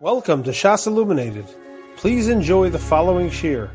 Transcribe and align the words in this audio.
Welcome 0.00 0.44
to 0.44 0.50
Shas 0.50 0.86
Illuminated. 0.86 1.44
Please 1.96 2.28
enjoy 2.28 2.70
the 2.70 2.78
following 2.78 3.32
shir. 3.32 3.68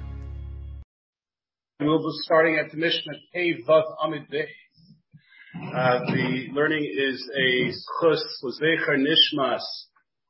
We'll 1.82 2.00
be 2.00 2.18
starting 2.22 2.58
at 2.64 2.72
the 2.72 2.78
Mishnah 2.78 3.14
Pei 3.34 3.62
Vav 3.68 3.84
Amid. 4.02 4.24
Uh, 4.32 6.00
the 6.00 6.48
learning 6.54 6.90
is 6.98 7.30
a 7.38 7.72
chus 8.00 8.24
l'zecher 8.42 8.96
nishmas 8.96 9.60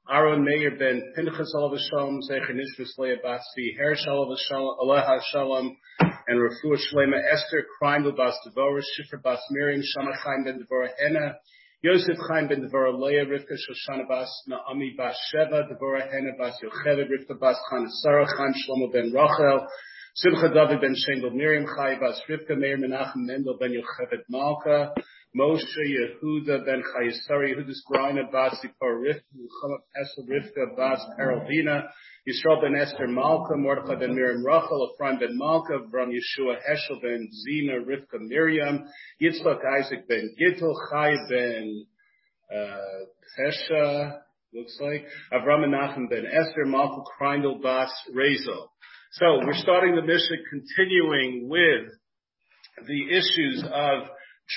Aaron 0.09 0.43
Meir 0.43 0.71
ben 0.79 1.13
Pinchas 1.15 1.53
alav 1.55 1.77
shalom 1.77 2.21
zecher 2.27 2.55
nishmas 2.55 2.97
leah 2.97 3.17
basvi 3.23 3.77
Hersh 3.79 4.07
aleha 4.07 5.19
shalom 5.31 5.77
and 5.99 6.39
Rafua 6.39 6.75
Shlema 6.75 7.21
Esther 7.31 7.67
Kreindl 7.79 8.17
bas 8.17 8.33
Devorah 8.47 8.81
Shifra 8.81 9.21
bas 9.21 9.39
Miriam 9.51 9.83
Shama 9.83 10.17
Chaim 10.23 10.43
ben 10.43 10.59
Devorah 10.59 10.89
Hena 10.99 11.35
Yosef 11.83 12.15
Chaim 12.29 12.47
ben 12.47 12.61
Devorah 12.63 12.97
Leah, 12.97 13.25
Rivka 13.25 13.59
Shoshana 13.59 14.07
bas 14.07 14.29
Naomi 14.47 14.95
bas 14.97 15.17
Sheva, 15.27 15.67
Devorah 15.67 16.09
Hena 16.09 16.31
bas 16.39 16.55
Yocheved, 16.63 17.09
Rivka 17.11 17.37
bas 17.37 17.57
Chana 17.69 17.89
Sarah, 18.01 18.25
Chaim 18.25 18.53
Shlomo 18.53 18.89
ben 18.89 19.11
Rachel, 19.11 19.67
Simcha 20.15 20.47
David 20.53 20.79
ben 20.79 20.95
Shendel, 20.95 21.33
Miriam 21.33 21.65
Chai 21.65 21.99
bas 21.99 22.21
Rivka, 22.29 22.57
Meir 22.57 22.77
Menachem 22.77 23.27
Mendel 23.27 23.57
ben 23.59 23.73
Yocheved 23.73 24.23
Malka, 24.29 24.93
Moshe 25.35 25.63
Yehuda 25.65 26.63
ben 26.63 26.83
Chayesari, 26.83 27.55
Yehuda's 27.55 27.83
Grina 27.89 28.31
bas 28.31 28.55
Zipor 28.63 29.01
Rivka, 29.01 29.23
Muhammad 29.33 29.81
Esel 29.99 30.29
Rivka 30.29 30.75
bas 30.77 30.99
Peraldina, 31.19 31.89
Yisrael 32.27 32.61
ben 32.61 32.75
Esther 32.75 33.07
Malka, 33.07 33.57
Mordechai 33.57 33.95
ben 33.95 34.13
Miriam 34.13 34.45
Rachel, 34.45 34.93
Ephraim 34.93 35.17
ben 35.19 35.35
Malka, 35.35 35.79
Bram 35.89 36.11
Yeshua 36.11 36.57
Heschel 36.69 37.01
ben 37.01 37.27
Zina, 37.31 37.79
Rivka 37.79 38.19
Miriam, 38.19 38.85
Yitzchak 39.19 39.59
Isaac 39.79 40.07
ben 40.07 40.35
Gittel, 40.39 40.75
Chai 40.91 41.15
ben 41.27 41.85
uh, 42.55 44.11
looks 44.53 44.77
like, 44.81 45.03
Avram 45.33 45.65
Menachem 45.65 46.09
ben 46.11 46.27
Esther, 46.27 46.65
Malka 46.65 47.01
Kreindel 47.19 47.59
bas 47.59 47.91
Rezel. 48.13 48.67
So 49.13 49.39
we're 49.45 49.55
starting 49.55 49.95
the 49.95 50.03
Mishnah 50.03 50.37
continuing 50.49 51.49
with 51.49 51.91
the 52.87 53.09
issues 53.09 53.63
of 53.63 54.09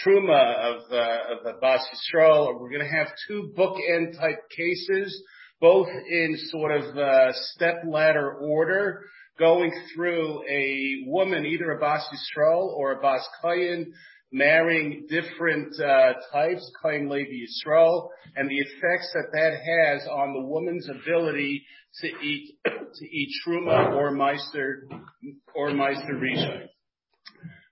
Truma 0.04 0.54
of, 0.56 0.82
uh, 0.90 1.18
of 1.32 1.44
the 1.44 1.54
Bas 1.60 1.80
Yisrael. 1.80 2.60
We're 2.60 2.70
going 2.70 2.88
to 2.88 2.96
have 2.96 3.08
two 3.28 3.52
bookend 3.56 4.18
type 4.18 4.40
cases 4.56 5.22
both 5.60 5.88
in 5.88 6.36
sort 6.50 6.72
of 6.72 6.96
uh, 6.96 7.32
step 7.54 7.82
ladder 7.88 8.34
order, 8.34 9.02
going 9.38 9.72
through 9.94 10.42
a 10.48 11.04
woman, 11.06 11.46
either 11.46 11.72
a 11.72 11.78
Bas 11.78 12.04
Yisrael 12.12 12.68
or 12.74 12.92
a 12.92 13.00
Bas 13.00 13.26
Kayin, 13.42 13.86
marrying 14.32 15.06
different 15.08 15.78
uh, 15.80 16.14
types, 16.32 16.70
Kayin 16.82 17.08
Levi 17.08 17.46
Yisrael, 17.46 18.08
and 18.34 18.50
the 18.50 18.58
effects 18.58 19.10
that 19.14 19.28
that 19.32 19.52
has 19.52 20.06
on 20.08 20.34
the 20.34 20.46
woman's 20.46 20.88
ability 20.88 21.64
to 22.00 22.08
eat 22.22 22.58
to 22.64 23.04
eat 23.04 23.28
truma 23.46 23.94
or 23.94 24.12
meiser 24.12 24.82
or 25.54 25.70
meiser 25.70 26.12
rishon. 26.14 26.66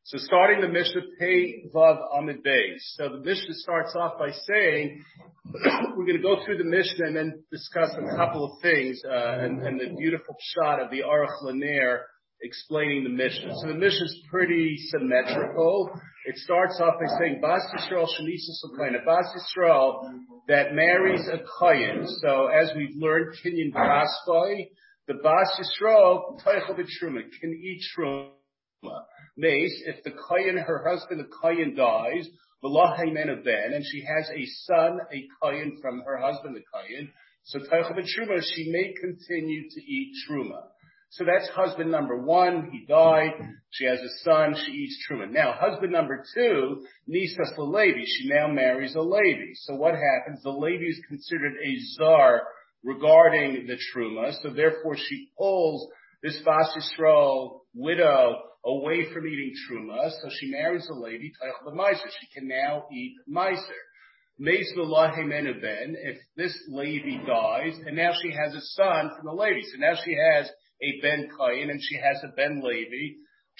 So 0.06 0.18
starting 0.18 0.60
the 0.60 0.68
Mishnah 0.68 1.00
Pei 1.18 1.64
Vav 1.74 1.96
Amid 2.14 2.44
Beis. 2.44 2.76
So 2.96 3.08
the 3.08 3.24
Mishnah 3.24 3.54
starts 3.54 3.96
off 3.96 4.18
by 4.18 4.32
saying 4.32 5.02
we're 5.96 6.04
going 6.04 6.18
to 6.18 6.22
go 6.22 6.44
through 6.44 6.58
the 6.58 6.64
Mishnah 6.64 7.06
and 7.06 7.16
then 7.16 7.42
discuss 7.50 7.88
a 7.96 8.14
couple 8.14 8.44
of 8.44 8.60
things 8.60 9.00
uh, 9.02 9.38
and, 9.40 9.62
and, 9.62 9.80
the 9.80 9.96
beautiful 9.96 10.36
shot 10.38 10.78
of 10.78 10.90
the 10.90 11.00
Aruch 11.00 11.42
LaNer 11.44 12.00
explaining 12.42 13.04
the 13.04 13.16
Mishnah. 13.16 13.54
So 13.62 13.68
the 13.68 13.78
Mishnah 13.78 14.04
is 14.04 14.20
pretty 14.30 14.76
symmetrical. 14.90 15.98
It 16.26 16.36
starts 16.36 16.78
off 16.82 16.96
by 17.00 17.18
saying 17.18 17.40
Bas 17.40 17.62
Yisrael 17.74 18.04
Shanisa 18.04 18.52
Sukaina. 18.62 19.02
Bas 19.06 19.24
Yisrael 19.34 20.02
that 20.48 20.74
marries 20.74 21.26
a 21.32 21.38
Kayin. 21.58 22.06
So 22.20 22.48
as 22.48 22.70
we've 22.76 22.94
learned, 22.96 23.34
Kinyan 23.42 23.72
Kaspai, 23.72 24.68
the 25.08 25.14
Bas 25.22 25.58
Yisrael 25.58 26.38
Teichel 26.44 26.76
can 26.76 27.52
eat 27.54 27.80
Truma. 27.96 28.28
Mace, 29.36 29.82
if 29.86 30.04
the 30.04 30.10
Kayin, 30.10 30.64
her 30.64 30.84
husband, 30.88 31.20
the 31.20 31.24
Kayin 31.24 31.76
dies, 31.76 32.28
and 32.62 33.84
she 33.92 34.04
has 34.04 34.30
a 34.30 34.46
son, 34.64 35.00
a 35.12 35.28
Kayin 35.42 35.80
from 35.82 36.02
her 36.06 36.18
husband, 36.18 36.56
the 36.56 36.60
Kayin, 36.60 37.10
so 37.44 37.58
Truma, 37.58 38.42
she 38.54 38.70
may 38.70 38.94
continue 38.98 39.68
to 39.68 39.80
eat 39.80 40.14
Truma. 40.26 40.62
So 41.14 41.24
that's 41.24 41.48
husband 41.50 41.92
number 41.92 42.20
one. 42.20 42.70
He 42.72 42.86
died. 42.86 43.34
She 43.70 43.84
has 43.84 44.00
a 44.00 44.08
son. 44.24 44.56
She 44.56 44.72
eats 44.72 44.98
truma. 45.08 45.30
Now, 45.30 45.54
husband 45.56 45.92
number 45.92 46.24
two, 46.34 46.84
Nisas 47.08 47.56
Levi. 47.56 48.00
She 48.04 48.28
now 48.28 48.48
marries 48.48 48.96
a 48.96 49.00
Levi. 49.00 49.52
So 49.54 49.76
what 49.76 49.94
happens? 49.94 50.42
The 50.42 50.50
Levi 50.50 50.86
is 50.86 51.00
considered 51.06 51.52
a 51.64 51.76
czar 51.96 52.42
regarding 52.82 53.68
the 53.68 53.76
truma. 53.94 54.32
So 54.42 54.50
therefore, 54.50 54.96
she 54.96 55.28
pulls 55.38 55.88
this 56.24 56.40
Bas 56.42 56.74
Yisrael 56.74 57.60
widow 57.74 58.38
away 58.64 59.12
from 59.12 59.26
eating 59.26 59.52
truma, 59.68 60.10
so 60.10 60.30
she 60.40 60.50
marries 60.50 60.88
a 60.88 60.94
lady, 60.94 61.30
Meiser. 61.70 62.08
She 62.18 62.26
can 62.34 62.48
now 62.48 62.86
eat 62.90 63.14
Meiser. 63.30 63.58
if 66.02 66.18
this 66.34 66.58
lady 66.68 67.20
dies, 67.26 67.78
and 67.86 67.94
now 67.94 68.12
she 68.22 68.30
has 68.32 68.54
a 68.54 68.60
son 68.60 69.10
from 69.14 69.26
the 69.26 69.34
lady, 69.34 69.62
so 69.64 69.78
now 69.78 69.94
she 70.02 70.16
has 70.16 70.48
a 70.82 71.00
Ben 71.02 71.28
Kayin 71.38 71.70
and 71.70 71.80
she 71.82 71.96
has 71.96 72.16
a 72.24 72.34
Ben 72.34 72.62
Levi. 72.64 73.16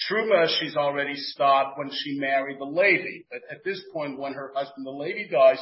Truma, 0.09 0.47
she's 0.59 0.75
already 0.75 1.15
stopped 1.15 1.77
when 1.77 1.91
she 1.91 2.19
married 2.19 2.59
the 2.59 2.65
lady. 2.65 3.25
But 3.29 3.41
at 3.49 3.63
this 3.63 3.81
point, 3.93 4.19
when 4.19 4.33
her 4.33 4.51
husband, 4.55 4.87
the 4.87 4.91
lady, 4.91 5.29
dies, 5.31 5.59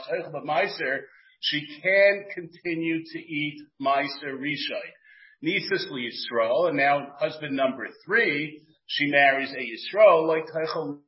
she 1.41 1.67
can 1.83 2.25
continue 2.33 3.03
to 3.03 3.19
eat 3.19 3.61
Meiser 3.81 4.39
Rishai. 4.39 4.87
Nisas 5.43 5.85
Yisrael, 5.91 6.69
and 6.69 6.77
now 6.77 7.13
husband 7.19 7.55
number 7.55 7.87
three, 8.05 8.61
she 8.87 9.07
marries 9.07 9.51
a 9.51 9.57
Yisrael, 9.57 10.27
like 10.27 10.45
Teichel 10.45 10.99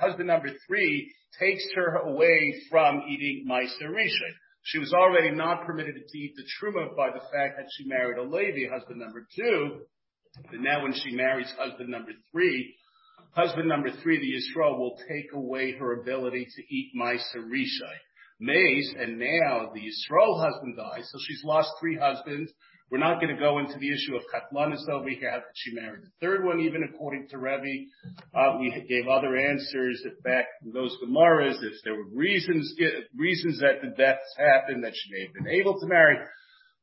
husband 0.00 0.26
number 0.26 0.48
three 0.66 1.14
takes 1.38 1.64
her 1.74 1.96
away 1.96 2.54
from 2.70 3.02
eating 3.08 3.46
Meiser 3.48 3.90
Rishon. 3.90 4.34
She 4.62 4.78
was 4.78 4.92
already 4.92 5.30
not 5.30 5.64
permitted 5.64 5.94
to 5.94 6.18
eat 6.18 6.34
the 6.36 6.42
Truma 6.42 6.94
by 6.96 7.10
the 7.10 7.20
fact 7.32 7.56
that 7.56 7.68
she 7.76 7.88
married 7.88 8.18
a 8.18 8.22
Levi, 8.22 8.68
husband 8.70 8.98
number 8.98 9.26
two. 9.34 9.82
But 10.50 10.60
now 10.60 10.82
when 10.82 10.92
she 10.92 11.14
marries 11.14 11.52
husband 11.58 11.88
number 11.88 12.12
three, 12.32 12.74
husband 13.32 13.68
number 13.68 13.90
three, 14.02 14.18
the 14.18 14.60
Yisrael, 14.60 14.78
will 14.78 14.98
take 15.08 15.32
away 15.32 15.72
her 15.72 16.00
ability 16.00 16.46
to 16.56 16.62
eat 16.74 16.92
Meiser 16.96 17.44
Rishai. 17.46 17.96
Mace, 18.40 18.94
and 18.98 19.18
now 19.18 19.70
the 19.74 19.80
Yisrael 19.80 20.40
husband 20.42 20.76
dies, 20.76 21.08
so 21.12 21.18
she's 21.28 21.44
lost 21.44 21.68
three 21.78 21.98
husbands. 22.00 22.50
We're 22.90 22.98
not 22.98 23.20
going 23.20 23.32
to 23.32 23.40
go 23.40 23.58
into 23.58 23.78
the 23.78 23.92
issue 23.92 24.16
of 24.16 24.22
Katlanis 24.32 24.88
over 24.90 25.08
here, 25.10 25.30
how 25.30 25.42
she 25.54 25.74
married 25.74 26.02
the 26.02 26.10
third 26.20 26.44
one, 26.44 26.58
even 26.58 26.82
according 26.82 27.28
to 27.28 27.38
Rebbe. 27.38 27.86
Uh, 28.34 28.56
we 28.58 28.70
gave 28.88 29.06
other 29.06 29.36
answers 29.36 30.02
back 30.24 30.46
in 30.64 30.72
those 30.72 30.96
Gemaras, 31.04 31.62
if 31.62 31.74
there 31.84 31.94
were 31.94 32.08
reasons, 32.12 32.74
reasons 33.14 33.60
that 33.60 33.82
the 33.82 33.94
deaths 33.96 34.34
happened, 34.38 34.82
that 34.82 34.94
she 34.96 35.12
may 35.12 35.26
have 35.26 35.34
been 35.34 35.60
able 35.60 35.78
to 35.78 35.86
marry. 35.86 36.16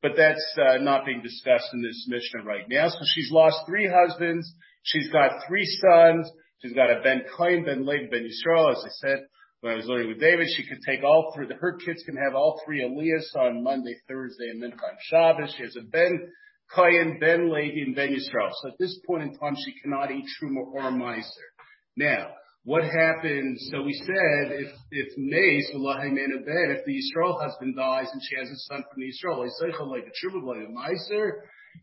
But 0.01 0.11
that's 0.15 0.57
uh, 0.61 0.77
not 0.77 1.05
being 1.05 1.21
discussed 1.21 1.73
in 1.73 1.81
this 1.81 2.05
Mishnah 2.07 2.43
right 2.45 2.69
now. 2.69 2.87
So 2.87 2.99
she's 3.15 3.31
lost 3.31 3.57
three 3.65 3.89
husbands. 3.91 4.49
She's 4.83 5.09
got 5.09 5.31
three 5.47 5.65
sons. 5.65 6.31
She's 6.61 6.73
got 6.73 6.91
a 6.91 7.01
Ben 7.01 7.23
Kain, 7.37 7.65
Ben 7.65 7.85
Levi, 7.85 8.09
Ben 8.11 8.23
Yisrael, 8.23 8.71
as 8.71 8.85
I 8.85 8.89
said 8.91 9.19
when 9.61 9.73
I 9.73 9.75
was 9.75 9.85
learning 9.87 10.09
with 10.09 10.19
David, 10.19 10.47
she 10.55 10.67
could 10.67 10.79
take 10.85 11.03
all 11.03 11.31
three, 11.35 11.47
her 11.59 11.77
kids 11.77 12.03
can 12.05 12.15
have 12.17 12.35
all 12.35 12.61
three 12.65 12.83
Elias 12.83 13.33
on 13.35 13.63
Monday, 13.63 13.95
Thursday, 14.07 14.49
and 14.49 14.61
Mincha 14.61 14.83
on 14.83 14.97
Shabbos. 15.09 15.53
She 15.57 15.63
has 15.63 15.75
a 15.75 15.81
Ben 15.81 16.31
Kayan, 16.75 17.17
Ben 17.19 17.51
Levi, 17.51 17.81
and 17.81 17.95
Ben 17.95 18.09
Yisrael. 18.09 18.51
So 18.61 18.69
at 18.69 18.77
this 18.79 18.99
point 19.07 19.23
in 19.23 19.37
time, 19.37 19.55
she 19.55 19.73
cannot 19.81 20.11
eat 20.11 20.25
Truma 20.39 20.61
or 20.73 20.91
Meiser. 20.91 21.47
Now, 21.95 22.27
what 22.65 22.83
happens? 22.83 23.69
So 23.71 23.81
we 23.81 23.93
said 23.93 24.51
if 24.51 24.71
if 24.91 25.07
Mace 25.17 25.71
Ben, 25.71 26.75
if 26.75 26.85
the 26.85 26.91
Yisrael 26.91 27.41
husband 27.41 27.77
dies 27.77 28.09
and 28.11 28.21
she 28.21 28.35
has 28.35 28.49
a 28.49 28.57
son 28.67 28.83
from 28.91 29.01
the 29.01 29.07
Yisrael, 29.07 29.89
like 29.89 30.03
a 30.03 30.27
Truma, 30.27 30.45
like 30.45 30.67
a 30.67 30.71
Meiser. 30.71 31.31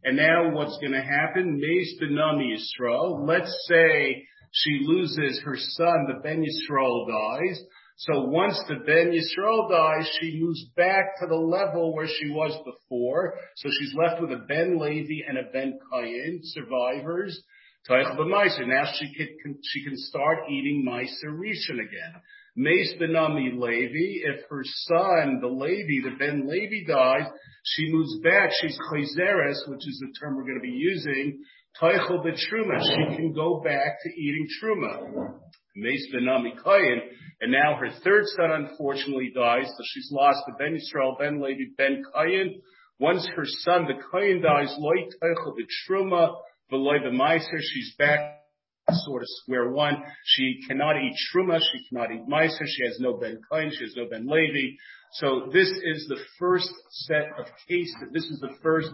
And 0.03 0.17
now 0.17 0.50
what's 0.53 0.77
going 0.81 0.93
to 0.93 1.00
happen? 1.00 1.59
Mace 1.59 1.94
Benami 2.03 2.55
Yisrael. 2.56 3.27
Let's 3.27 3.55
say 3.69 4.27
she 4.56 4.87
loses 4.87 5.41
her 5.45 5.56
son, 5.56 6.06
the 6.06 6.21
Ben 6.23 6.45
Yisrael 6.45 7.09
dies. 7.09 7.61
So 7.97 8.23
once 8.23 8.56
the 8.69 8.77
Ben 8.87 9.11
Yisrael 9.11 9.69
dies, 9.69 10.09
she 10.21 10.41
moves 10.41 10.65
back 10.77 11.19
to 11.21 11.27
the 11.27 11.35
level 11.35 11.93
where 11.93 12.06
she 12.06 12.31
was 12.31 12.56
before. 12.65 13.35
So 13.56 13.69
she's 13.79 13.95
left 13.95 14.21
with 14.21 14.31
a 14.31 14.45
Ben 14.49 14.79
Levi 14.79 15.29
and 15.29 15.39
a 15.39 15.51
Ben 15.53 15.79
Kayin, 15.93 16.39
survivors. 16.43 17.41
Now 17.89 18.85
she 18.99 19.15
can, 19.15 19.59
she 19.62 19.85
can 19.85 19.97
start 19.97 20.39
eating 20.49 20.87
Meiser 20.89 21.37
Rishon 21.37 21.81
again. 21.81 22.15
Mace 22.56 22.95
Benami 23.01 23.59
Levi, 23.59 24.23
if 24.25 24.49
her 24.49 24.62
son, 24.65 25.41
the 25.41 25.49
Levi, 25.49 26.09
the 26.09 26.17
Ben 26.17 26.49
Levi 26.49 26.87
dies, 26.87 27.27
she 27.65 27.93
moves 27.93 28.21
back. 28.21 28.51
She's 28.61 28.79
Chayzeres, 28.91 29.69
which 29.69 29.87
is 29.87 29.99
the 30.01 30.12
term 30.21 30.37
we're 30.37 30.45
going 30.45 30.61
to 30.61 30.62
be 30.62 30.69
using, 30.69 31.43
Teichel 31.81 32.25
truma. 32.25 32.81
She 32.81 33.17
can 33.17 33.32
go 33.32 33.61
back 33.61 33.99
to 34.03 34.21
eating 34.21 34.47
truma. 34.62 35.38
Mace 35.76 36.06
benami 36.15 36.56
kayin. 36.65 37.00
and 37.41 37.50
now 37.50 37.76
her 37.76 37.91
third 38.05 38.25
son 38.37 38.53
unfortunately 38.53 39.32
dies, 39.35 39.67
so 39.67 39.82
she's 39.85 40.09
lost 40.12 40.38
the 40.47 40.55
Ben 40.56 40.79
Yisrael, 40.79 41.19
Ben 41.19 41.43
Levi, 41.43 41.73
Ben 41.76 42.03
Kayin. 42.15 42.61
Once 43.00 43.29
her 43.35 43.44
son, 43.44 43.87
the 43.87 43.94
Kayin 44.12 44.41
dies, 44.41 44.73
loy 44.79 45.09
teichel 45.21 45.56
b'truma, 45.59 46.37
v'loy 46.73 47.00
b'maiser, 47.05 47.59
she's 47.61 47.93
back 47.99 48.44
sort 48.93 49.23
of 49.23 49.29
square 49.43 49.70
one. 49.70 49.97
She 50.25 50.61
cannot 50.69 50.97
eat 50.97 51.15
truma, 51.35 51.59
she 51.59 51.88
cannot 51.88 52.12
eat 52.12 52.27
meiser, 52.29 52.67
she 52.67 52.85
has 52.85 53.00
no 53.00 53.17
ben 53.17 53.41
kain, 53.50 53.70
she 53.73 53.85
has 53.85 53.94
no 53.97 54.06
ben 54.09 54.27
levi. 54.29 54.77
So 55.14 55.49
this 55.52 55.69
is 55.69 56.08
the 56.08 56.19
first 56.40 56.72
set 56.90 57.26
of 57.38 57.46
cases. 57.69 57.94
This 58.12 58.25
is 58.25 58.40
the 58.40 58.56
first 58.64 58.90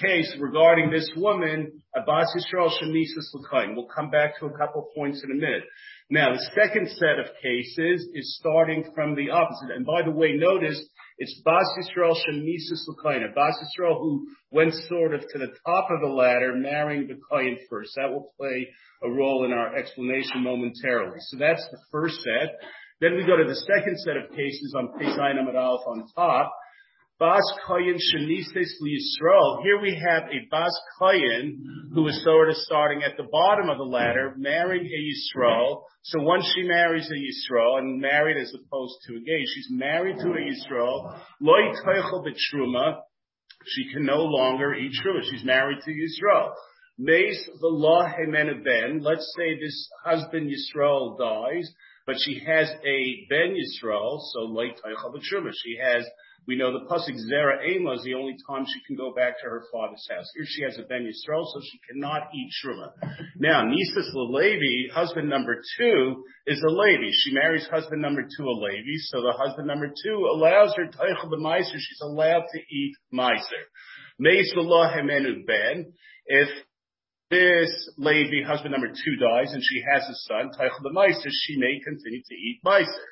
case 0.00 0.34
regarding 0.40 0.90
this 0.90 1.06
woman, 1.14 1.82
Abbas 1.94 2.34
Yisrael 2.34 2.70
Shemisis 2.70 3.34
L'chaim. 3.34 3.76
We'll 3.76 3.88
come 3.94 4.08
back 4.08 4.38
to 4.40 4.46
a 4.46 4.56
couple 4.56 4.88
points 4.96 5.22
in 5.22 5.30
a 5.30 5.34
minute. 5.34 5.64
Now, 6.08 6.32
the 6.32 6.50
second 6.54 6.88
set 6.88 7.18
of 7.18 7.26
cases 7.42 8.08
is 8.14 8.38
starting 8.40 8.90
from 8.94 9.14
the 9.14 9.28
opposite. 9.28 9.76
And 9.76 9.84
by 9.84 10.00
the 10.02 10.10
way, 10.10 10.32
notice 10.32 10.82
it's 11.18 11.38
Bas 11.44 11.66
Yisrael 11.78 12.14
Shemisis 12.14 12.88
L'chaim. 12.88 13.20
Bas 13.34 13.54
Yisrael 13.60 13.98
who 13.98 14.26
went 14.50 14.72
sort 14.88 15.12
of 15.12 15.20
to 15.20 15.38
the 15.38 15.52
top 15.66 15.88
of 15.90 16.00
the 16.00 16.06
ladder, 16.06 16.54
marrying 16.54 17.08
the 17.08 17.20
Kayan 17.30 17.58
first. 17.68 17.90
That 17.96 18.10
will 18.10 18.32
play 18.40 18.68
a 19.02 19.10
role 19.10 19.44
in 19.44 19.52
our 19.52 19.76
explanation 19.76 20.42
momentarily. 20.42 21.18
So 21.28 21.36
that's 21.38 21.66
the 21.70 21.78
first 21.92 22.16
set. 22.22 22.56
Then 23.00 23.14
we 23.14 23.24
go 23.24 23.36
to 23.36 23.44
the 23.44 23.54
second 23.54 23.98
set 24.00 24.16
of 24.16 24.30
cases 24.30 24.74
on 24.76 24.98
page 24.98 25.16
9 25.16 25.38
Amid 25.38 25.54
Aleph 25.54 25.86
on 25.86 26.04
top. 26.16 26.52
Bas 27.20 27.42
Kayan 27.66 27.98
Shenises 27.98 28.70
Yisrael. 28.82 29.62
Here 29.62 29.80
we 29.80 30.00
have 30.08 30.24
a 30.30 30.46
Bas 30.50 30.70
Kayan 31.00 31.90
who 31.94 32.06
is 32.08 32.22
sort 32.22 32.48
of 32.48 32.56
starting 32.56 33.02
at 33.02 33.16
the 33.16 33.28
bottom 33.30 33.68
of 33.68 33.78
the 33.78 33.84
ladder, 33.84 34.34
marrying 34.36 34.86
a 34.86 35.38
Yisrael. 35.38 35.82
So 36.02 36.22
once 36.22 36.50
she 36.54 36.62
marries 36.62 37.10
a 37.10 37.14
Yisrael, 37.14 37.78
and 37.78 38.00
married 38.00 38.36
as 38.36 38.54
opposed 38.54 38.94
to 39.06 39.16
engaged, 39.16 39.50
she's 39.54 39.68
married 39.70 40.16
to 40.18 40.30
a 40.30 40.36
Yisrael, 40.36 41.20
loy 41.40 41.72
teichel 41.84 42.24
b'truma, 42.24 43.00
she 43.66 43.92
can 43.92 44.04
no 44.04 44.22
longer 44.22 44.74
eat 44.74 44.92
truma. 45.04 45.22
She's 45.30 45.44
married 45.44 45.78
to 45.84 45.90
Yisrael. 45.90 46.52
Meis 46.98 47.48
v'lah 47.62 48.64
ben. 48.64 49.00
Let's 49.02 49.32
say 49.36 49.58
this 49.60 49.88
husband 50.04 50.50
Yisrael 50.50 51.18
dies, 51.18 51.72
but 52.08 52.16
she 52.18 52.40
has 52.40 52.70
a 52.70 53.26
ben 53.28 53.52
Yisrael, 53.52 54.18
so 54.32 54.40
like 54.48 54.78
teichel. 54.80 55.20
She 55.62 55.76
has 55.76 56.06
we 56.46 56.56
know 56.56 56.72
the 56.72 56.86
pasuk 56.86 57.12
Zera 57.30 57.62
Ema 57.68 57.92
is 57.92 58.02
the 58.04 58.14
only 58.14 58.34
time 58.48 58.64
she 58.64 58.80
can 58.86 58.96
go 58.96 59.12
back 59.12 59.38
to 59.38 59.44
her 59.44 59.64
father's 59.70 60.08
house. 60.10 60.24
Here 60.34 60.46
she 60.46 60.62
has 60.62 60.78
a 60.78 60.88
Ben 60.88 61.04
Yisrael, 61.04 61.44
so 61.44 61.60
she 61.60 61.78
cannot 61.86 62.30
eat 62.34 62.48
Truma. 62.64 62.88
Now, 63.36 63.64
Nisas 63.64 64.08
Levi, 64.14 64.90
husband 64.94 65.28
number 65.28 65.60
two, 65.76 66.24
is 66.46 66.64
a 66.66 66.70
Levi. 66.72 67.10
She 67.12 67.34
marries 67.34 67.66
husband 67.66 68.00
number 68.00 68.22
two, 68.22 68.44
a 68.44 68.56
Levi, 68.56 68.96
so 69.10 69.20
the 69.20 69.34
husband 69.36 69.66
number 69.66 69.88
two 69.88 70.26
allows 70.32 70.74
her 70.76 70.86
Teichel 70.86 71.28
Meiser, 71.38 71.76
she's 71.76 72.00
allowed 72.00 72.44
to 72.54 72.58
eat 72.74 72.94
Meiser. 73.12 73.68
Meis 74.18 74.50
Ben, 75.46 75.92
if 76.24 76.48
this 77.30 77.90
lady, 77.98 78.42
husband 78.42 78.72
number 78.72 78.88
two, 78.88 79.16
dies 79.16 79.52
and 79.52 79.62
she 79.62 79.82
has 79.92 80.02
a 80.02 80.14
son, 80.14 80.50
Teichel 80.58 80.82
the 80.82 80.90
Meiser, 80.90 81.30
she 81.30 81.58
may 81.58 81.80
continue 81.84 82.22
to 82.22 82.34
eat 82.34 82.60
Meiser. 82.64 83.08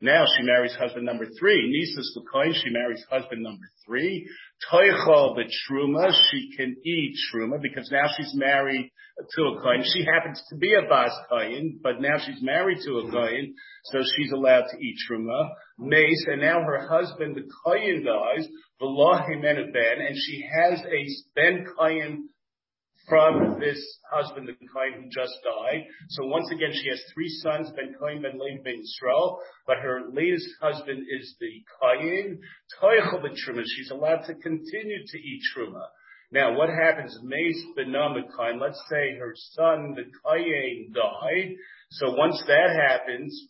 Now 0.00 0.24
she 0.36 0.42
marries 0.42 0.74
husband 0.74 1.06
number 1.06 1.26
three. 1.38 1.70
Nisas 1.70 2.16
L'koin, 2.16 2.52
she 2.52 2.70
marries 2.70 3.04
husband 3.08 3.44
number 3.44 3.66
three. 3.86 4.28
Toichol 4.68 5.36
B'truma, 5.36 6.12
she 6.28 6.50
can 6.56 6.76
eat 6.84 7.14
truma 7.32 7.62
because 7.62 7.88
now 7.92 8.10
she's 8.16 8.34
married 8.34 8.90
to 9.36 9.42
a 9.42 9.60
kohen. 9.62 9.84
She 9.94 10.04
happens 10.04 10.42
to 10.50 10.56
be 10.56 10.74
a 10.74 10.88
bas 10.88 11.12
kohen, 11.28 11.78
but 11.84 12.00
now 12.00 12.18
she's 12.18 12.42
married 12.42 12.78
to 12.84 12.98
a 12.98 13.10
kohen, 13.12 13.54
so 13.84 14.00
she's 14.16 14.32
allowed 14.32 14.64
to 14.72 14.76
eat 14.78 14.96
truma. 15.08 15.50
Mace, 15.78 16.26
and 16.26 16.40
now 16.40 16.60
her 16.62 16.88
husband, 16.88 17.36
the 17.36 17.48
kohen, 17.64 18.04
dies. 18.04 18.48
V'lo 18.80 19.24
ben, 19.72 20.04
and 20.04 20.16
she 20.16 20.44
has 20.52 20.80
a 20.80 21.06
ben 21.36 21.64
kohen 21.78 22.28
from 23.08 23.58
this 23.58 23.80
husband, 24.10 24.48
the 24.48 24.52
Kain 24.52 25.02
who 25.02 25.08
just 25.10 25.32
died. 25.42 25.84
So 26.10 26.26
once 26.26 26.50
again, 26.52 26.70
she 26.72 26.88
has 26.90 27.02
three 27.12 27.28
sons, 27.28 27.70
Ben 27.76 27.94
Kain, 28.00 28.22
Ben 28.22 28.38
Levi, 28.38 28.62
Ben 28.62 28.82
Yisrael, 28.82 29.38
but 29.66 29.78
her 29.78 30.02
latest 30.12 30.48
husband 30.60 31.04
is 31.10 31.34
the 31.40 31.62
Kain. 31.80 32.40
Toichel 32.80 33.22
Truma. 33.22 33.62
She's 33.76 33.90
allowed 33.90 34.24
to 34.26 34.34
continue 34.34 35.04
to 35.06 35.18
eat 35.18 35.42
Truma. 35.54 35.84
Now, 36.30 36.56
what 36.56 36.70
happens? 36.70 37.18
Mace 37.22 37.62
Benam 37.76 38.14
Kain. 38.36 38.58
Let's 38.58 38.82
say 38.88 39.18
her 39.18 39.34
son, 39.52 39.94
the 39.94 40.04
Kain, 40.24 40.92
died. 40.94 41.56
So 41.90 42.14
once 42.14 42.42
that 42.46 42.70
happens, 42.88 43.48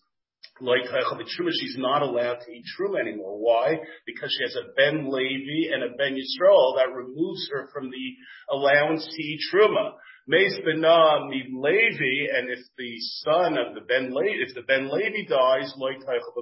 like 0.61 0.87
uh, 0.87 1.01
Chacham 1.01 1.19
Truma, 1.19 1.51
she's 1.51 1.77
not 1.79 2.03
allowed 2.03 2.39
to 2.45 2.53
eat 2.53 2.65
truma 2.79 3.01
anymore. 3.01 3.39
Why? 3.39 3.79
Because 4.07 4.31
she 4.37 4.45
has 4.45 4.57
a 4.57 4.73
Ben 4.77 5.11
Levi 5.11 5.75
and 5.75 5.83
a 5.83 5.97
Ben 5.97 6.15
Yisrael 6.15 6.77
that 6.77 6.95
removes 6.95 7.49
her 7.53 7.69
from 7.73 7.91
the 7.91 8.55
allowance 8.55 9.05
to 9.05 9.23
eat 9.23 9.41
truma. 9.53 9.93
Meis 10.29 10.55
Benah 10.65 11.29
Levi, 11.29 12.31
and 12.33 12.49
if 12.49 12.61
the 12.79 12.95
son 13.25 13.59
of 13.59 13.75
the 13.75 13.81
Ben 13.81 14.15
Levi, 14.15 14.39
if 14.47 14.55
the 14.55 14.63
Ben 14.63 14.89
Levi 14.89 15.27
dies, 15.29 15.75
loy 15.77 15.95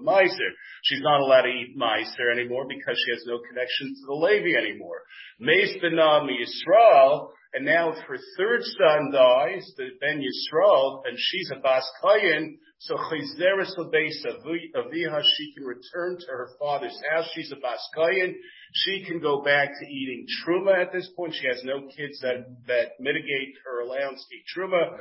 meiser, 0.05 0.51
she's 0.83 1.01
not 1.01 1.21
allowed 1.21 1.43
to 1.43 1.49
eat 1.49 1.79
meiser 1.79 2.31
anymore 2.31 2.67
because 2.69 3.01
she 3.07 3.13
has 3.13 3.25
no 3.27 3.39
connection 3.49 3.95
to 3.95 4.07
the 4.07 4.13
Levi 4.13 4.55
anymore. 4.55 5.01
Meis 5.39 5.79
Benah 5.83 6.29
Yisrael, 6.29 7.31
and 7.55 7.65
now 7.65 7.93
her 7.93 8.17
third 8.37 8.63
son 8.63 9.11
dies, 9.13 9.73
the 9.77 9.89
Ben 10.01 10.23
Yisrael, 10.23 11.03
and 11.07 11.17
she's 11.19 11.51
a 11.55 11.61
Bas 11.61 11.89
Kayin, 12.03 12.57
so 12.83 12.97
Chayzeres 12.97 13.77
Aviha, 13.77 15.23
she 15.37 15.53
can 15.53 15.65
return 15.65 16.17
to 16.19 16.27
her 16.29 16.49
father's 16.59 16.99
house. 17.13 17.29
She's 17.35 17.53
a 17.53 17.57
Baskayan. 17.57 18.33
She 18.73 19.05
can 19.05 19.21
go 19.21 19.43
back 19.43 19.69
to 19.69 19.87
eating 19.87 20.25
truma 20.43 20.81
at 20.81 20.91
this 20.91 21.11
point. 21.15 21.35
She 21.35 21.47
has 21.47 21.63
no 21.63 21.89
kids 21.95 22.19
that, 22.23 22.47
that 22.69 22.93
mitigate 22.99 23.55
her 23.67 23.81
allowance 23.81 24.27
to 24.27 24.35
eat 24.35 24.45
truma. 24.57 24.97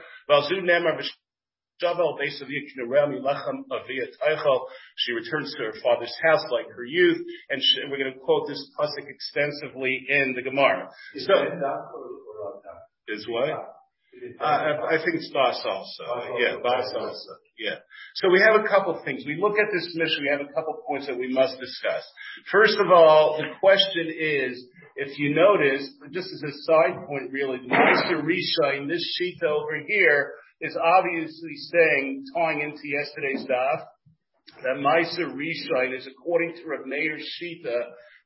She 4.98 5.12
returns 5.14 5.56
to 5.58 5.64
her 5.64 5.74
father's 5.84 6.16
house 6.24 6.44
like 6.52 6.68
her 6.76 6.86
youth, 6.86 7.20
and 7.50 7.62
we're 7.90 7.98
going 7.98 8.14
to 8.14 8.20
quote 8.20 8.48
this 8.48 8.70
pasuk 8.78 9.08
extensively 9.08 10.06
in 10.10 10.34
the 10.36 10.42
Gemara. 10.42 10.90
So, 11.18 11.34
is 13.08 13.28
what? 13.28 13.76
Uh, 14.40 14.44
I 14.44 14.98
think 14.98 15.16
it's 15.16 15.32
Bas 15.32 15.64
also. 15.66 16.04
Yeah, 16.40 16.58
Bas 16.62 16.94
also. 16.98 17.32
Yeah. 17.58 17.76
So 18.16 18.30
we 18.30 18.40
have 18.40 18.60
a 18.60 18.68
couple 18.68 18.98
of 18.98 19.04
things. 19.06 19.24
We 19.26 19.38
look 19.40 19.60
at 19.60 19.68
this 19.72 19.94
Mishnah, 19.96 20.22
we 20.22 20.30
have 20.30 20.42
a 20.42 20.52
couple 20.54 20.74
of 20.76 20.86
points 20.88 21.08
that 21.08 21.18
we 21.18 21.32
must 21.32 21.60
discuss. 21.60 22.04
First 22.52 22.78
of 22.80 22.92
all, 22.92 23.38
the 23.38 23.48
question 23.60 24.08
is, 24.10 24.66
if 24.96 25.18
you 25.20 25.36
notice, 25.36 25.90
just 26.12 26.28
as 26.28 26.44
a 26.44 26.54
side 26.64 27.06
point 27.08 27.32
really, 27.32 27.60
Mr. 27.60 28.24
Risha 28.24 28.78
in 28.78 28.88
this 28.88 29.04
sheet 29.18 29.44
over 29.44 29.80
here 29.88 30.34
is 30.62 30.76
obviously 30.76 31.56
saying, 31.72 32.26
tying 32.36 32.62
into 32.62 32.88
yesterday's 32.88 33.46
daf, 33.48 33.86
that 34.64 34.78
Meiser 34.78 35.32
Rishon 35.34 35.98
is 35.98 36.08
according 36.08 36.56
to 36.56 36.68
Rav 36.68 36.86
Meir 36.86 37.18
Shita, 37.18 37.80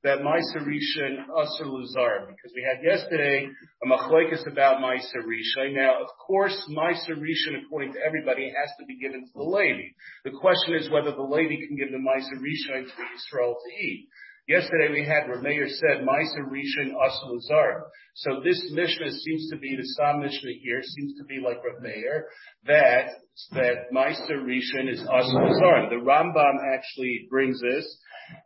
that 0.03 0.19
Meiser 0.19 0.65
Rishon 0.67 1.27
Asr 1.31 1.65
Lazar, 1.65 2.27
because 2.27 2.51
we 2.55 2.65
had 2.67 2.83
yesterday 2.83 3.47
a 3.47 3.87
machlekes 3.87 4.45
about 4.51 4.81
Meiser 4.81 5.23
Rishon. 5.23 5.75
Now, 5.75 6.01
of 6.01 6.07
course, 6.25 6.55
Meiser 6.69 7.15
Rishon, 7.15 7.63
according 7.65 7.93
to 7.93 7.99
everybody, 8.05 8.51
has 8.51 8.69
to 8.79 8.85
be 8.85 8.99
given 8.99 9.21
to 9.21 9.31
the 9.33 9.43
lady. 9.43 9.95
The 10.25 10.31
question 10.31 10.75
is 10.75 10.89
whether 10.89 11.11
the 11.11 11.21
lady 11.21 11.57
can 11.67 11.77
give 11.77 11.91
the 11.91 12.03
Meiser 12.03 12.39
Rishon 12.41 12.83
to 12.83 13.03
Israel 13.15 13.55
to 13.55 13.83
eat. 13.83 14.09
Yesterday 14.47 14.91
we 14.91 15.05
had 15.05 15.23
Rameir 15.29 15.69
said 15.69 16.05
Meiser 16.05 16.43
Rishon 16.51 16.91
Asr 16.91 17.31
Lazar. 17.31 17.85
So 18.15 18.41
this 18.43 18.61
Mishnah 18.73 19.11
seems 19.11 19.49
to 19.51 19.57
be 19.57 19.77
the 19.77 19.85
Sam 19.95 20.19
Mishnah 20.19 20.51
here 20.61 20.81
seems 20.83 21.17
to 21.17 21.23
be 21.23 21.39
like 21.39 21.59
Rameir 21.63 22.23
that 22.65 23.07
that 23.51 23.91
Meiser 23.93 24.43
Rishon 24.43 24.89
is 24.89 25.01
Asr 25.01 25.33
Lazar. 25.33 25.89
The 25.89 26.03
Rambam 26.03 26.57
actually 26.75 27.27
brings 27.29 27.59
this 27.61 27.97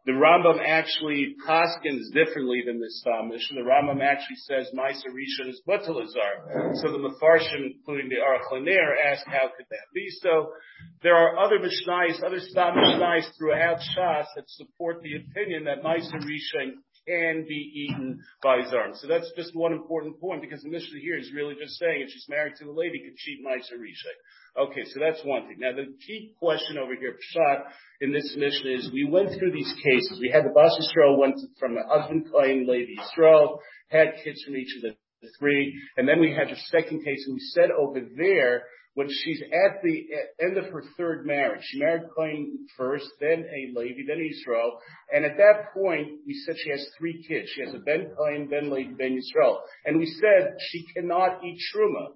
the 0.05 0.13
Rambam 0.13 0.59
actually 0.65 1.35
paskins 1.47 2.11
differently 2.13 2.63
than 2.65 2.79
this 2.79 3.03
Mishnah. 3.05 3.61
The 3.61 3.69
Rambam 3.69 4.01
actually 4.01 4.37
says 4.37 4.71
Meiser 4.73 5.11
Rishon 5.13 5.49
is 5.49 5.61
Batalazar. 5.67 6.73
So 6.81 6.91
the 6.91 6.97
Mefarshim, 6.97 7.75
including 7.75 8.09
the 8.09 8.15
Aruch 8.15 8.51
LaNer, 8.51 8.95
ask 9.05 9.25
how 9.27 9.49
could 9.55 9.65
that 9.69 9.87
be? 9.93 10.07
So 10.21 10.51
there 11.03 11.15
are 11.15 11.37
other 11.37 11.59
Mishnais, 11.59 12.23
other 12.23 12.39
Stam 12.39 12.75
Mishnais 12.75 13.25
throughout 13.37 13.77
Shas 13.77 14.25
that 14.35 14.45
support 14.47 15.01
the 15.01 15.15
opinion 15.15 15.65
that 15.65 15.83
Meiser 15.83 16.21
Rishon 16.23 16.81
can 17.07 17.45
be 17.47 17.87
eaten 17.87 18.19
by 18.43 18.57
Zarm. 18.67 18.95
So 18.95 19.07
that's 19.07 19.31
just 19.35 19.55
one 19.55 19.71
important 19.71 20.19
point 20.19 20.41
because 20.41 20.61
the 20.61 20.69
Mishnah 20.69 20.99
here 20.99 21.17
is 21.17 21.31
really 21.33 21.55
just 21.55 21.79
saying 21.79 22.01
if 22.01 22.09
she's 22.09 22.27
married 22.29 22.53
to 22.59 22.69
a 22.69 22.71
lady, 22.71 22.99
could 22.99 23.17
she 23.17 23.41
Meiser 23.45 23.79
Rishon? 23.79 24.67
Okay, 24.67 24.83
so 24.85 24.99
that's 24.99 25.23
one 25.23 25.47
thing. 25.47 25.57
Now 25.59 25.71
the 25.71 25.93
key 26.05 26.33
question 26.39 26.77
over 26.77 26.95
here, 26.99 27.13
Pshat, 27.13 27.63
in 28.01 28.11
this 28.11 28.35
Mishnah 28.37 28.71
is 28.71 28.91
we 28.91 29.05
went 29.05 29.29
through 29.37 29.51
these 29.51 29.73
cases. 29.83 30.19
We 30.19 30.29
had 30.29 30.43
the 30.43 30.53
Bas 30.53 30.77
Yisrael 30.77 31.17
went 31.17 31.39
from 31.59 31.77
a 31.77 31.87
husband 31.87 32.27
claim, 32.31 32.67
lady 32.67 32.95
Yisrael, 32.97 33.59
had 33.89 34.15
kids 34.23 34.43
from 34.43 34.55
each 34.55 34.75
of 34.77 34.81
the 34.81 34.95
three, 35.39 35.73
and 35.97 36.07
then 36.07 36.19
we 36.19 36.33
had 36.33 36.49
the 36.49 36.59
second 36.67 37.03
case, 37.03 37.23
and 37.25 37.33
we 37.33 37.39
said 37.53 37.69
over 37.71 37.99
there, 38.17 38.63
when 38.97 39.07
she's 39.11 39.43
at 39.43 39.83
the 39.83 40.07
end 40.43 40.57
of 40.57 40.73
her 40.73 40.83
third 40.97 41.23
marriage. 41.23 41.61
She 41.65 41.77
married 41.77 42.09
Cohen 42.15 42.65
first, 42.75 43.05
then 43.19 43.45
a 43.45 43.79
Levi, 43.79 44.01
then 44.07 44.27
Israel. 44.27 44.79
And 45.13 45.23
at 45.23 45.37
that 45.37 45.71
point, 45.71 46.07
we 46.25 46.33
said 46.33 46.55
she 46.57 46.71
has 46.71 46.83
three 46.97 47.23
kids. 47.27 47.47
She 47.53 47.61
has 47.61 47.75
a 47.75 47.77
Ben 47.77 48.09
Cohen, 48.17 48.47
Ben 48.47 48.71
Levi, 48.71 48.93
Ben 48.97 49.15
Israel. 49.15 49.61
And 49.85 49.99
we 49.99 50.07
said 50.07 50.55
she 50.71 50.83
cannot 50.95 51.43
eat 51.45 51.59
Truma. 51.71 52.07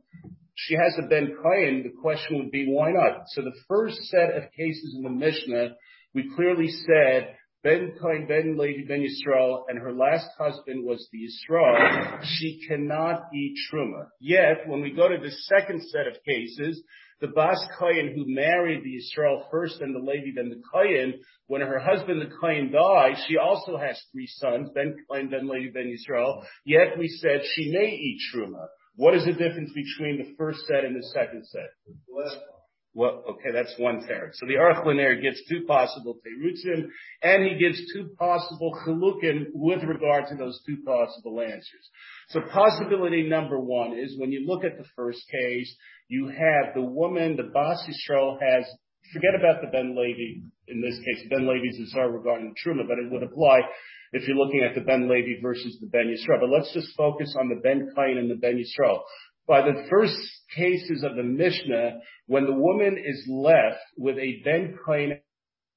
She 0.56 0.74
has 0.74 0.98
a 0.98 1.08
Ben 1.08 1.36
Cohen. 1.40 1.84
The 1.84 2.02
question 2.02 2.40
would 2.40 2.52
be, 2.52 2.66
why 2.68 2.92
not? 2.92 3.26
So 3.28 3.44
the 3.44 3.60
first 3.68 3.98
set 4.06 4.36
of 4.36 4.52
cases 4.58 4.96
in 4.98 5.04
the 5.04 5.12
Mishnah, 5.12 5.76
we 6.16 6.32
clearly 6.36 6.70
said 6.70 7.36
Ben 7.64 7.94
Cohen, 8.02 8.26
Ben 8.28 8.58
Levi, 8.58 8.88
Ben 8.88 9.06
Yisrael, 9.06 9.66
and 9.68 9.78
her 9.78 9.94
last 9.94 10.28
husband 10.40 10.84
was 10.84 11.08
the 11.12 11.20
Yisrael. 11.20 12.20
She 12.24 12.60
cannot 12.68 13.26
eat 13.36 13.56
Truma. 13.72 14.08
Yet, 14.20 14.68
when 14.68 14.82
we 14.82 14.92
go 14.92 15.08
to 15.08 15.18
the 15.22 15.32
second 15.32 15.84
set 15.90 16.08
of 16.08 16.16
cases, 16.28 16.82
the 17.20 17.28
Bas 17.28 17.64
Kohen 17.78 18.14
who 18.16 18.26
married 18.26 18.84
the 18.84 18.98
Yisrael 18.98 19.44
first 19.52 19.80
and 19.80 19.94
the 19.94 20.00
Levi 20.00 20.32
then 20.36 20.50
the 20.50 20.62
Kohen, 20.74 21.20
when 21.46 21.62
her 21.62 21.80
husband 21.80 22.20
the 22.20 22.36
Kohen 22.40 22.72
died, 22.72 23.18
she 23.28 23.38
also 23.38 23.78
has 23.78 24.02
three 24.12 24.28
sons, 24.28 24.70
Ben 24.74 24.96
Kohen, 25.08 25.30
Ben 25.30 25.48
Levi, 25.48 25.72
Ben 25.72 25.96
Yisrael. 25.96 26.44
Yet 26.66 26.98
we 26.98 27.08
said 27.08 27.42
she 27.54 27.72
may 27.72 27.92
eat 27.92 28.20
Truma. 28.34 28.66
What 28.96 29.14
is 29.14 29.26
the 29.26 29.34
difference 29.34 29.72
between 29.72 30.18
the 30.18 30.34
first 30.36 30.66
set 30.66 30.84
and 30.84 30.96
the 30.96 31.08
second 31.14 31.46
set? 31.46 31.70
Well, 32.94 33.24
okay, 33.30 33.52
that's 33.54 33.74
one 33.78 34.06
third. 34.06 34.32
So 34.34 34.46
the 34.46 34.56
Aruch 34.56 34.86
LaNer 34.86 35.22
gives 35.22 35.40
two 35.48 35.64
possible 35.66 36.20
terutzim, 36.20 36.88
and 37.24 37.46
he 37.46 37.58
gives 37.58 37.80
two 37.94 38.10
possible 38.20 38.78
chilukim 38.86 39.46
with 39.54 39.82
regard 39.84 40.28
to 40.28 40.36
those 40.36 40.62
two 40.66 40.78
possible 40.86 41.40
answers. 41.40 41.90
So 42.30 42.42
possibility 42.52 43.24
number 43.24 43.60
one 43.60 43.98
is 43.98 44.20
when 44.20 44.34
you 44.34 44.46
look 44.46 44.66
at 44.66 44.78
the 44.78 44.84
first 44.98 45.22
case, 45.32 45.74
you 46.10 46.28
have 46.28 46.74
the 46.76 46.82
woman, 46.82 47.38
the 47.38 47.50
Bas 47.54 47.82
Yisrael 47.88 48.38
has, 48.42 48.66
forget 49.14 49.36
about 49.40 49.62
the 49.62 49.72
Ben 49.72 49.96
Levi, 49.96 50.44
in 50.68 50.82
this 50.82 51.00
case, 51.00 51.30
Ben 51.30 51.48
Levi's 51.48 51.80
is 51.80 51.96
our 51.98 52.12
regarding 52.12 52.54
the 52.54 52.56
Truma, 52.60 52.86
but 52.88 53.00
it 53.00 53.10
would 53.10 53.24
apply 53.24 53.62
if 54.12 54.28
you're 54.28 54.36
looking 54.36 54.64
at 54.68 54.76
the 54.76 54.82
Ben 54.82 55.08
Levi 55.08 55.42
versus 55.42 55.78
the 55.80 55.88
Ben 55.88 56.08
Yisrael. 56.08 56.42
But 56.42 56.50
let's 56.50 56.74
just 56.74 56.94
focus 56.98 57.34
on 57.40 57.48
the 57.48 57.62
Ben 57.64 57.90
Kain 57.96 58.18
and 58.18 58.30
the 58.30 58.36
Ben 58.36 58.58
Yisrael 58.58 59.00
by 59.48 59.62
the 59.62 59.86
first 59.90 60.18
cases 60.56 61.04
of 61.04 61.16
the 61.16 61.24
Mishnah, 61.24 62.00
when 62.28 62.46
the 62.46 62.54
woman 62.54 62.98
is 63.04 63.26
left 63.28 63.84
with 63.98 64.18
a 64.18 64.42
Ben 64.46 64.78
Kain 64.86 65.20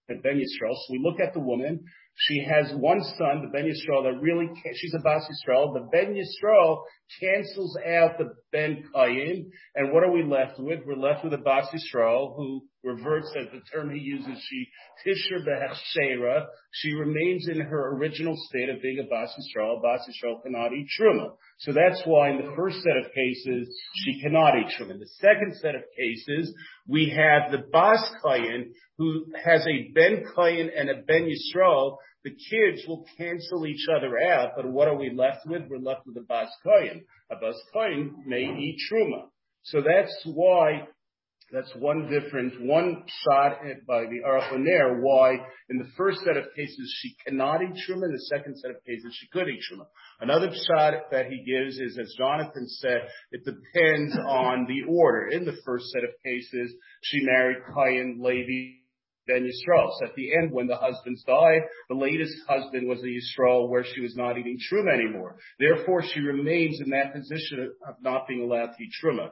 and 0.08 0.22
Ben 0.22 0.36
Yisrael, 0.36 0.74
so 0.74 0.92
we 0.92 1.00
look 1.02 1.20
at 1.20 1.32
the 1.32 1.40
woman, 1.40 1.84
she 2.16 2.44
has 2.44 2.72
one 2.76 3.02
son, 3.18 3.42
the 3.42 3.50
Ben 3.52 3.64
Yisrael, 3.64 4.04
that 4.04 4.20
really, 4.20 4.48
she's 4.74 4.94
a 4.94 5.02
Bas 5.02 5.24
Yisrael. 5.24 5.74
The 5.74 5.88
Ben 5.90 6.14
Yisrael 6.14 6.82
cancels 7.20 7.76
out 7.86 8.18
the 8.18 8.34
Ben 8.52 8.84
Kayin, 8.94 9.50
and 9.74 9.92
what 9.92 10.04
are 10.04 10.10
we 10.10 10.22
left 10.22 10.58
with? 10.58 10.80
We're 10.86 10.96
left 10.96 11.24
with 11.24 11.34
a 11.34 11.38
Bas 11.38 11.66
Yisrael 11.72 12.36
who 12.36 12.62
reverts 12.82 13.32
as 13.38 13.46
the 13.52 13.60
term 13.72 13.90
he 13.94 14.00
uses, 14.00 14.38
she 14.48 14.66
Tisher 15.04 15.44
Behechshera, 15.44 16.46
she 16.72 16.92
remains 16.92 17.48
in 17.48 17.60
her 17.60 17.96
original 17.96 18.36
state 18.48 18.68
of 18.68 18.82
being 18.82 18.98
a 18.98 19.08
Bas 19.08 19.30
Yisrael. 19.38 19.82
Bas 19.82 20.00
Yisrael 20.08 20.42
cannot 20.42 20.72
eat 20.72 20.86
Truma. 20.98 21.30
So 21.60 21.72
that's 21.72 22.02
why 22.04 22.30
in 22.30 22.38
the 22.38 22.52
first 22.56 22.82
set 22.82 22.96
of 22.96 23.12
cases, 23.12 23.68
she 23.94 24.20
cannot 24.20 24.54
eat 24.58 24.72
Truma. 24.78 24.92
In 24.92 25.00
the 25.00 25.08
second 25.20 25.54
set 25.60 25.74
of 25.74 25.82
cases, 25.96 26.54
we 26.88 27.10
have 27.10 27.50
the 27.50 27.66
Bas 27.70 28.00
Kayin 28.24 28.72
who 28.98 29.26
has 29.44 29.66
a 29.66 29.90
Ben 29.94 30.24
Kayin 30.36 30.68
and 30.76 30.90
a 30.90 31.02
Ben 31.02 31.28
Yisrael 31.28 31.96
the 32.24 32.30
kids 32.30 32.86
will 32.88 33.04
cancel 33.18 33.66
each 33.66 33.86
other 33.94 34.18
out, 34.18 34.52
but 34.56 34.66
what 34.66 34.88
are 34.88 34.96
we 34.96 35.12
left 35.14 35.46
with? 35.46 35.62
We're 35.68 35.78
left 35.78 36.06
with 36.06 36.16
a 36.16 36.26
Bas 36.26 36.48
Kohen. 36.62 37.04
A 37.30 37.36
Bas 37.36 37.60
Kohen 37.72 38.24
may 38.26 38.44
eat 38.44 38.78
Truma. 38.90 39.28
So 39.64 39.82
that's 39.82 40.22
why, 40.24 40.88
that's 41.52 41.70
one 41.78 42.08
difference, 42.10 42.54
one 42.60 43.04
shot 43.24 43.58
by 43.86 44.04
the 44.04 44.22
Aruch 44.26 44.52
LaNer, 44.52 45.02
why 45.02 45.36
in 45.68 45.78
the 45.78 45.88
first 45.98 46.20
set 46.20 46.38
of 46.38 46.44
cases 46.56 46.96
she 46.98 47.14
cannot 47.26 47.60
eat 47.60 47.76
Truma, 47.86 48.06
in 48.06 48.12
the 48.12 48.26
second 48.30 48.56
set 48.56 48.70
of 48.70 48.76
cases 48.86 49.14
she 49.18 49.28
could 49.28 49.46
eat 49.48 49.60
Truma. 49.70 49.84
Another 50.20 50.50
shot 50.50 50.94
that 51.10 51.26
he 51.26 51.44
gives 51.44 51.78
is, 51.78 51.98
as 51.98 52.14
Jonathan 52.16 52.66
said, 52.68 53.02
it 53.32 53.44
depends 53.44 54.16
on 54.26 54.66
the 54.66 54.90
order. 54.90 55.28
In 55.28 55.44
the 55.44 55.58
first 55.66 55.90
set 55.90 56.04
of 56.04 56.10
cases, 56.24 56.74
she 57.02 57.20
married 57.22 57.58
Kayan, 57.74 58.18
Levi, 58.22 58.83
Ben 59.26 59.42
Yisrael. 59.42 59.90
So 59.98 60.06
at 60.06 60.14
the 60.14 60.34
end, 60.36 60.52
when 60.52 60.66
the 60.66 60.76
husbands 60.76 61.22
died, 61.24 61.62
the 61.88 61.94
latest 61.94 62.36
husband 62.48 62.88
was 62.88 63.00
a 63.02 63.06
Yisrael 63.06 63.68
where 63.68 63.84
she 63.84 64.00
was 64.00 64.16
not 64.16 64.38
eating 64.38 64.58
truma 64.58 64.94
anymore. 64.94 65.36
Therefore, 65.58 66.02
she 66.02 66.20
remains 66.20 66.80
in 66.80 66.90
that 66.90 67.14
position 67.14 67.72
of 67.88 67.94
not 68.02 68.26
being 68.28 68.42
allowed 68.42 68.72
to 68.76 68.82
eat 68.82 68.92
truma. 69.02 69.30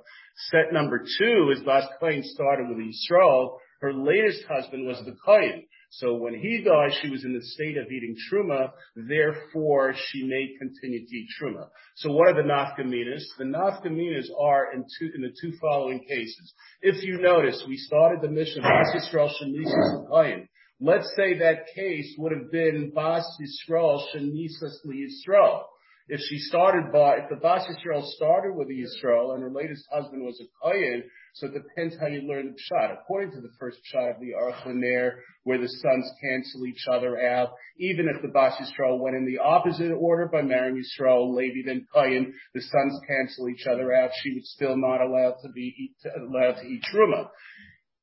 Set 0.51 0.73
number 0.73 1.05
two 1.19 1.53
is 1.55 1.63
Bas 1.65 1.87
Kohen 2.01 2.23
started 2.25 2.69
with 2.69 2.79
Yisrael. 2.79 3.59
Her 3.81 3.93
latest 3.93 4.45
husband 4.49 4.87
was 4.87 5.03
the 5.05 5.17
Kohen. 5.25 5.65
So 5.97 6.15
when 6.15 6.35
he 6.35 6.63
died, 6.65 6.93
she 7.03 7.11
was 7.11 7.23
in 7.23 7.35
the 7.35 7.45
state 7.45 7.77
of 7.77 7.93
eating 7.93 8.17
truma, 8.33 8.71
therefore 8.97 9.93
she 9.95 10.23
may 10.23 10.49
continue 10.59 11.07
to 11.07 11.17
eat 11.17 11.29
truma. 11.39 11.69
So 11.97 12.11
what 12.13 12.29
are 12.29 12.43
the 12.43 12.49
nafkaminas? 12.49 13.23
The 13.37 13.45
nafkaminas 13.45 14.29
are 14.41 14.73
in 14.73 14.87
two, 14.99 15.11
in 15.15 15.21
the 15.21 15.35
two 15.39 15.53
following 15.61 16.01
cases. 16.01 16.55
If 16.81 17.05
you 17.05 17.21
notice, 17.21 17.63
we 17.69 17.77
started 17.77 18.23
the 18.23 18.31
Mishnah, 18.31 18.63
Bas 18.63 18.87
Yisrael 18.97 19.31
Shenisas 19.39 20.47
Let's 20.81 21.13
say 21.15 21.39
that 21.39 21.67
case 21.75 22.15
would 22.17 22.33
have 22.33 22.51
been 22.51 22.93
Bas 22.95 23.25
Yisrael 23.39 24.03
Shenisas 24.15 24.79
Yisrael. 24.87 25.65
If 26.09 26.21
she 26.21 26.39
started 26.39 26.91
by, 26.91 27.19
if 27.19 27.29
the 27.29 27.37
Bas 27.37 27.67
Yisrael 27.69 28.05
started 28.17 28.55
with 28.55 28.69
a 28.69 28.73
Yisrael 28.73 29.35
and 29.35 29.43
her 29.43 29.51
latest 29.51 29.87
husband 29.93 30.25
was 30.25 30.41
a 30.41 30.47
Kohen, 30.63 31.05
so 31.35 31.47
it 31.47 31.55
depends 31.55 31.97
how 31.99 32.07
you 32.07 32.23
learn 32.29 32.47
the 32.47 32.77
pshat. 32.77 32.93
According 32.93 33.33
to 33.33 33.41
the 33.41 33.53
first 33.59 33.79
pshat 33.93 34.15
of 34.15 34.21
the 34.21 34.33
Aruch 34.39 34.67
LaNer, 34.67 35.13
where 35.45 35.59
the 35.59 35.69
sons 35.69 36.11
cancel 36.23 36.67
each 36.67 36.85
other 36.91 37.19
out, 37.19 37.51
even 37.79 38.09
if 38.15 38.21
the 38.21 38.29
Bas 38.29 38.55
Yisrael 38.55 39.01
went 39.01 39.17
in 39.17 39.25
the 39.25 39.39
opposite 39.39 39.93
order 39.93 40.29
by 40.29 40.43
marrying 40.43 40.77
Yisrael, 40.77 41.35
Levi, 41.35 41.67
then 41.67 41.87
Kayin, 41.95 42.33
the 42.55 42.61
sons 42.61 43.01
cancel 43.09 43.49
each 43.49 43.67
other 43.67 43.95
out, 43.95 44.11
she 44.23 44.35
would 44.35 44.45
still 44.45 44.77
not 44.77 45.01
allowed 45.01 45.37
to 45.43 45.49
be 45.53 45.93
allowed 46.17 46.61
to 46.61 46.67
eat 46.67 46.83
truma. 46.93 47.29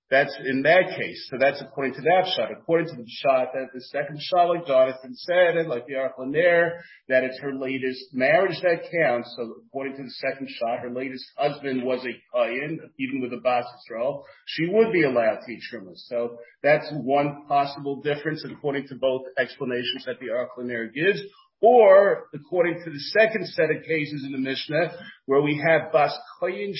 That's 0.09 0.35
in 0.43 0.63
that 0.63 0.97
case. 0.97 1.27
So 1.29 1.37
that's 1.39 1.61
according 1.61 1.93
to 1.93 2.01
that 2.01 2.33
shot. 2.35 2.49
According 2.51 2.87
to 2.87 2.95
the 2.95 3.07
shot 3.21 3.49
that 3.53 3.67
the 3.73 3.81
second 3.81 4.19
shot, 4.19 4.49
like 4.49 4.65
Jonathan 4.65 5.13
said, 5.13 5.55
and 5.55 5.69
like 5.69 5.85
the 5.85 5.93
LaNer, 6.17 6.79
that 7.09 7.23
it's 7.23 7.39
her 7.41 7.53
latest 7.53 8.05
marriage 8.11 8.59
that 8.63 8.89
counts. 8.91 9.31
So 9.37 9.53
according 9.67 9.97
to 9.97 10.03
the 10.03 10.09
second 10.09 10.49
shot, 10.49 10.79
her 10.79 10.89
latest 10.89 11.25
husband 11.37 11.83
was 11.83 12.03
a 12.05 12.35
Kayin, 12.35 12.77
even 12.97 13.21
with 13.21 13.33
a 13.33 13.41
Bas 13.41 13.65
Yisrael. 13.65 14.23
She 14.47 14.67
would 14.67 14.91
be 14.91 15.03
allowed 15.03 15.41
to 15.45 15.51
eat 15.51 15.61
Truma. 15.71 15.91
So 15.95 16.37
that's 16.63 16.91
one 16.91 17.45
possible 17.47 18.01
difference 18.01 18.43
according 18.49 18.87
to 18.87 18.95
both 18.95 19.21
explanations 19.37 20.05
that 20.05 20.19
the 20.19 20.29
LaNer 20.57 20.87
gives. 20.87 21.21
Or, 21.61 22.27
according 22.33 22.81
to 22.85 22.89
the 22.89 22.99
second 22.99 23.45
set 23.47 23.69
of 23.69 23.83
cases 23.83 24.23
in 24.25 24.31
the 24.31 24.37
Mishnah, 24.37 24.91
where 25.25 25.41
we 25.41 25.61
have 25.67 25.91
Bas 25.91 26.17
Koyin 26.41 26.73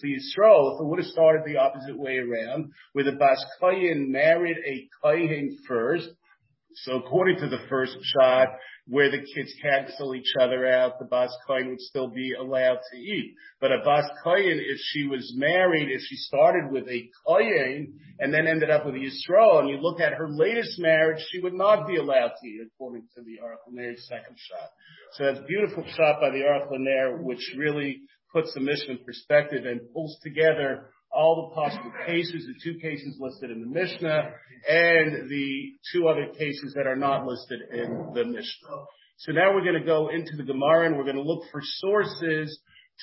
the 0.00 0.08
Yisrael, 0.08 0.74
if 0.74 0.80
it 0.80 0.86
would 0.86 1.00
have 1.00 1.08
started 1.08 1.42
the 1.44 1.56
opposite 1.56 1.98
way 1.98 2.18
around, 2.18 2.72
where 2.92 3.04
the 3.04 3.18
Bas 3.18 3.44
Koyin 3.60 4.08
married 4.08 4.56
a 4.58 4.88
Koyin 5.04 5.56
first, 5.66 6.10
so 6.76 6.96
according 6.96 7.38
to 7.38 7.48
the 7.48 7.66
first 7.68 7.96
shot, 8.02 8.48
where 8.86 9.10
the 9.10 9.24
kids 9.34 9.52
cancel 9.62 10.14
each 10.14 10.32
other 10.38 10.66
out, 10.66 10.98
the 10.98 11.06
Bas 11.06 11.34
Kohen 11.46 11.70
would 11.70 11.80
still 11.80 12.08
be 12.08 12.34
allowed 12.38 12.80
to 12.92 12.98
eat. 12.98 13.34
But 13.60 13.72
a 13.72 13.78
Bas 13.82 14.04
Kohen, 14.22 14.60
if 14.60 14.78
she 14.92 15.06
was 15.06 15.32
married, 15.36 15.88
if 15.90 16.02
she 16.02 16.16
started 16.16 16.70
with 16.70 16.86
a 16.88 17.08
Kohen 17.26 17.98
and 18.18 18.32
then 18.32 18.46
ended 18.46 18.70
up 18.70 18.84
with 18.84 18.94
a 18.94 18.98
Yisrael, 18.98 19.60
and 19.60 19.70
you 19.70 19.78
look 19.78 20.00
at 20.00 20.12
her 20.12 20.28
latest 20.28 20.78
marriage, 20.78 21.24
she 21.30 21.40
would 21.40 21.54
not 21.54 21.88
be 21.88 21.96
allowed 21.96 22.32
to 22.40 22.46
eat 22.46 22.60
according 22.66 23.08
to 23.14 23.22
the 23.22 23.38
Aruch 23.42 23.72
LaNer's 23.72 24.06
second 24.06 24.36
shot. 24.36 24.70
So 25.12 25.24
that's 25.24 25.46
beautiful 25.46 25.84
shot 25.96 26.20
by 26.20 26.30
the 26.30 26.42
Aruch 26.42 26.70
LaNer, 26.70 27.22
which 27.22 27.54
really 27.56 28.02
puts 28.32 28.52
the 28.52 28.60
Mishnah 28.60 28.94
in 28.94 28.98
perspective 28.98 29.64
and 29.64 29.80
pulls 29.94 30.18
together 30.22 30.90
all 31.14 31.48
the 31.48 31.54
possible 31.54 31.92
cases, 32.06 32.46
the 32.46 32.54
two 32.62 32.78
cases 32.80 33.16
listed 33.18 33.50
in 33.50 33.60
the 33.60 33.66
Mishnah, 33.66 34.30
and 34.68 35.28
the 35.30 35.72
two 35.92 36.08
other 36.08 36.26
cases 36.36 36.74
that 36.76 36.86
are 36.86 36.96
not 36.96 37.26
listed 37.26 37.60
in 37.72 38.12
the 38.14 38.24
Mishnah. 38.24 38.84
So 39.18 39.32
now 39.32 39.54
we're 39.54 39.64
going 39.64 39.80
to 39.80 39.86
go 39.86 40.08
into 40.08 40.36
the 40.36 40.42
Gemara 40.42 40.86
and 40.86 40.96
we're 40.96 41.04
going 41.04 41.16
to 41.16 41.22
look 41.22 41.44
for 41.52 41.60
sources 41.62 42.58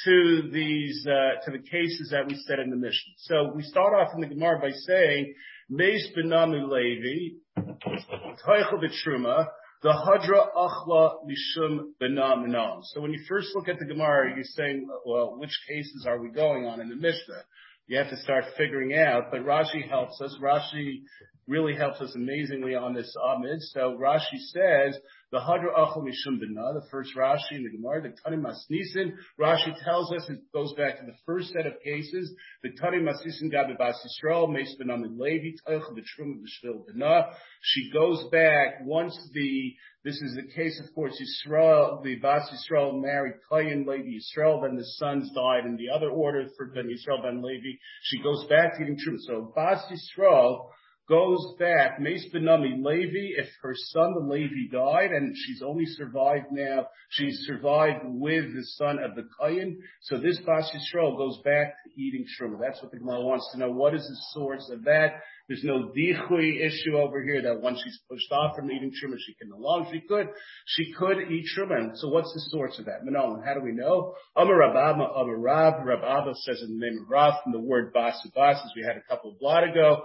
to 0.05 0.49
these, 0.51 1.05
uh, 1.07 1.43
to 1.45 1.51
the 1.51 1.63
cases 1.63 2.09
that 2.11 2.27
we 2.27 2.35
said 2.47 2.59
in 2.59 2.69
the 2.69 2.75
Mishnah. 2.75 3.13
So 3.17 3.51
we 3.55 3.63
start 3.63 3.93
off 3.93 4.13
in 4.15 4.21
the 4.21 4.27
Gemara 4.27 4.59
by 4.59 4.71
saying, 4.71 5.33
Meis 5.69 6.07
benamu 6.17 6.69
Levi, 6.69 7.37
Teichel 7.57 8.83
b'truma, 8.83 9.45
the 9.83 9.89
Hadra 9.89 10.47
Achla 10.55 11.25
Mishum 11.25 11.91
Benam 12.01 12.81
So 12.93 13.01
when 13.01 13.11
you 13.11 13.23
first 13.27 13.49
look 13.55 13.67
at 13.67 13.79
the 13.79 13.85
Gemara, 13.85 14.33
you're 14.35 14.43
saying, 14.43 14.87
well, 15.05 15.39
which 15.39 15.57
cases 15.67 16.05
are 16.07 16.21
we 16.21 16.29
going 16.29 16.65
on 16.65 16.81
in 16.81 16.89
the 16.89 16.95
Mishnah? 16.95 17.43
You 17.91 17.97
have 17.97 18.09
to 18.09 18.15
start 18.15 18.45
figuring 18.57 18.93
out. 18.97 19.31
But 19.31 19.41
Rashi 19.41 19.87
helps 19.89 20.21
us. 20.21 20.33
Rashi 20.41 21.01
really 21.45 21.75
helps 21.75 21.99
us 21.99 22.15
amazingly 22.15 22.73
on 22.73 22.93
this 22.93 23.13
Amid. 23.21 23.61
So 23.63 23.97
Rashi 23.99 24.37
says, 24.53 24.97
The 25.31 25.39
Hadra 25.39 25.73
Achel 25.77 26.03
Mishum 26.03 26.39
Bina, 26.39 26.73
the 26.73 26.85
first 26.91 27.11
Rashi 27.15 27.51
in 27.51 27.63
the 27.63 27.69
Gemara, 27.69 28.01
the 28.01 28.15
Tani 28.23 28.35
Masnisin. 28.35 29.13
Rashi 29.39 29.73
tells 29.83 30.11
us 30.11 30.29
it 30.29 30.39
goes 30.53 30.73
back 30.73 30.99
to 30.99 31.05
the 31.05 31.15
first 31.25 31.53
set 31.53 31.65
of 31.65 31.73
cases. 31.83 32.33
The 32.63 32.71
Tani 32.71 32.97
Masnisin 32.97 33.49
Gabi 33.53 33.77
Bas 33.77 33.95
Yisrael, 34.05 34.51
Meis 34.51 34.75
Benam 34.81 35.03
Levi, 35.17 35.55
Teichel 35.65 35.95
the 35.95 36.01
Trum 36.01 36.33
of 36.33 36.41
the 36.41 36.49
Shvil 36.67 36.85
Bina. 36.85 37.27
She 37.61 37.89
goes 37.91 38.25
back 38.29 38.81
once 38.83 39.17
the 39.33 39.73
this 40.03 40.19
is 40.19 40.35
the 40.35 40.51
case, 40.55 40.81
of 40.83 40.93
course, 40.95 41.13
Yisrael, 41.21 42.03
the 42.03 42.15
Bas 42.15 42.49
Yisrael 42.49 42.99
married 42.99 43.35
Kayin 43.51 43.85
Levi 43.85 44.17
Yisrael, 44.17 44.63
then 44.63 44.75
the 44.75 44.83
sons 44.83 45.29
died 45.35 45.65
in 45.65 45.77
the 45.77 45.89
other 45.95 46.09
order 46.09 46.47
for 46.57 46.65
Ben 46.73 46.89
Yisrael 46.89 47.21
Ben 47.21 47.43
Levi. 47.43 47.77
She 48.01 48.21
goes 48.23 48.43
back 48.49 48.75
to 48.75 48.83
eating 48.83 48.97
truma. 48.97 49.19
So 49.19 49.53
Bas 49.55 49.79
Yisrael 49.91 50.69
goes 51.11 51.55
back, 51.59 51.99
Mace 51.99 52.25
Benami 52.33 52.81
Levi, 52.81 53.37
if 53.37 53.47
her 53.61 53.75
son 53.75 54.13
the 54.13 54.33
Levi 54.33 54.71
died 54.71 55.11
and 55.11 55.35
she's 55.35 55.61
only 55.61 55.85
survived 55.85 56.45
now, 56.51 56.87
she's 57.09 57.43
survived 57.45 57.99
with 58.05 58.45
the 58.55 58.63
son 58.77 58.97
of 58.97 59.15
the 59.15 59.27
Kayin. 59.37 59.75
So 60.03 60.17
this 60.17 60.39
Bas 60.45 60.71
Yisrael 60.71 61.17
goes 61.17 61.37
back 61.43 61.75
to 61.83 62.01
eating 62.01 62.25
truma. 62.39 62.61
That's 62.61 62.81
what 62.81 62.93
the 62.93 62.99
Gemara 62.99 63.23
wants 63.23 63.49
to 63.51 63.59
know. 63.59 63.71
What 63.71 63.93
is 63.93 64.03
the 64.03 64.39
source 64.39 64.71
of 64.71 64.85
that? 64.85 65.15
There's 65.49 65.65
no 65.65 65.91
dichui 65.93 66.65
issue 66.65 66.95
over 66.97 67.21
here 67.21 67.41
that 67.41 67.61
once 67.61 67.81
she's 67.83 67.99
pushed 68.09 68.31
off 68.31 68.55
from 68.55 68.71
eating 68.71 68.91
truma, 68.91 69.17
she 69.19 69.33
can 69.33 69.49
no 69.49 69.57
longer. 69.57 69.89
She 69.91 69.99
could, 70.07 70.29
she 70.65 70.93
could 70.93 71.29
eat 71.29 71.45
truma. 71.57 71.91
So 71.95 72.07
what's 72.07 72.33
the 72.33 72.39
source 72.51 72.79
of 72.79 72.85
that? 72.85 73.03
Manon, 73.03 73.43
how 73.45 73.55
do 73.55 73.59
we 73.59 73.73
know? 73.73 74.13
Amar 74.37 74.57
Rabba, 74.57 75.03
Amar 75.03 75.35
Rab, 75.35 75.85
Rab 75.85 76.03
Abba 76.05 76.35
says 76.35 76.61
in 76.61 76.79
the 76.79 76.85
name 76.85 77.03
of 77.03 77.09
Rav, 77.09 77.33
from 77.43 77.51
the 77.51 77.59
word 77.59 77.91
basu 77.91 78.29
bas, 78.33 78.61
as 78.63 78.71
we 78.77 78.83
had 78.83 78.95
a 78.95 79.01
couple 79.09 79.31
of 79.31 79.39
blot 79.39 79.65
ago, 79.65 80.03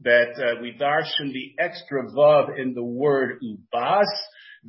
that 0.00 0.32
uh, 0.36 0.60
we 0.62 0.76
darshan 0.80 1.32
the 1.32 1.54
extra 1.58 2.04
vav 2.10 2.58
in 2.58 2.74
the 2.74 2.82
word 2.82 3.40
ubas, 3.42 4.06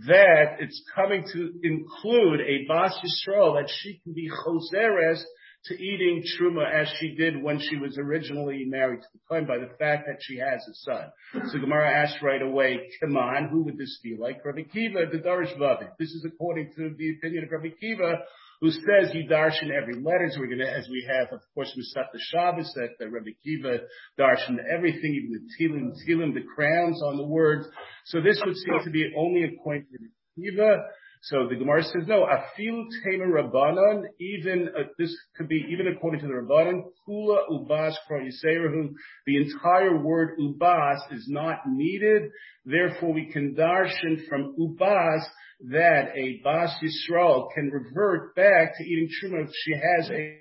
that 0.07 0.57
it's 0.59 0.81
coming 0.95 1.23
to 1.33 1.53
include 1.63 2.41
a 2.41 2.65
bas 2.67 2.93
yisrael 3.03 3.59
that 3.59 3.69
she 3.81 3.99
can 4.03 4.13
be 4.13 4.29
choseres 4.29 5.21
to 5.65 5.73
eating 5.75 6.23
truma 6.23 6.63
as 6.71 6.87
she 6.99 7.15
did 7.15 7.41
when 7.43 7.59
she 7.59 7.75
was 7.75 7.97
originally 7.97 8.65
married 8.65 9.01
to 9.01 9.07
the 9.13 9.19
Kohen 9.27 9.45
by 9.45 9.57
the 9.57 9.69
fact 9.77 10.07
that 10.07 10.19
she 10.21 10.37
has 10.37 10.65
a 10.67 10.73
son. 10.73 11.11
So 11.51 11.59
Gemara 11.59 11.91
asked 11.91 12.21
right 12.21 12.41
away, 12.41 12.89
come 13.01 13.17
on, 13.17 13.49
who 13.49 13.63
would 13.63 13.77
this 13.77 13.99
be 14.01 14.15
like? 14.17 14.43
Rabbi 14.45 14.63
Kiva, 14.71 15.07
the 15.11 15.17
Darish. 15.17 15.53
This 15.99 16.11
is 16.11 16.25
according 16.25 16.71
to 16.77 16.95
the 16.97 17.11
opinion 17.17 17.43
of 17.43 17.51
Rabbi 17.51 17.75
Kiva, 17.77 18.19
who 18.61 18.71
says 18.71 19.13
you 19.13 19.27
darshan 19.29 19.71
every 19.71 19.95
letter. 19.95 20.27
So 20.31 20.41
we're 20.41 20.47
going 20.47 20.59
to, 20.59 20.69
as 20.69 20.87
we 20.89 21.07
have, 21.09 21.31
of 21.31 21.41
course, 21.53 21.71
Masechta 21.77 22.19
Shabbos, 22.19 22.71
that 22.75 22.89
the 22.99 23.09
Rabbi 23.09 23.31
Kiva 23.43 23.79
darshan 24.19 24.57
everything, 24.73 25.15
even 25.15 25.31
the 25.31 25.47
tilim, 25.57 25.91
tilim, 26.07 26.33
the 26.33 26.47
crowns 26.55 27.01
on 27.01 27.17
the 27.17 27.25
words. 27.25 27.67
So 28.05 28.21
this 28.21 28.41
would 28.45 28.55
seem 28.55 28.83
to 28.83 28.89
be 28.89 29.11
only 29.17 29.41
to 29.41 29.55
Rabbi 29.65 29.85
Kiva. 30.35 30.83
So 31.21 31.47
the 31.49 31.55
Gemara 31.57 31.83
says, 31.83 32.07
no, 32.07 32.25
afilu 32.25 32.85
tema 33.03 33.25
rabbanon, 33.25 34.03
even, 34.21 34.69
uh, 34.69 34.83
this 34.97 35.13
could 35.35 35.49
be 35.49 35.65
even 35.69 35.87
according 35.87 36.21
to 36.21 36.27
the 36.27 36.33
rabbanon, 36.33 36.83
kula 37.07 37.39
ubas 37.51 37.93
yiserahu, 38.09 38.93
the 39.25 39.35
entire 39.35 40.01
word 40.01 40.37
ubas 40.39 40.99
is 41.11 41.25
not 41.27 41.57
needed, 41.67 42.31
therefore 42.63 43.13
we 43.13 43.29
can 43.33 43.53
darshan 43.53 44.25
from 44.29 44.55
ubas 44.57 45.23
that 45.67 46.11
a 46.15 46.41
bas 46.43 46.71
Yisrael 46.81 47.47
can 47.53 47.69
revert 47.69 48.35
back 48.35 48.77
to 48.77 48.83
eating 48.83 49.09
truma 49.09 49.43
if 49.43 49.49
she 49.53 49.73
has 49.73 50.09
a 50.09 50.39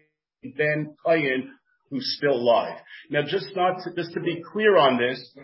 ben 0.57 0.95
kayin 1.05 1.49
who's 1.91 2.17
still 2.17 2.35
alive. 2.35 2.79
Now 3.11 3.23
just 3.23 3.49
not 3.57 3.79
to, 3.85 3.95
just 3.95 4.15
to 4.15 4.21
be 4.21 4.43
clear 4.53 4.77
on 4.77 4.99
this, 4.99 5.35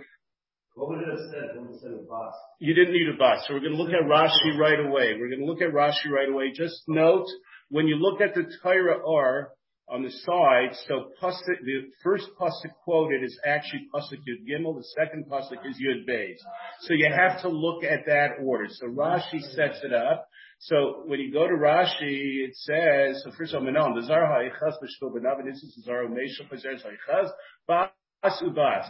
what 0.74 0.88
would 0.88 1.00
it 1.00 1.08
have 1.08 1.18
said 1.30 1.56
when 1.56 1.72
it 1.72 1.80
said 1.80 1.92
a 1.92 2.02
bus? 2.02 2.34
You 2.58 2.74
didn't 2.74 2.94
need 2.94 3.08
a 3.08 3.16
bus. 3.16 3.44
So 3.46 3.54
we're 3.54 3.60
going 3.60 3.76
to 3.76 3.82
look 3.82 3.92
at 3.92 4.08
Rashi 4.08 4.58
right 4.58 4.80
away. 4.80 5.14
We're 5.18 5.28
going 5.28 5.40
to 5.40 5.46
look 5.46 5.62
at 5.62 5.72
Rashi 5.72 6.10
right 6.10 6.28
away. 6.28 6.52
Just 6.54 6.82
note, 6.88 7.26
when 7.68 7.86
you 7.86 7.96
look 7.96 8.20
at 8.20 8.34
the 8.34 8.44
Torah 8.62 9.00
Ohr 9.06 9.52
on 9.88 10.02
the 10.02 10.10
side, 10.10 10.74
the 10.88 11.80
first 12.02 12.28
pasuk 12.40 12.72
quoted 12.84 13.22
is 13.22 13.38
actually 13.44 13.86
pasuk 13.94 14.18
Yud 14.26 14.48
Gimel. 14.48 14.76
The 14.76 14.84
second 14.96 15.26
pasuk 15.30 15.64
is 15.68 15.76
Yud 15.76 16.08
Beis. 16.08 16.38
So 16.80 16.94
you 16.94 17.10
have 17.14 17.42
to 17.42 17.48
look 17.48 17.84
at 17.84 18.06
that 18.06 18.42
order. 18.42 18.66
So 18.68 18.86
Rashi 18.86 19.40
sets 19.54 19.80
it 19.82 19.92
up. 19.92 20.26
So 20.60 21.02
when 21.06 21.20
you 21.20 21.32
go 21.32 21.46
to 21.46 21.54
Rashi, 21.54 22.46
it 22.46 22.56
says, 22.56 23.22
so 23.24 23.32
first 23.36 23.52
of 23.52 23.60
all, 23.60 23.66
Menon, 23.66 23.94
the 23.94 24.06
Zar 24.06 24.26
Ha'ichaz 24.26 24.76
B'Shvil 24.82 25.14
B'Nav, 25.14 25.44
this 25.44 25.62
is 25.62 25.84
Zar 25.84 26.08
Meshach 26.08 26.48
B'Zer 26.50 26.80
Ha'ichaz, 26.80 27.30
Bas 27.68 28.42
Ubas. 28.42 28.86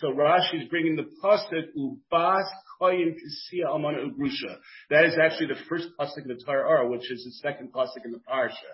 So 0.00 0.08
Rashi 0.08 0.62
is 0.62 0.68
bringing 0.70 0.96
the 0.96 1.04
pasuk 1.22 1.66
ubas 1.76 2.44
koyin 2.80 3.14
kisiya 3.14 3.66
almana 3.66 3.98
ugrusha. 4.06 4.56
That 4.88 5.04
is 5.04 5.18
actually 5.22 5.48
the 5.48 5.60
first 5.68 5.88
pasuk 6.00 6.22
in 6.22 6.28
the 6.28 6.42
Torah, 6.46 6.88
which 6.88 7.10
is 7.10 7.22
the 7.24 7.48
second 7.48 7.72
pasuk 7.74 8.04
in 8.06 8.12
the 8.12 8.20
parsha. 8.20 8.72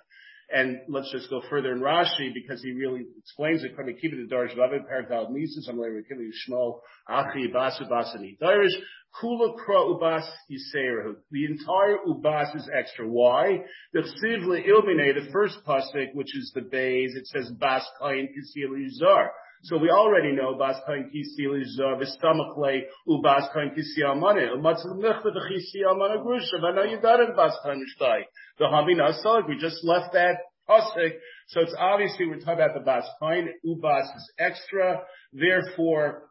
And 0.51 0.79
let's 0.89 1.13
just 1.13 1.29
go 1.29 1.43
further 1.51 1.73
in 1.73 1.81
Rashi 1.81 2.33
because 2.33 2.63
he 2.63 2.73
really 2.73 3.05
explains 3.19 3.63
it. 3.65 3.73
Keep 4.01 4.13
it 4.15 4.29
the 4.29 4.35
Darish 4.35 4.57
Vavid 4.57 4.89
Parakal 4.91 5.31
Mises. 5.31 5.69
I'm 5.69 5.77
going 5.77 6.03
to 6.09 6.51
Shmuel 6.51 6.81
Achi 7.09 7.53
and 7.53 8.39
Darish 8.43 8.75
Kula 9.23 9.57
Kra 9.57 9.99
Ubas 9.99 10.27
Yiserahu. 10.51 11.17
The 11.31 11.45
entire 11.45 11.99
Ubas 12.07 12.57
is 12.57 12.69
extra. 12.75 13.07
Why? 13.07 13.61
The 13.93 14.01
Sivla 14.01 14.67
Ilmine, 14.67 15.15
the 15.15 15.31
first 15.33 15.59
pasuk, 15.67 16.15
which 16.15 16.35
is 16.37 16.53
the 16.55 16.63
base, 16.63 17.15
it 17.15 17.27
says 17.27 17.51
Bas 17.59 17.85
Kayin 18.01 18.29
Kisiya 18.29 18.69
Yizar. 18.71 19.29
So 19.65 19.77
we 19.77 19.91
already 19.91 20.33
know 20.33 20.57
Bas 20.57 20.77
Kain 20.87 21.11
Kisi 21.13 21.47
Lizar 21.47 22.01
V'Stamachle 22.01 22.83
Ubas 23.09 23.53
Kain 23.53 23.71
Kisi 23.77 24.05
Amane 24.05 24.57
Umatzil 24.57 24.97
Mechve 24.99 25.27
V'Chisi 25.27 25.83
Amane 25.87 26.23
Grusha 26.25 26.61
V'No 26.63 26.87
Yidarim 26.87 27.35
Bas 27.35 27.57
Kain 27.65 27.85
Shtai 27.97 28.23
The 28.59 28.65
Hamina 28.65 29.13
Salag. 29.25 29.49
We 29.49 29.59
just 29.59 29.85
left 29.85 30.13
that 30.13 30.37
pasuk. 30.69 31.15
So 31.49 31.61
it's 31.61 31.75
obviously 31.79 32.27
we're 32.27 32.39
talking 32.39 32.63
about 32.63 32.75
the 32.75 32.85
Bas 32.85 33.05
Kain. 33.21 33.49
Ubas 33.67 34.17
is 34.17 34.33
extra. 34.39 35.03
Therefore, 35.33 36.29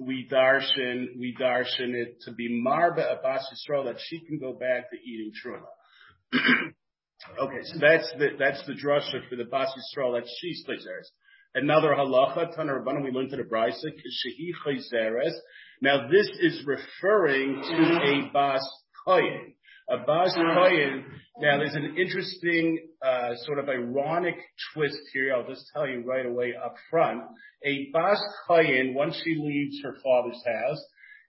we 0.00 0.28
darshan 0.32 1.18
we 1.18 1.36
darshan 1.38 1.94
it 1.94 2.20
to 2.22 2.32
be 2.32 2.48
Marba 2.48 3.18
Abbas 3.18 3.46
Yisrael 3.52 3.84
that 3.84 4.00
she 4.00 4.20
can 4.20 4.38
go 4.38 4.52
back 4.52 4.90
to 4.90 4.96
eating 4.96 5.32
truma. 5.44 5.66
okay, 7.38 7.62
so 7.64 7.78
that's 7.78 8.10
the 8.18 8.28
that's 8.38 8.64
the 8.66 8.72
drasha 8.72 9.28
for 9.28 9.36
the 9.36 9.44
Bas 9.44 9.68
Yisrael 9.68 10.18
that 10.18 10.28
she 10.40 10.54
splits 10.54 10.86
Another 11.54 11.88
halacha, 11.88 12.56
Tanarabana, 12.56 13.04
we 13.04 13.10
learned 13.10 13.30
to 13.30 13.36
the 13.36 13.42
Brisa. 13.42 13.90
Now 15.82 16.08
this 16.08 16.30
is 16.40 16.64
referring 16.64 17.60
to 17.60 18.26
a 18.26 18.30
Bas 18.32 18.66
Koyin. 19.06 19.52
A 19.90 19.98
Bas 19.98 20.34
Koyin, 20.34 21.04
now 21.40 21.58
there's 21.58 21.74
an 21.74 21.96
interesting, 21.98 22.88
uh, 23.04 23.34
sort 23.44 23.58
of 23.58 23.68
ironic 23.68 24.36
twist 24.72 24.98
here. 25.12 25.34
I'll 25.34 25.46
just 25.46 25.70
tell 25.74 25.86
you 25.86 26.02
right 26.06 26.24
away 26.24 26.54
up 26.54 26.74
front. 26.88 27.20
A 27.64 27.90
Bas 27.92 28.22
Koyin, 28.48 28.94
once 28.94 29.20
she 29.22 29.34
leaves 29.34 29.78
her 29.84 29.96
father's 30.02 30.42
house 30.46 30.82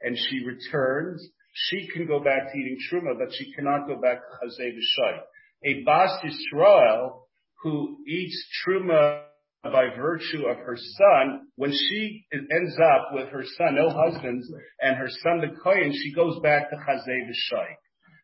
and 0.03 0.17
she 0.17 0.45
returns, 0.45 1.27
she 1.51 1.89
can 1.93 2.07
go 2.07 2.23
back 2.23 2.49
to 2.49 2.57
eating 2.57 2.77
Truma, 2.89 3.19
but 3.19 3.33
she 3.33 3.51
cannot 3.51 3.87
go 3.87 3.99
back 3.99 4.19
to 4.19 4.47
Chazay 4.47 4.71
B'Shai. 4.71 5.19
A 5.65 5.83
Bas 5.83 6.11
Yisrael, 6.23 7.23
who 7.61 7.97
eats 8.07 8.41
Truma 8.65 9.23
by 9.63 9.85
virtue 9.95 10.45
of 10.47 10.57
her 10.57 10.75
son, 10.75 11.47
when 11.55 11.71
she 11.71 12.25
ends 12.33 12.75
up 12.83 13.13
with 13.13 13.29
her 13.29 13.43
son, 13.57 13.75
no 13.75 13.89
husband, 13.89 14.43
and 14.81 14.97
her 14.97 15.09
son 15.09 15.39
the 15.39 15.55
Kohen, 15.63 15.93
she 15.93 16.13
goes 16.13 16.39
back 16.41 16.69
to 16.69 16.75
Chazay 16.75 17.29
V'Shai. 17.29 17.67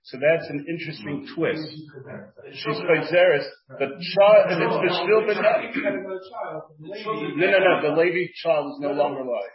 So 0.03 0.17
that's 0.17 0.49
an 0.49 0.65
interesting 0.67 1.27
twist. 1.35 1.61
She's 2.51 2.77
Chayzeres, 2.77 3.45
the 3.77 3.87
child, 3.87 4.47
it's 4.83 4.95
still 4.95 5.25
been 5.27 5.37
No, 7.37 7.51
no, 7.51 7.59
no, 7.59 7.81
the 7.83 8.01
Levi 8.01 8.31
child 8.41 8.71
is 8.73 8.79
no 8.79 8.91
longer 8.93 9.21
alive. 9.21 9.51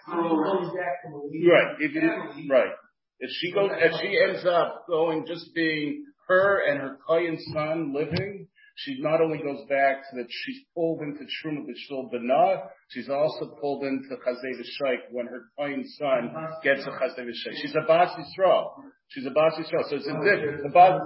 Right, 1.50 1.76
if 1.80 2.50
right. 2.50 2.72
If 3.20 3.30
she 3.40 3.52
goes, 3.52 3.70
if 3.74 3.92
she 4.00 4.18
ends 4.28 4.44
up 4.46 4.84
going 4.86 5.24
just 5.26 5.54
being 5.54 6.04
her 6.28 6.62
and 6.68 6.80
her 6.80 6.98
Kohen 7.06 7.38
son 7.52 7.94
living, 7.94 8.48
she 8.76 9.00
not 9.00 9.20
only 9.20 9.38
goes 9.38 9.62
back 9.68 10.02
to 10.10 10.16
that 10.16 10.26
she's 10.28 10.60
pulled 10.74 11.00
into 11.02 11.22
Truma 11.22 11.62
B'Shul 11.62 12.10
B'Nah, 12.12 12.66
she's 12.88 13.08
also 13.08 13.54
pulled 13.60 13.84
into 13.84 14.08
Chazay 14.26 14.58
V'Shaik 14.58 15.12
when 15.12 15.26
her 15.26 15.44
fine 15.56 15.84
son 15.98 16.34
gets 16.62 16.82
a 16.82 16.90
Chazay 16.90 17.24
V'Shaik. 17.24 17.54
She's 17.62 17.74
a 17.74 17.86
Bas 17.86 18.10
Yisrael. 18.18 18.70
She's 19.08 19.26
a 19.26 19.30
Bas 19.30 19.54
Yisrael. 19.54 19.88
So 19.88 19.96
it's 19.96 20.08
a 20.08 20.16
oh, 20.16 20.24
different, 20.24 20.62
the 20.64 20.70
Bas, 20.70 21.00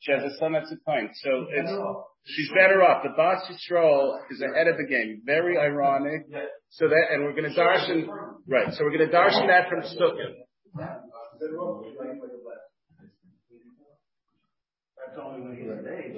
she 0.00 0.12
has 0.12 0.22
a 0.22 0.36
son 0.38 0.52
that's 0.52 0.72
a 0.72 0.76
kind. 0.90 1.10
So 1.22 1.46
it's, 1.50 1.72
she's 2.24 2.48
better 2.50 2.82
off. 2.82 3.02
The 3.02 3.10
Bas 3.16 3.44
Yisrael 3.50 4.18
is 4.30 4.40
ahead 4.40 4.68
of 4.68 4.76
the 4.78 4.86
game. 4.88 5.20
Very 5.26 5.58
ironic. 5.58 6.26
So 6.70 6.88
that, 6.88 7.04
and 7.12 7.24
we're 7.24 7.34
going 7.34 7.52
to 7.52 7.60
darshan, 7.60 8.06
right, 8.48 8.72
so 8.72 8.84
we're 8.84 8.96
going 8.96 9.10
to 9.10 9.14
darshan 9.14 9.46
that 9.48 9.68
from 9.68 9.82
Sukkim. 9.82 10.40
That's 15.10 15.26
only 15.26 15.42
when 15.42 15.56
he's 15.58 15.66
an 15.66 15.82
age. 15.90 16.14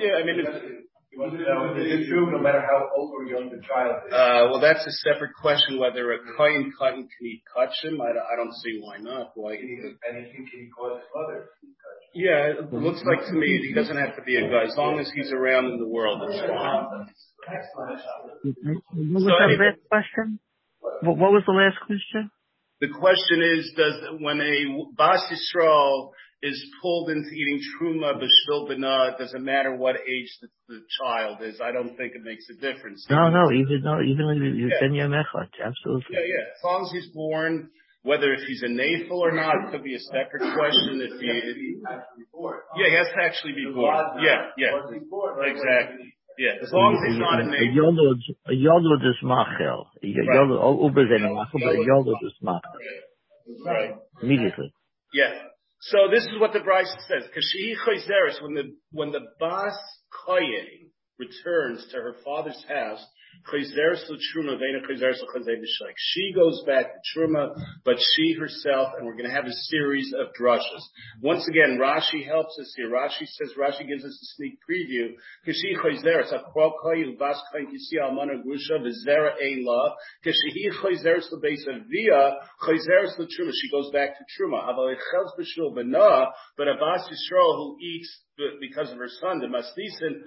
Yeah, 0.00 0.16
I 0.16 0.24
mean, 0.24 0.40
Now, 0.40 1.74
is 1.76 1.84
it 1.84 2.08
true 2.08 2.30
no 2.30 2.38
matter 2.38 2.60
how 2.62 2.88
old 2.96 3.12
or 3.12 3.24
young 3.26 3.50
the 3.50 3.60
child 3.66 3.96
is? 4.06 4.12
Uh, 4.12 4.48
well, 4.48 4.60
that's 4.60 4.86
a 4.86 4.90
separate 5.04 5.32
question 5.40 5.78
whether 5.78 6.12
a 6.12 6.18
kohen 6.36 6.72
cotton 6.78 7.04
can 7.08 7.26
eat 7.26 7.42
kachim. 7.54 8.00
I, 8.00 8.12
don't- 8.14 8.24
I 8.32 8.36
don't 8.36 8.54
see 8.62 8.80
why 8.80 8.96
not. 8.98 9.32
Why? 9.34 9.56
Can 9.56 9.68
he- 9.68 10.08
Anything 10.08 10.46
can 10.48 10.60
he 10.60 10.68
cause 10.72 11.00
his 11.00 11.08
mother 11.14 11.50
to 11.52 11.66
be 11.66 11.72
touched? 11.76 12.08
Yeah, 12.14 12.64
it 12.64 12.72
looks 12.72 13.02
like 13.04 13.26
to 13.26 13.32
me 13.32 13.46
he 13.68 13.74
doesn't 13.74 13.96
have 13.96 14.16
to 14.16 14.22
be 14.22 14.36
a 14.36 14.48
guy. 14.48 14.64
As 14.64 14.76
long 14.76 14.98
as 14.98 15.10
he's 15.14 15.32
around 15.32 15.66
in 15.66 15.78
the 15.78 15.88
world, 15.88 16.22
it's 16.30 16.40
fine. 16.40 16.48
What 16.48 17.06
So 17.52 19.12
was 19.12 19.24
the 19.24 19.56
last 19.60 19.80
question? 19.90 20.38
What, 20.80 21.16
what 21.18 21.32
was 21.32 21.42
the 21.46 21.52
last 21.52 21.76
question? 21.84 22.30
The 22.80 22.88
question 22.88 23.42
is, 23.42 23.72
does 23.76 23.94
when 24.20 24.40
a 24.40 24.56
bas 24.96 25.20
Yisrael 25.30 26.10
is 26.42 26.56
pulled 26.80 27.10
into 27.10 27.28
eating 27.28 27.60
truma 27.76 28.14
b'shvil 28.16 28.70
b'na, 28.70 29.18
does 29.18 29.34
it 29.34 29.42
matter 29.42 29.76
what 29.76 29.96
age 29.96 30.30
the, 30.40 30.48
the 30.68 30.80
child 30.98 31.42
is? 31.42 31.60
I 31.60 31.72
don't 31.72 31.94
think 31.96 32.14
it 32.14 32.22
makes 32.22 32.46
a 32.48 32.54
difference. 32.54 33.06
No, 33.10 33.28
no, 33.28 33.52
even 33.52 33.82
no, 33.84 34.00
even 34.00 34.24
if 34.30 34.56
you 34.56 34.68
Yeah. 34.68 34.80
send 34.80 34.96
your 34.96 35.08
mechot, 35.08 35.48
absolutely. 35.62 36.16
Yeah, 36.16 36.24
yeah. 36.24 36.56
As 36.56 36.64
long 36.64 36.86
as 36.86 36.92
he's 36.92 37.12
born, 37.12 37.68
whether 38.02 38.32
if 38.32 38.40
he's 38.48 38.62
a 38.62 38.68
nafel 38.72 39.20
or 39.20 39.32
not, 39.32 39.56
it 39.66 39.70
could 39.72 39.84
be 39.84 39.94
a 39.94 40.00
separate 40.00 40.40
question. 40.56 41.02
If 41.04 41.20
he, 41.20 41.28
if 41.28 41.56
he 41.56 41.76
Actually 41.84 42.24
born. 42.32 42.58
yeah, 42.78 42.88
he 42.88 42.94
has 42.96 43.08
to 43.08 43.20
actually 43.22 43.52
be 43.52 43.66
born. 43.74 44.24
Yeah, 44.24 44.48
yeah, 44.56 44.70
born, 45.10 45.36
right? 45.36 45.52
exactly. 45.52 46.14
Yeah, 46.38 46.56
as 46.62 46.72
long 46.72 46.96
as 46.96 47.00
he's 47.10 47.18
not 47.20 47.40
a 47.40 47.44
A 47.44 47.46
nafel. 47.46 47.76
yolud, 47.76 49.02
is 49.04 49.16
machel. 49.22 49.86
A 50.02 50.06
uber 50.06 51.02
is 51.02 51.20
machel, 51.20 52.04
but 52.04 52.26
is 52.26 52.34
machel. 52.42 52.60
Right. 53.64 53.94
Immediately. 54.22 54.72
Yeah. 55.12 55.32
So 55.80 56.08
this 56.10 56.24
is 56.24 56.38
what 56.38 56.52
the 56.52 56.60
Bryce 56.60 56.94
says. 57.08 57.24
Kashihi 57.34 57.74
chayzeres, 57.86 58.42
when 58.42 58.54
the 58.54 58.76
when 58.92 59.12
the 59.12 59.20
bas 59.38 59.74
koyen 60.26 60.90
returns 61.18 61.86
to 61.90 61.96
her 61.96 62.14
father's 62.24 62.62
house, 62.68 63.04
She 65.96 66.32
goes 66.34 66.62
back 66.66 66.92
to 66.92 66.98
truma, 67.12 67.54
but 67.84 67.96
she 68.14 68.34
herself, 68.34 68.92
and 68.96 69.06
we're 69.06 69.16
going 69.16 69.28
to 69.28 69.34
have 69.34 69.46
a 69.46 69.52
series 69.52 70.12
of 70.12 70.28
drushes. 70.38 70.84
Once 71.22 71.48
again, 71.48 71.78
Rashi 71.80 72.24
helps 72.26 72.58
us 72.60 72.72
here. 72.76 72.90
Rashi 72.90 73.26
says 73.26 73.54
Rashi 73.58 73.86
gives 73.88 74.04
us 74.04 74.12
a 74.12 74.26
sneak 74.36 74.58
preview. 74.68 75.16
She 75.46 75.74
goes 83.70 83.90
back 83.90 84.18
to 84.18 84.24
truma. 84.38 84.60
But 86.56 86.68
a 86.68 86.74
bas 86.74 87.08
Yisrael 87.08 87.56
who 87.56 87.76
eats 87.80 88.20
because 88.60 88.90
of 88.90 88.98
her 88.98 89.08
son, 89.20 89.40
the 89.40 89.46
masnisin. 89.46 90.22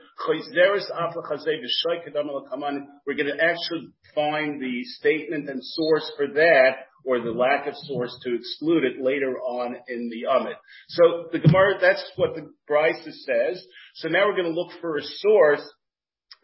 We're 3.06 3.16
going 3.16 3.38
to 3.38 3.44
actually 3.44 3.88
find 4.16 4.62
the 4.62 4.84
statement 5.00 5.50
and 5.50 5.62
source 5.64 6.12
for 6.18 6.28
that, 6.28 6.72
or 7.06 7.20
the 7.20 7.32
lack 7.32 7.68
of 7.68 7.74
source 7.76 8.18
to 8.24 8.36
exclude 8.36 8.84
it 8.84 9.02
later 9.02 9.38
on 9.40 9.76
in 9.88 10.10
the 10.10 10.30
Amit. 10.30 10.56
So 10.90 11.26
the 11.32 11.40
Gemara, 11.40 11.76
that's 11.82 12.04
what 12.16 12.36
the 12.36 12.50
Bryce 12.68 13.04
says. 13.04 13.66
So 13.96 14.08
now 14.08 14.28
we're 14.28 14.36
going 14.36 14.54
to 14.54 14.60
look 14.60 14.72
for 14.80 14.98
a 14.98 15.04
source 15.04 15.64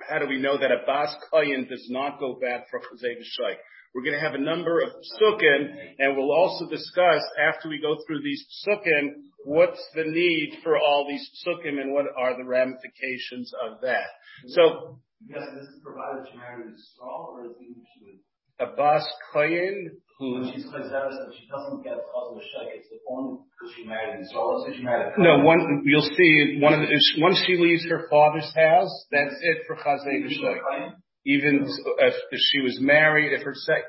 how 0.08 0.20
do 0.20 0.28
we 0.28 0.40
know 0.40 0.58
that 0.58 0.72
a 0.72 0.86
bas 0.86 1.14
kayin 1.32 1.68
does 1.68 1.86
not 1.90 2.20
go 2.20 2.40
back 2.40 2.70
for 2.70 2.80
chazay 2.80 3.16
v'shay? 3.18 3.56
We're 3.94 4.04
going 4.04 4.20
to 4.20 4.22
have 4.22 4.36
a 4.36 4.44
number 4.44 4.82
of 4.82 4.90
psukim, 4.90 5.74
and 5.98 6.16
we'll 6.16 6.32
also 6.32 6.70
discuss 6.70 7.22
after 7.42 7.70
we 7.70 7.82
go 7.82 7.98
through 8.06 8.22
these 8.22 8.46
psukim 8.66 9.26
what's 9.46 9.84
the 9.96 10.04
need 10.04 10.60
for 10.64 10.78
all 10.78 11.08
these 11.10 11.28
psukim 11.42 11.82
and 11.82 11.94
what 11.94 12.06
are 12.18 12.38
the 12.38 12.46
ramifications 12.46 13.52
of 13.66 13.82
that. 13.82 14.08
So 14.48 15.00
Yes, 15.28 15.44
this 15.54 15.68
is 15.68 15.84
provided 15.84 16.24
she 16.32 16.38
married 16.38 16.72
a 16.72 16.78
straw, 16.80 17.36
or 17.36 17.46
is 17.46 17.52
it 17.60 17.76
she 17.92 18.06
was, 18.08 18.16
a 18.60 18.72
bas 18.72 19.04
kayin 19.36 20.00
who 20.18 20.40
when 20.40 20.54
she's 20.54 20.64
she 20.64 21.48
doesn't 21.52 21.84
get 21.84 21.94
a 21.94 22.40
shake, 22.56 22.88
only 23.12 23.44
because 23.52 23.76
she 23.76 23.84
married 23.84 24.20
a 24.20 24.26
straw, 24.28 24.64
so 24.64 24.72
she 24.72 24.82
married 24.82 25.12
no 25.18 25.44
one 25.44 25.84
you'll 25.84 26.08
see 26.16 26.60
one 26.62 26.74
of 26.74 26.80
the, 26.88 26.88
once 27.20 27.44
she 27.46 27.58
leaves 27.58 27.84
her 27.90 28.08
father's 28.10 28.52
house, 28.56 29.08
that's 29.12 29.36
it 29.42 29.58
for 29.68 29.76
v'shay. 29.76 30.96
Even 31.26 31.66
if, 32.00 32.14
she 32.52 32.60
was 32.62 32.80
married, 32.80 33.34
if 33.34 33.44
her 33.44 33.54
sex, 33.56 33.82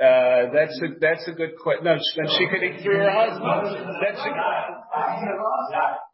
uh, 0.00 0.52
that's 0.52 0.78
a, 0.82 0.88
that's 1.00 1.26
a 1.28 1.32
good 1.32 1.56
question. 1.56 1.84
No, 1.84 1.94
then 1.94 2.28
she 2.36 2.46
could 2.48 2.62
eat 2.62 2.82
through 2.82 2.98
her 2.98 3.10
husband. 3.10 3.94
That's 4.02 4.20
a, 4.20 4.30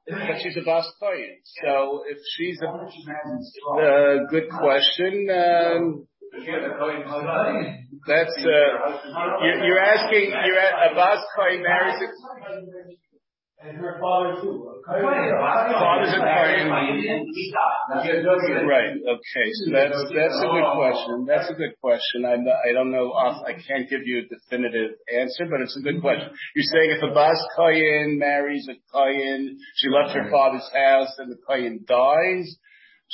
but 0.06 0.37
she's 0.42 0.56
a 0.56 0.64
bas 0.64 0.87
kohen. 1.00 1.38
So 1.64 2.02
if 2.08 2.18
she's 2.37 2.61
a, 2.62 2.68
uh, 2.68 4.26
good 4.30 4.48
question, 4.50 5.28
um, 5.30 6.06
that's, 8.06 8.37
uh, 8.38 9.44
you're, 9.44 9.64
you're 9.64 9.78
asking, 9.78 10.32
you're 10.46 10.58
at, 10.58 10.92
a 10.92 10.94
bas 10.94 11.24
kohen 11.37 11.62
marries 11.62 12.00
a, 12.00 12.06
And 13.62 13.79
her 13.79 13.94
father 14.01 14.42
too. 14.42 14.75
Father's 14.83 16.14
a 16.14 16.18
kohen. 16.18 16.66
Right. 18.66 18.90
Okay. 18.98 19.46
So 19.62 19.70
that's 19.70 19.94
that's 20.11 20.38
a 20.42 20.48
good 20.51 20.68
question. 20.75 21.27
That's 21.31 21.48
a 21.51 21.55
good 21.55 21.75
question. 21.81 22.27
I 22.27 22.35
I 22.42 22.72
don't 22.75 22.90
know. 22.90 23.12
off- 23.14 23.44
I 23.46 23.53
can't 23.55 23.88
give 23.88 24.03
you 24.05 24.22
a 24.22 24.27
definitive 24.27 24.98
answer, 25.14 25.46
but 25.46 25.61
it's 25.62 25.77
a 25.79 25.83
good 25.83 26.01
question. 26.01 26.31
You're 26.57 26.70
saying 26.75 26.90
if 26.98 27.03
a 27.07 27.14
bas 27.14 27.38
kohen 27.55 28.18
marries 28.18 28.66
a 28.68 28.75
kohen, 28.92 29.57
she 29.77 29.88
left 29.88 30.11
her 30.16 30.29
father's 30.31 30.68
house, 30.75 31.14
and 31.18 31.31
the 31.31 31.38
kohen 31.46 31.85
dies. 31.87 32.57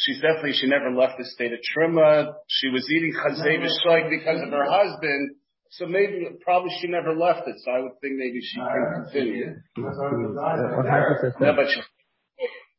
She's 0.00 0.20
definitely 0.22 0.52
she 0.54 0.68
never 0.68 0.90
left 0.94 1.18
the 1.18 1.26
state 1.26 1.52
of 1.52 1.58
truma. 1.76 2.32
She 2.48 2.68
was 2.70 2.88
eating 2.88 3.12
chazay 3.12 3.58
v'shoik 3.60 4.08
because 4.08 4.40
of 4.40 4.48
her 4.50 4.64
husband. 4.64 5.34
So 5.70 5.86
maybe, 5.86 6.26
probably 6.42 6.70
she 6.80 6.88
never 6.88 7.14
left 7.14 7.46
it. 7.46 7.56
So 7.64 7.70
I 7.70 7.80
would 7.80 8.00
think 8.00 8.14
maybe 8.16 8.40
she 8.40 8.56
can 8.56 9.04
continue. 9.04 9.54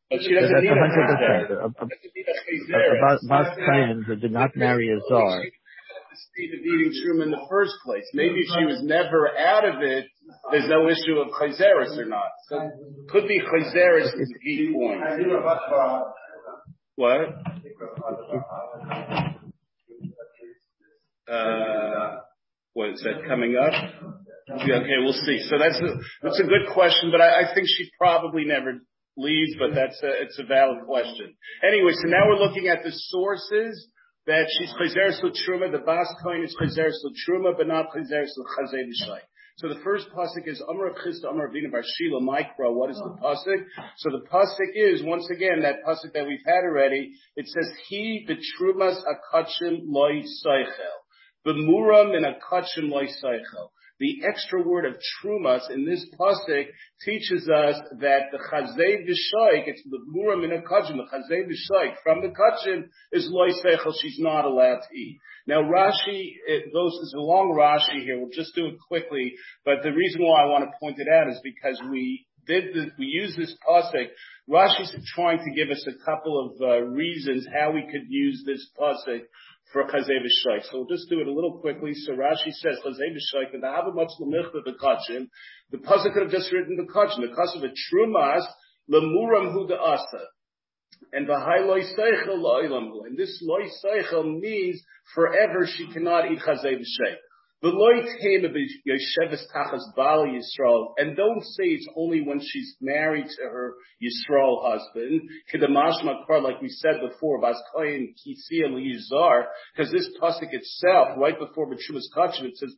She, 0.10 0.34
doesn't 0.34 0.62
need 0.64 0.70
a 0.70 0.74
a 0.74 0.76
hundred 0.76 1.06
chayzer. 1.06 1.48
percent. 1.48 1.52
A- 1.52 1.66
a- 1.66 1.70
Doesn't 1.70 2.14
need 2.16 2.26
a 2.26 3.28
Bas 3.30 3.48
Kayan 3.58 4.04
who 4.06 4.16
did 4.16 4.32
not 4.32 4.56
marry 4.56 4.90
a 4.90 5.00
czar. 5.08 5.42
The 5.42 6.18
state 6.34 6.54
of 6.58 6.66
eating 6.66 6.92
shroom 6.98 7.22
in 7.24 7.30
the 7.32 7.46
first 7.50 7.74
place. 7.86 8.06
Maybe 8.14 8.40
if 8.40 8.48
she 8.58 8.66
was 8.66 8.82
never 8.82 9.30
out 9.38 9.66
of 9.66 9.82
it, 9.84 10.08
there's 10.52 10.68
no 10.68 10.90
issue 10.90 11.20
of 11.20 11.28
chayzeris 11.40 11.96
or 11.98 12.06
not. 12.06 12.32
So 12.50 12.72
could 13.10 13.28
be 13.28 13.40
chayzeris 13.40 14.08
is 14.20 14.30
the 14.34 14.40
key 14.44 14.74
point. 14.74 15.02
What? 16.96 17.22
Uh, 21.32 22.20
What 22.80 22.96
is 22.96 23.04
that 23.04 23.28
coming 23.28 23.60
up? 23.60 23.76
Yeah, 24.64 24.80
okay, 24.80 25.04
we'll 25.04 25.12
see. 25.28 25.44
So 25.52 25.60
that's 25.60 25.76
a, 25.84 26.00
that's 26.24 26.40
a 26.40 26.48
good 26.48 26.72
question, 26.72 27.12
but 27.12 27.20
I, 27.20 27.44
I 27.44 27.54
think 27.54 27.68
she 27.68 27.92
probably 28.00 28.46
never 28.46 28.80
leaves, 29.18 29.52
but 29.60 29.76
that's 29.76 30.00
a, 30.02 30.24
it's 30.24 30.40
a 30.40 30.48
valid 30.48 30.88
question. 30.88 31.36
Anyway, 31.60 31.92
so 31.92 32.08
now 32.08 32.24
we're 32.32 32.40
looking 32.40 32.70
at 32.70 32.80
the 32.88 32.96
sources 33.12 33.76
that 34.28 34.48
she's 34.56 34.72
Chazeres 34.80 35.20
Truma, 35.20 35.70
the 35.70 35.84
Bas 35.86 36.08
coin 36.24 36.42
is 36.42 36.56
Chazeres 36.56 37.04
Truma, 37.28 37.52
but 37.58 37.68
not 37.68 37.92
Chazeres 37.92 38.32
Chazei 38.56 38.88
B'Shai. 38.88 39.28
So 39.58 39.68
the 39.68 39.82
first 39.84 40.08
pasuk 40.16 40.48
is 40.48 40.64
Amar 40.70 40.92
Chista 41.06 41.30
Amar 41.30 41.52
Vina 41.52 41.68
Bar 41.68 41.84
Shila 41.84 42.22
Mikra. 42.22 42.74
What 42.74 42.92
is 42.92 42.96
the 42.96 43.14
pasuk? 43.22 43.66
So 43.98 44.10
the 44.10 44.24
pasuk 44.32 44.72
is 44.74 45.04
once 45.04 45.30
again 45.30 45.64
that 45.64 45.84
pasuk 45.86 46.14
that 46.14 46.26
we've 46.26 46.40
had 46.46 46.64
already. 46.64 47.12
It 47.36 47.46
says 47.46 47.70
He 47.90 48.26
betrumas 48.26 49.02
akachim 49.04 49.82
loy 49.84 50.24
seichel, 50.46 50.99
b'muram 51.54 52.16
in 52.16 52.24
akachim 52.24 52.90
loy 52.90 53.06
seichel. 53.06 53.70
The 54.00 54.22
extra 54.26 54.62
word 54.62 54.86
of 54.86 54.96
trumas 54.96 55.70
in 55.70 55.86
this 55.86 56.06
pasuk 56.18 56.68
teaches 57.04 57.50
us 57.50 57.76
that 58.00 58.32
the 58.32 58.38
chazei 58.38 59.06
v'shoik, 59.06 59.64
it's 59.68 59.84
the 59.84 60.00
muram 60.16 60.46
in 60.46 60.54
a 60.54 60.62
kachim, 60.62 60.98
the 60.98 61.04
chazei 61.04 61.44
v'shoik 61.46 61.96
from 62.02 62.22
the 62.22 62.30
kachim 62.30 62.84
is 63.12 63.28
loy 63.30 63.50
seichel. 63.50 63.94
She's 64.02 64.18
not 64.20 64.46
allowed 64.46 64.80
to 64.90 64.98
eat. 64.98 65.20
Now 65.48 65.64
Rashi, 65.64 66.32
it 66.48 66.72
goes, 66.72 66.94
there's 67.02 67.14
a 67.18 67.20
long 67.20 67.54
Rashi 67.58 68.04
here. 68.04 68.20
We'll 68.20 68.30
just 68.30 68.56
do 68.56 68.68
it 68.68 68.76
quickly. 68.88 69.34
But 69.66 69.84
the 69.84 69.92
reason 69.92 70.24
why 70.24 70.44
I 70.44 70.46
want 70.46 70.64
to 70.64 70.80
point 70.80 71.00
it 71.00 71.08
out 71.10 71.28
is 71.28 71.42
because 71.44 71.82
we 71.92 72.26
did 72.48 72.74
we 72.98 73.06
use 73.06 73.36
this 73.36 73.56
pasuk. 73.68 74.08
Rashi's 74.50 74.96
trying 75.14 75.40
to 75.40 75.52
give 75.52 75.70
us 75.70 75.86
a 75.88 76.06
couple 76.06 76.40
of 76.40 76.62
uh, 76.62 76.82
reasons 76.82 77.48
how 77.54 77.72
we 77.72 77.84
could 77.92 78.08
use 78.08 78.44
this 78.46 78.68
pasuk 78.80 79.22
for 79.72 79.84
chazei 79.84 80.20
v'shoik. 80.20 80.64
So 80.64 80.80
we'll 80.80 80.88
just 80.88 81.10
do 81.10 81.20
it 81.20 81.28
a 81.28 81.32
little 81.32 81.60
quickly. 81.60 81.94
So 81.94 82.14
Rashi 82.14 82.52
says 82.52 82.78
chazei 82.86 83.14
v'shoik, 83.14 83.54
and 83.54 83.64
the 83.64 83.68
have 83.68 83.94
much 83.94 84.10
lemichta 84.20 84.64
the. 84.66 85.28
The 85.72 85.78
pasuk 85.78 86.14
could 86.14 86.24
have 86.24 86.32
just 86.32 86.52
written 86.52 86.76
the 86.76 86.92
kachim. 86.92 87.22
The 87.22 87.28
kachim 87.28 87.64
of 87.64 87.72
trumas 87.72 88.46
lemuram 88.92 89.52
hu 89.54 89.72
asa. 89.74 90.26
And 91.14 91.28
the 91.28 91.40
high 91.40 91.64
loy 91.64 91.82
seichel 91.82 92.38
lo'ilam. 92.38 92.90
And 93.06 93.18
this 93.18 93.42
loy 93.44 93.68
seichel 93.84 94.40
means 94.40 94.82
forever 95.14 95.68
she 95.68 95.88
cannot 95.92 96.32
eat 96.32 96.40
chazei 96.40 96.76
v'sheik. 96.76 97.18
And 97.62 97.76
don't 101.18 101.44
say 101.44 101.64
it's 101.64 101.88
only 101.98 102.22
when 102.22 102.40
she's 102.42 102.78
married 102.80 103.26
to 103.26 103.44
her 103.44 103.74
Yisrael 104.02 104.64
husband. 104.64 105.30
Like 106.42 106.62
we 106.62 106.70
said 106.70 107.02
before, 107.02 107.42
because 107.42 107.58
this 109.92 110.10
pasuk 110.22 110.54
itself, 110.54 111.18
right 111.18 111.38
before 111.38 111.68
B'Trumas 111.70 112.08
Kachim, 112.16 112.46
it 112.46 112.56
says. 112.56 112.74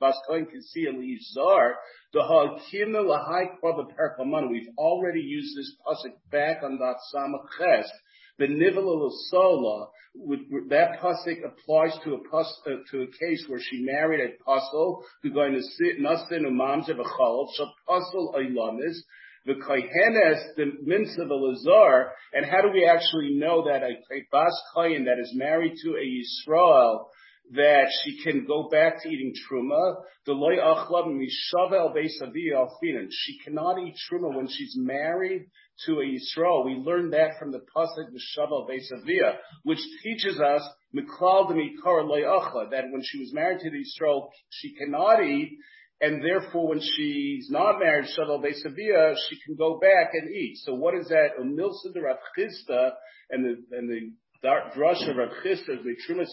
We've 4.49 4.69
already 4.77 5.21
used 5.21 5.57
this 5.57 5.75
pasuk 5.85 6.13
back 6.31 6.63
on 6.63 6.79
that 6.79 6.95
Samach 7.13 7.45
the 8.37 8.47
Nivala 8.47 9.09
Sola, 9.29 9.87
that 10.69 10.99
pasuk 11.01 11.45
applies 11.45 11.97
to 12.03 12.15
a 12.15 12.19
pus, 12.29 12.61
uh, 12.67 12.71
to 12.91 13.03
a 13.03 13.07
case 13.07 13.45
where 13.47 13.61
she 13.61 13.81
married 13.81 14.19
a 14.19 14.43
puzzle 14.43 15.03
who's 15.23 15.33
going 15.33 15.53
to 15.53 15.61
sit 15.61 16.01
nasin 16.01 16.45
umamze 16.45 16.89
v'chalov 16.89 17.47
so 17.53 17.65
puzzle 17.87 18.35
ilamis 18.37 18.97
the 19.45 19.53
kohenes 19.53 20.55
the 20.57 20.65
minsa 20.85 21.25
the 21.27 21.33
lazar 21.33 22.11
and 22.33 22.45
how 22.45 22.61
do 22.61 22.69
we 22.73 22.85
actually 22.85 23.35
know 23.35 23.63
that 23.63 23.83
a, 23.83 23.93
a 24.13 24.27
bas 24.31 24.53
kohen 24.75 25.05
that 25.05 25.17
is 25.17 25.31
married 25.33 25.75
to 25.81 25.95
a 25.95 26.03
Yisrael 26.03 27.05
that 27.53 27.87
she 28.03 28.21
can 28.23 28.45
go 28.45 28.69
back 28.69 29.01
to 29.03 29.09
eating 29.09 29.33
truma. 29.49 29.95
She 33.09 33.39
cannot 33.43 33.79
eat 33.79 33.95
truma 34.09 34.35
when 34.35 34.47
she's 34.47 34.75
married 34.77 35.47
to 35.85 35.99
a 35.99 36.05
Yisrael. 36.05 36.65
We 36.65 36.75
learned 36.75 37.13
that 37.13 37.39
from 37.39 37.51
the 37.51 37.59
pasuk 37.75 38.09
mishavel 38.13 38.69
beisavia, 38.69 39.37
which 39.63 39.79
teaches 40.03 40.39
us 40.39 40.61
that 40.93 42.83
when 42.91 43.01
she 43.03 43.19
was 43.19 43.33
married 43.33 43.59
to 43.59 43.69
the 43.69 43.83
Yisrael, 43.83 44.29
she 44.49 44.73
cannot 44.75 45.23
eat. 45.23 45.57
And 46.01 46.23
therefore, 46.23 46.67
when 46.69 46.81
she's 46.81 47.49
not 47.51 47.77
married, 47.77 48.07
Shavel 48.17 48.43
Beisavia, 48.43 49.15
she 49.29 49.39
can 49.45 49.55
go 49.55 49.77
back 49.79 50.13
and 50.13 50.31
eat. 50.31 50.57
So 50.63 50.73
what 50.73 50.95
is 50.95 51.09
that? 51.09 51.37
Umilsa 51.39 51.93
de 51.93 52.01
and 53.29 53.45
the, 53.45 53.77
and 53.77 53.87
the 53.87 54.11
drush 54.43 55.09
of 55.09 55.17
Rav 55.17 55.29
Chisda, 55.43 55.83
the 55.83 55.95
Trumas 56.07 56.29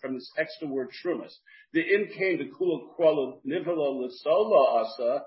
from 0.00 0.14
this 0.14 0.30
extra 0.38 0.68
word 0.68 0.88
Trumas. 1.04 1.32
The 1.72 1.80
in 1.80 2.08
came 2.16 2.38
the 2.38 2.50
Kula 2.50 2.80
Kwala 2.98 3.40
Nivala 3.46 4.08
Lisola 4.08 4.82
Asa, 4.82 5.22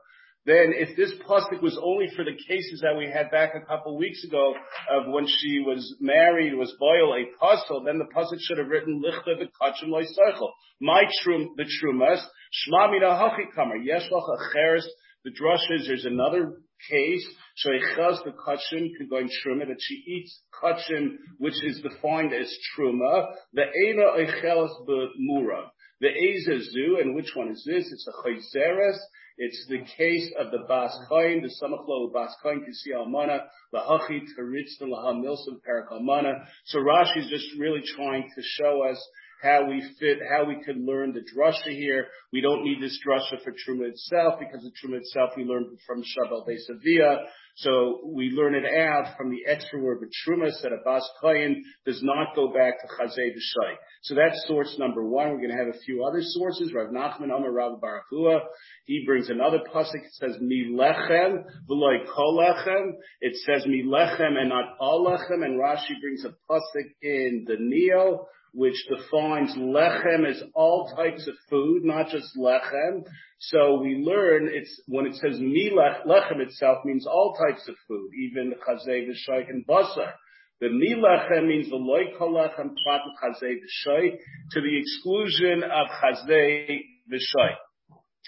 then 0.46 0.74
if 0.74 0.98
this 0.98 1.14
pasuk 1.28 1.62
was 1.62 1.80
only 1.84 2.08
for 2.16 2.26
the 2.26 2.36
cases 2.48 2.82
that 2.82 2.98
we 2.98 3.06
had 3.12 3.30
back 3.30 3.54
a 3.56 3.64
couple 3.66 3.96
weeks 3.96 4.24
ago 4.24 4.56
of 4.90 5.04
when 5.08 5.28
she 5.28 5.60
was 5.60 5.96
married, 6.00 6.56
was 6.56 6.74
boil 6.80 7.14
a 7.14 7.26
puzzle, 7.40 7.84
then 7.84 8.00
the 8.00 8.06
pasuk 8.16 8.40
should 8.40 8.58
have 8.58 8.68
written 8.68 9.04
lichta 9.06 9.38
v'kachim 9.38 9.90
loisaychel. 9.90 10.50
My 10.80 11.04
trum, 11.22 11.54
the 11.58 11.64
trumas, 11.64 12.24
shma 12.68 12.92
mina 12.92 13.08
hachi 13.08 13.54
kamer, 13.56 13.84
yesh 13.84 14.10
acheres, 14.10 14.84
the 15.24 15.30
drush 15.30 15.76
is, 15.76 15.86
there's 15.86 16.06
another 16.06 16.54
case, 16.90 17.28
sheichaz 17.66 18.24
the 18.24 18.32
kachim 18.32 18.96
can 18.98 19.08
go 19.10 19.18
in 19.18 19.30
truma, 19.30 19.68
that 19.68 19.80
she 19.80 19.96
eats 20.08 20.42
kachim, 20.62 21.18
which 21.38 21.64
is 21.64 21.82
defined 21.82 22.34
as 22.34 22.52
truma, 22.78 23.28
the 23.54 23.64
ena 23.64 24.12
eichelas 24.18 24.72
b'mura. 24.88 25.70
The 26.00 26.08
Ezazu, 26.08 27.00
and 27.00 27.14
which 27.14 27.30
one 27.36 27.50
is 27.50 27.64
this? 27.64 27.92
It's 27.92 28.08
a 28.08 28.28
chayzeres, 28.28 28.98
it's 29.38 29.66
the 29.70 29.80
case 29.98 30.32
of 30.40 30.52
the 30.52 30.66
Bas 30.68 30.96
Koin, 31.10 31.42
the 31.42 31.54
Samachlo 31.62 32.12
Bas 32.12 32.36
Koin 32.44 32.60
Kisi 32.60 32.94
Almana, 32.96 33.42
Lahachi 33.74 34.22
Teritz 34.38 34.82
Laha 34.82 35.16
Milsim 35.16 35.62
Perak 35.64 35.90
Almana. 35.92 36.46
So 36.66 36.80
Rashi 36.80 37.18
is 37.18 37.30
just 37.30 37.48
really 37.58 37.82
trying 37.96 38.30
to 38.36 38.42
show 38.42 38.84
us 38.90 39.04
how 39.42 39.66
we 39.68 39.82
fit, 40.00 40.20
how 40.30 40.46
we 40.46 40.64
could 40.64 40.78
learn 40.78 41.14
the 41.14 41.22
drasha 41.22 41.72
here. 41.72 42.08
We 42.32 42.42
don't 42.42 42.64
need 42.64 42.82
this 42.82 43.00
drasha 43.06 43.44
for 43.44 43.52
Truma 43.52 43.90
itself 43.90 44.36
because 44.40 44.62
the 44.62 44.72
Truma 44.72 44.98
itself 44.98 45.32
we 45.36 45.44
learned 45.44 45.78
from 45.88 46.04
Shabbat 46.04 46.48
Beisavia. 46.48 47.26
So 47.58 48.00
we 48.06 48.30
learn 48.30 48.56
it 48.56 48.66
out 48.66 49.18
from 49.18 49.30
the 49.30 49.46
extra 49.46 49.80
word 49.80 50.02
of 50.04 50.10
Truma 50.10 50.50
that 50.64 50.72
a 50.72 50.78
Bas 50.84 51.08
Kayin 51.24 51.56
does 51.86 52.02
not 52.04 52.36
go 52.36 52.48
back 52.48 52.76
to 52.82 52.88
Chazay 52.88 53.30
B'Shai. 53.32 53.76
So 54.04 54.16
that's 54.16 54.48
source 54.48 54.76
number 54.80 55.06
one. 55.06 55.30
We're 55.30 55.38
going 55.38 55.52
to 55.52 55.58
have 55.58 55.76
a 55.76 55.80
few 55.86 56.04
other 56.04 56.22
sources. 56.22 56.74
Rav 56.74 56.90
Nachman 56.90 57.26
Amar 57.36 57.52
Rav 57.52 57.80
Barakua. 57.80 58.40
He 58.86 59.04
brings 59.06 59.30
another 59.30 59.60
pasuk. 59.74 59.94
It 59.94 60.14
says 60.14 60.38
mi 60.42 60.72
lechem 60.72 61.44
v'loy 61.70 62.06
kol 62.14 62.40
lechem. 62.40 62.92
It 63.20 63.36
says 63.46 63.66
mi 63.68 63.84
lechem 63.86 64.38
and 64.38 64.50
not 64.50 64.76
all 64.80 65.06
lechem. 65.06 65.44
And 65.44 65.60
Rashi 65.60 66.00
brings 66.02 66.26
a 66.26 66.30
pasuk 66.52 66.90
in 67.02 67.46
the 67.48 67.58
Neo 67.60 68.28
which 68.54 68.76
defines 68.90 69.56
lechem 69.56 70.30
as 70.30 70.42
all 70.54 70.92
types 70.96 71.28
of 71.28 71.36
food, 71.50 71.84
not 71.84 72.10
just 72.10 72.38
lechem. 72.38 73.04
So 73.40 73.80
we 73.82 74.04
learn 74.06 74.50
it's 74.52 74.82
when 74.88 75.06
it 75.06 75.16
says 75.16 75.40
milech 75.40 76.06
lechem 76.06 76.40
itself 76.40 76.80
means 76.84 77.08
all 77.08 77.34
types 77.48 77.68
of 77.68 77.76
food, 77.88 78.10
even 78.20 78.54
chazay 78.68 79.08
v'shoy 79.08 79.50
and 79.50 79.66
basar. 79.66 80.12
The 80.60 80.68
milechem 80.68 81.48
means 81.48 81.70
the 81.70 81.78
loy 81.78 82.14
kolechem 82.20 82.76
prat 82.84 83.02
chazay 83.24 83.56
v'shoy 83.56 84.18
to 84.52 84.62
the 84.62 84.78
exclusion 84.78 85.64
of 85.64 85.88
chazay 86.04 86.82
v'shoy. 87.12 87.56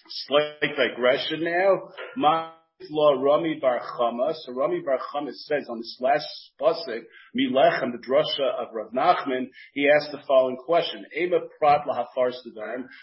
Slight 0.08 0.76
digression 0.76 1.44
now. 1.44 1.90
My 2.16 2.52
law 2.90 3.14
Rami 3.14 3.60
Bar 3.62 3.80
Chama. 3.80 4.34
So 4.36 4.54
Rami 4.54 4.82
Bar 4.82 5.00
Chama 5.14 5.32
says 5.32 5.68
on 5.70 5.80
this 5.80 5.98
last 6.00 6.28
pasuk, 6.60 7.02
Milechem, 7.36 7.92
the 7.92 7.98
drasha 7.98 8.62
of 8.62 8.74
Rav 8.74 8.92
Nachman, 8.92 9.50
he 9.74 9.90
asked 9.90 10.12
the 10.12 10.22
following 10.28 10.58
question: 10.58 11.06
Ema 11.18 11.40
prat 11.60 11.82
lahafar. 11.88 12.32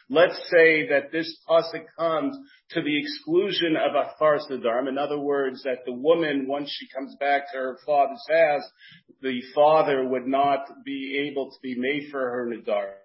Let's 0.09 0.37
say 0.51 0.89
that 0.89 1.13
this 1.13 1.37
pasuk 1.49 1.85
comes 1.99 2.37
to 2.71 2.83
the 2.83 2.99
exclusion 2.99 3.77
of 3.77 3.95
afar 3.95 4.39
sedarim. 4.39 4.89
In 4.89 4.99
other 4.99 5.19
words, 5.19 5.63
that 5.65 5.85
the 5.85 5.93
woman, 5.93 6.47
once 6.47 6.71
she 6.71 6.89
comes 6.89 7.17
back 7.19 7.51
to 7.53 7.59
her 7.59 7.79
father's 7.85 8.25
house, 8.31 8.69
the 9.23 9.41
father 9.55 10.09
would 10.09 10.27
not 10.27 10.61
be 10.85 11.29
able 11.31 11.51
to 11.51 11.57
be 11.63 11.75
made 11.77 12.11
for 12.11 12.21
her 12.21 12.47
nadar. 12.47 13.00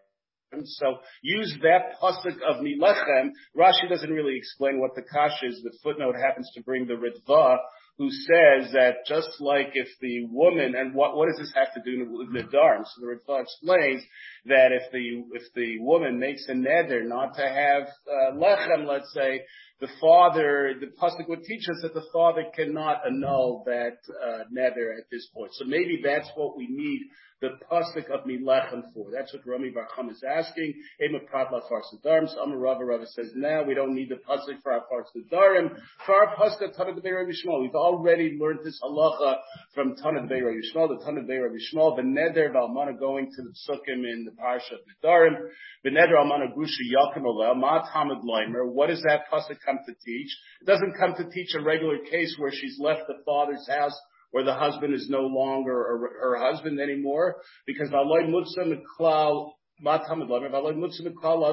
So 0.63 0.97
use 1.21 1.55
that 1.61 1.99
pasuk 2.01 2.37
of 2.47 2.63
Milechem. 2.63 3.31
Rashi 3.57 3.89
doesn't 3.89 4.09
really 4.09 4.37
explain 4.37 4.79
what 4.79 4.95
the 4.95 5.01
kash 5.01 5.41
is. 5.43 5.61
The 5.63 5.75
footnote 5.83 6.15
happens 6.15 6.49
to 6.55 6.63
bring 6.63 6.87
the 6.87 6.93
Ritva, 6.93 7.57
who 7.97 8.09
says 8.09 8.73
that 8.73 9.05
just 9.07 9.29
like 9.39 9.71
if 9.73 9.87
the 10.01 10.25
woman, 10.25 10.75
and 10.75 10.93
what, 10.93 11.15
what 11.15 11.27
does 11.27 11.39
this 11.39 11.53
have 11.55 11.73
to 11.73 11.81
do 11.89 12.05
with 12.11 12.29
Nidarim? 12.29 12.83
So 12.83 13.01
the 13.01 13.15
Ritva 13.15 13.41
explains 13.41 14.03
that 14.45 14.71
if 14.71 14.91
the, 14.91 15.23
if 15.37 15.43
the 15.55 15.79
woman 15.79 16.19
makes 16.19 16.45
a 16.49 16.53
neder 16.53 17.05
not 17.05 17.35
to 17.35 17.41
have 17.41 17.87
uh, 18.09 18.35
lechem, 18.35 18.85
let's 18.85 19.13
say, 19.13 19.41
the 19.81 19.89
father, 19.99 20.73
the 20.79 20.87
pasuk 21.01 21.27
would 21.27 21.43
teach 21.43 21.67
us 21.69 21.79
that 21.81 21.93
the 21.93 22.05
father 22.13 22.45
cannot 22.55 23.05
annul 23.05 23.63
that 23.65 23.97
uh, 24.09 24.43
neder 24.51 24.97
at 24.97 25.09
this 25.11 25.27
point. 25.33 25.51
So 25.53 25.65
maybe 25.65 26.01
that's 26.03 26.29
what 26.35 26.55
we 26.55 26.67
need 26.69 27.01
the 27.41 27.49
pasuk 27.69 28.09
of 28.09 28.25
Milechem 28.25 28.93
for. 28.93 29.11
That's 29.11 29.33
what 29.33 29.45
Rami 29.45 29.69
Bar 29.69 29.87
Chama 29.95 30.11
is 30.11 30.23
asking. 30.27 30.73
Ema 31.03 31.19
Pratla 31.31 31.61
Farsidarim. 31.69 32.29
So 32.29 32.41
Amar 32.41 32.57
Rava 32.57 32.85
Rava 32.85 33.05
says, 33.07 33.31
now 33.35 33.63
we 33.63 33.73
don't 33.73 33.93
need 33.93 34.09
the 34.09 34.15
pasuk 34.15 34.61
for 34.63 34.71
our 34.71 34.83
Farsidarim. 34.91 35.75
For 36.05 36.15
our 36.15 36.35
pasuk, 36.35 36.75
Tanah 36.77 37.03
Beira 37.03 37.25
Yishmael. 37.25 37.61
We've 37.61 37.75
already 37.75 38.37
learned 38.39 38.59
this 38.63 38.79
halacha 38.81 39.35
from 39.73 39.95
Tanah 39.95 40.29
Beira 40.29 40.53
Yishmael, 40.53 40.97
the 40.97 41.03
Tanah 41.05 41.27
Beira 41.27 41.49
Yishmael, 41.49 41.97
the 41.97 42.03
Neder 42.03 42.53
Valmana 42.53 42.97
going 42.97 43.29
to 43.35 43.41
the 43.43 43.53
Sukkim 43.69 44.09
in 44.09 44.25
the 44.25 44.31
Parsha 44.31 44.75
of 44.75 44.79
Nidarim. 45.03 45.35
The 45.83 45.89
Neder 45.89 46.15
Almana 46.17 46.55
Grusha 46.55 46.83
Yakim 46.95 47.23
Olel, 47.23 47.57
Ma 47.57 47.85
Tamid 47.93 48.23
Leimer. 48.23 48.65
What 48.65 48.87
does 48.87 49.01
that 49.01 49.23
pasuk 49.31 49.57
come 49.65 49.79
to 49.85 49.93
teach? 50.05 50.29
It 50.61 50.65
doesn't 50.65 50.97
come 50.99 51.15
to 51.15 51.29
teach 51.29 51.55
a 51.55 51.63
regular 51.63 51.97
case 51.99 52.35
where 52.37 52.51
she's 52.51 52.77
left 52.79 53.07
the 53.07 53.23
father's 53.25 53.67
house 53.67 53.97
where 54.35 54.43
the 54.43 54.53
husband 54.53 54.93
is 54.93 55.07
no 55.09 55.21
longer 55.21 56.11
her 56.19 56.37
husband 56.37 56.77
anymore, 56.77 57.37
because 57.65 57.87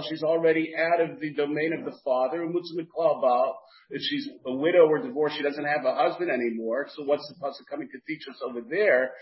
She's 0.08 0.22
already 0.22 0.72
out 0.76 1.00
of 1.00 1.20
the 1.20 1.32
domain 1.32 1.72
of 1.78 1.84
the 1.84 1.96
father. 2.04 2.44
If 3.90 4.02
she's 4.02 4.28
a 4.46 4.52
widow 4.52 4.88
or 4.88 4.98
divorced, 5.00 5.36
she 5.36 5.44
doesn't 5.44 5.64
have 5.64 5.84
a 5.84 5.94
husband 5.94 6.30
anymore. 6.30 6.88
So 6.96 7.04
what's 7.04 7.28
the 7.28 7.34
pasuk 7.40 7.70
coming 7.70 7.88
to 7.88 7.98
teach 8.06 8.26
us 8.28 8.42
over 8.44 8.60
there? 8.68 9.12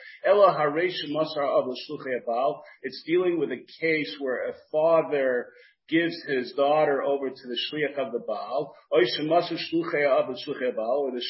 It's 2.82 3.02
dealing 3.06 3.38
with 3.38 3.50
a 3.52 3.64
case 3.78 4.16
where 4.20 4.48
a 4.48 4.54
father 4.72 5.48
gives 5.90 6.14
his 6.28 6.52
daughter 6.52 7.02
over 7.02 7.28
to 7.28 7.48
the 7.48 7.58
shliach 7.68 7.98
of 7.98 8.12
the 8.12 8.20
Baal, 8.20 8.74
or 8.90 9.02
the 9.02 9.10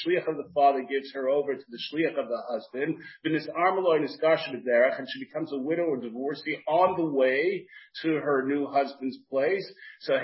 shliach 0.06 0.28
of 0.28 0.36
the 0.36 0.48
father 0.54 0.82
gives 0.88 1.12
her 1.12 1.28
over 1.28 1.54
to 1.54 1.64
the 1.68 1.78
shliach 1.90 2.18
of 2.18 2.28
the 2.28 2.42
husband, 2.48 2.96
and 3.24 3.40
she 5.12 5.24
becomes 5.24 5.52
a 5.52 5.58
widow 5.58 5.84
or 5.84 5.96
divorcee 5.96 6.58
on 6.68 6.96
the 6.96 7.06
way 7.06 7.66
to 8.02 8.08
her 8.16 8.46
new 8.46 8.66
husband's 8.66 9.18
place. 9.30 9.72
So 10.00 10.14
I 10.14 10.18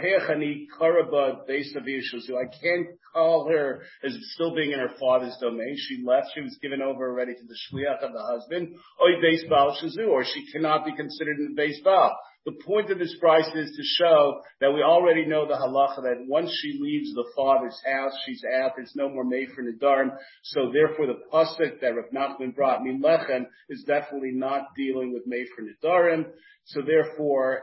can't 2.63 2.89
call 3.13 3.49
her 3.51 3.83
as 4.05 4.17
still 4.35 4.55
being 4.55 4.73
in 4.73 4.79
her 4.79 4.95
father's 5.01 5.37
domain. 5.41 5.77
She 5.79 6.05
left, 6.07 6.29
she 6.35 6.43
was 6.43 6.59
given 6.61 6.83
over 6.83 7.09
already 7.11 7.35
to 7.35 7.43
the 7.43 7.57
shliach 7.71 8.03
of 8.03 8.13
the 8.13 8.23
husband, 8.23 8.77
or 9.01 10.25
she 10.25 10.47
cannot 10.53 10.85
be 10.85 10.95
considered 10.95 11.39
in 11.39 11.49
the 11.49 11.55
base 11.55 11.81
Baal. 11.83 12.17
The 12.47 12.53
point 12.65 12.91
of 12.93 12.99
this 13.01 13.17
price 13.19 13.49
is 13.57 13.77
to 13.77 13.83
show 13.99 14.41
that 14.61 14.73
we 14.73 14.81
already 14.81 15.27
know 15.27 15.49
the 15.49 15.55
halacha 15.55 16.03
that 16.03 16.25
once 16.29 16.57
she 16.63 16.79
leaves 16.81 17.13
the 17.13 17.27
father's 17.35 17.77
house, 17.85 18.13
she's 18.25 18.43
out. 18.61 18.73
There's 18.77 18.93
no 18.95 19.09
more 19.09 19.25
Mefer 19.25 19.63
Nadarim. 19.67 20.17
So 20.45 20.71
therefore, 20.73 21.09
the 21.09 21.19
pasuk 21.33 21.81
that 21.81 21.95
Rav 21.97 22.11
Nachman 22.15 22.55
brought 22.55 22.83
Milechem 22.83 23.47
is 23.69 23.83
definitely 23.85 24.31
not 24.33 24.69
dealing 24.77 25.13
with 25.13 25.25
Mefer 25.27 25.67
Nadarim. 25.67 26.27
So 26.67 26.83
therefore. 26.83 27.63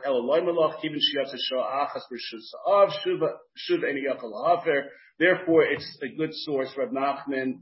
Therefore, 5.18 5.62
it's 5.64 5.98
a 6.02 6.08
good 6.16 6.34
source. 6.34 6.68
Rav 6.76 6.90
Nachman 6.90 7.58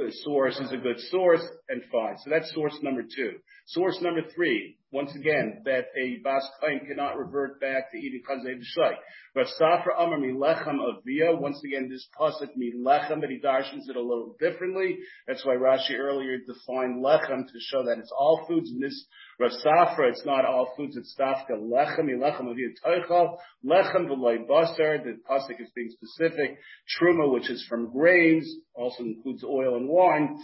uh, 0.00 0.10
source 0.24 0.58
is 0.58 0.72
a 0.72 0.76
good 0.76 1.00
source 1.10 1.44
and 1.68 1.82
fine. 1.92 2.16
So 2.24 2.30
that's 2.30 2.52
source 2.54 2.78
number 2.82 3.02
two. 3.02 3.32
Source 3.68 4.00
number 4.00 4.22
three, 4.32 4.78
once 4.92 5.12
again, 5.16 5.62
that 5.64 5.86
a 6.00 6.18
Bas 6.22 6.48
claim 6.60 6.86
cannot 6.86 7.18
revert 7.18 7.60
back 7.60 7.90
to 7.90 7.98
eating 7.98 8.22
Chazay 8.22 8.54
B'Shai. 8.54 8.92
Rav 9.34 9.46
Safra 9.60 9.98
Amar 9.98 10.20
Milechem 10.20 10.78
Avia, 10.78 11.34
once 11.34 11.60
again, 11.64 11.88
this 11.90 12.06
pasuk 12.16 12.50
Milechem, 12.56 13.20
but 13.20 13.28
he 13.28 13.40
darshans 13.44 13.88
it 13.88 13.96
a 13.96 14.00
little 14.00 14.36
differently. 14.38 14.96
That's 15.26 15.44
why 15.44 15.56
Rashi 15.56 15.98
earlier 15.98 16.38
defined 16.38 17.04
Lechem 17.04 17.44
to 17.44 17.58
show 17.58 17.82
that 17.86 17.98
it's 17.98 18.12
all 18.16 18.44
foods. 18.46 18.70
In 18.70 18.78
this 18.78 19.04
Rav 19.40 19.50
Safra, 19.50 20.10
it's 20.10 20.24
not 20.24 20.44
all 20.44 20.72
foods, 20.76 20.96
it's 20.96 21.16
Dafka 21.18 21.58
Lechem, 21.58 22.04
Milechem 22.04 22.48
Avia 22.48 22.68
Toichal, 22.86 23.36
Lechem 23.64 24.06
V'loi 24.06 24.46
Basar, 24.46 25.02
the 25.02 25.18
pasuk 25.28 25.60
is 25.60 25.72
being 25.74 25.90
specific. 25.90 26.56
Truma, 27.00 27.32
which 27.32 27.50
is 27.50 27.66
from 27.68 27.90
grains, 27.92 28.48
also 28.76 29.02
includes 29.02 29.42
oil 29.42 29.74
and 29.76 29.88
wine 29.88 30.38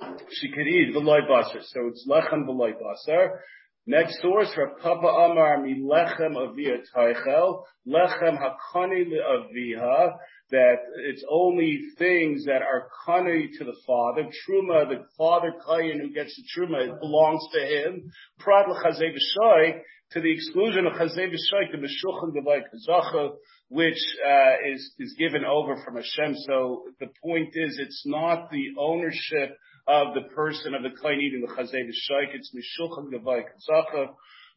eat 0.00 0.94
v'loy 0.94 1.28
basar. 1.28 1.62
So 1.62 1.88
it's 1.88 2.06
lechem 2.08 2.46
v'loy 2.46 2.72
basar. 2.74 3.38
Next 3.84 4.20
source, 4.22 4.48
Rav 4.56 4.78
Papa 4.80 5.06
Amar 5.06 5.60
mi 5.62 5.82
lechem 5.82 6.36
avia 6.36 6.78
taichel, 6.94 7.64
lechem 7.86 8.38
hakani 8.38 9.06
aviha, 9.10 10.12
that 10.50 10.76
it's 11.06 11.24
only 11.28 11.80
things 11.98 12.44
that 12.44 12.62
are 12.62 12.86
kani 13.06 13.48
to 13.58 13.64
the 13.64 13.76
father. 13.86 14.22
Truma, 14.22 14.88
the 14.88 15.04
father 15.18 15.52
kayin 15.66 16.00
who 16.00 16.12
gets 16.12 16.36
the 16.36 16.44
truma, 16.54 16.88
it 16.88 17.00
belongs 17.00 17.42
to 17.52 17.60
him. 17.60 18.12
Prat 18.38 18.68
l'chazei 18.68 19.12
v'shoy, 19.12 19.80
to 20.12 20.20
the 20.20 20.32
exclusion 20.32 20.86
of 20.86 20.92
chazei 20.92 21.28
v'shoy, 21.28 21.72
the 21.72 21.78
meshuchan 21.78 22.32
devay 22.36 22.60
kazacha, 22.62 23.30
which 23.68 23.98
uh, 24.24 24.70
is 24.70 24.94
is 24.98 25.14
given 25.18 25.44
over 25.44 25.82
from 25.84 25.96
Hashem. 25.96 26.36
So 26.46 26.84
the 27.00 27.08
point 27.24 27.48
is, 27.54 27.80
it's 27.80 28.04
not 28.06 28.50
the 28.50 28.66
ownership 28.78 29.56
of 29.86 30.14
the 30.14 30.28
person 30.34 30.74
of 30.74 30.82
the 30.82 30.90
Klein 31.00 31.20
eating 31.20 31.40
the 31.40 31.52
Chazay 31.52 31.88
Shaykh. 31.92 32.34
It's 32.34 32.54
Mishulchan 32.54 33.10
Gavai 33.12 33.42
Kazacha. 33.42 34.10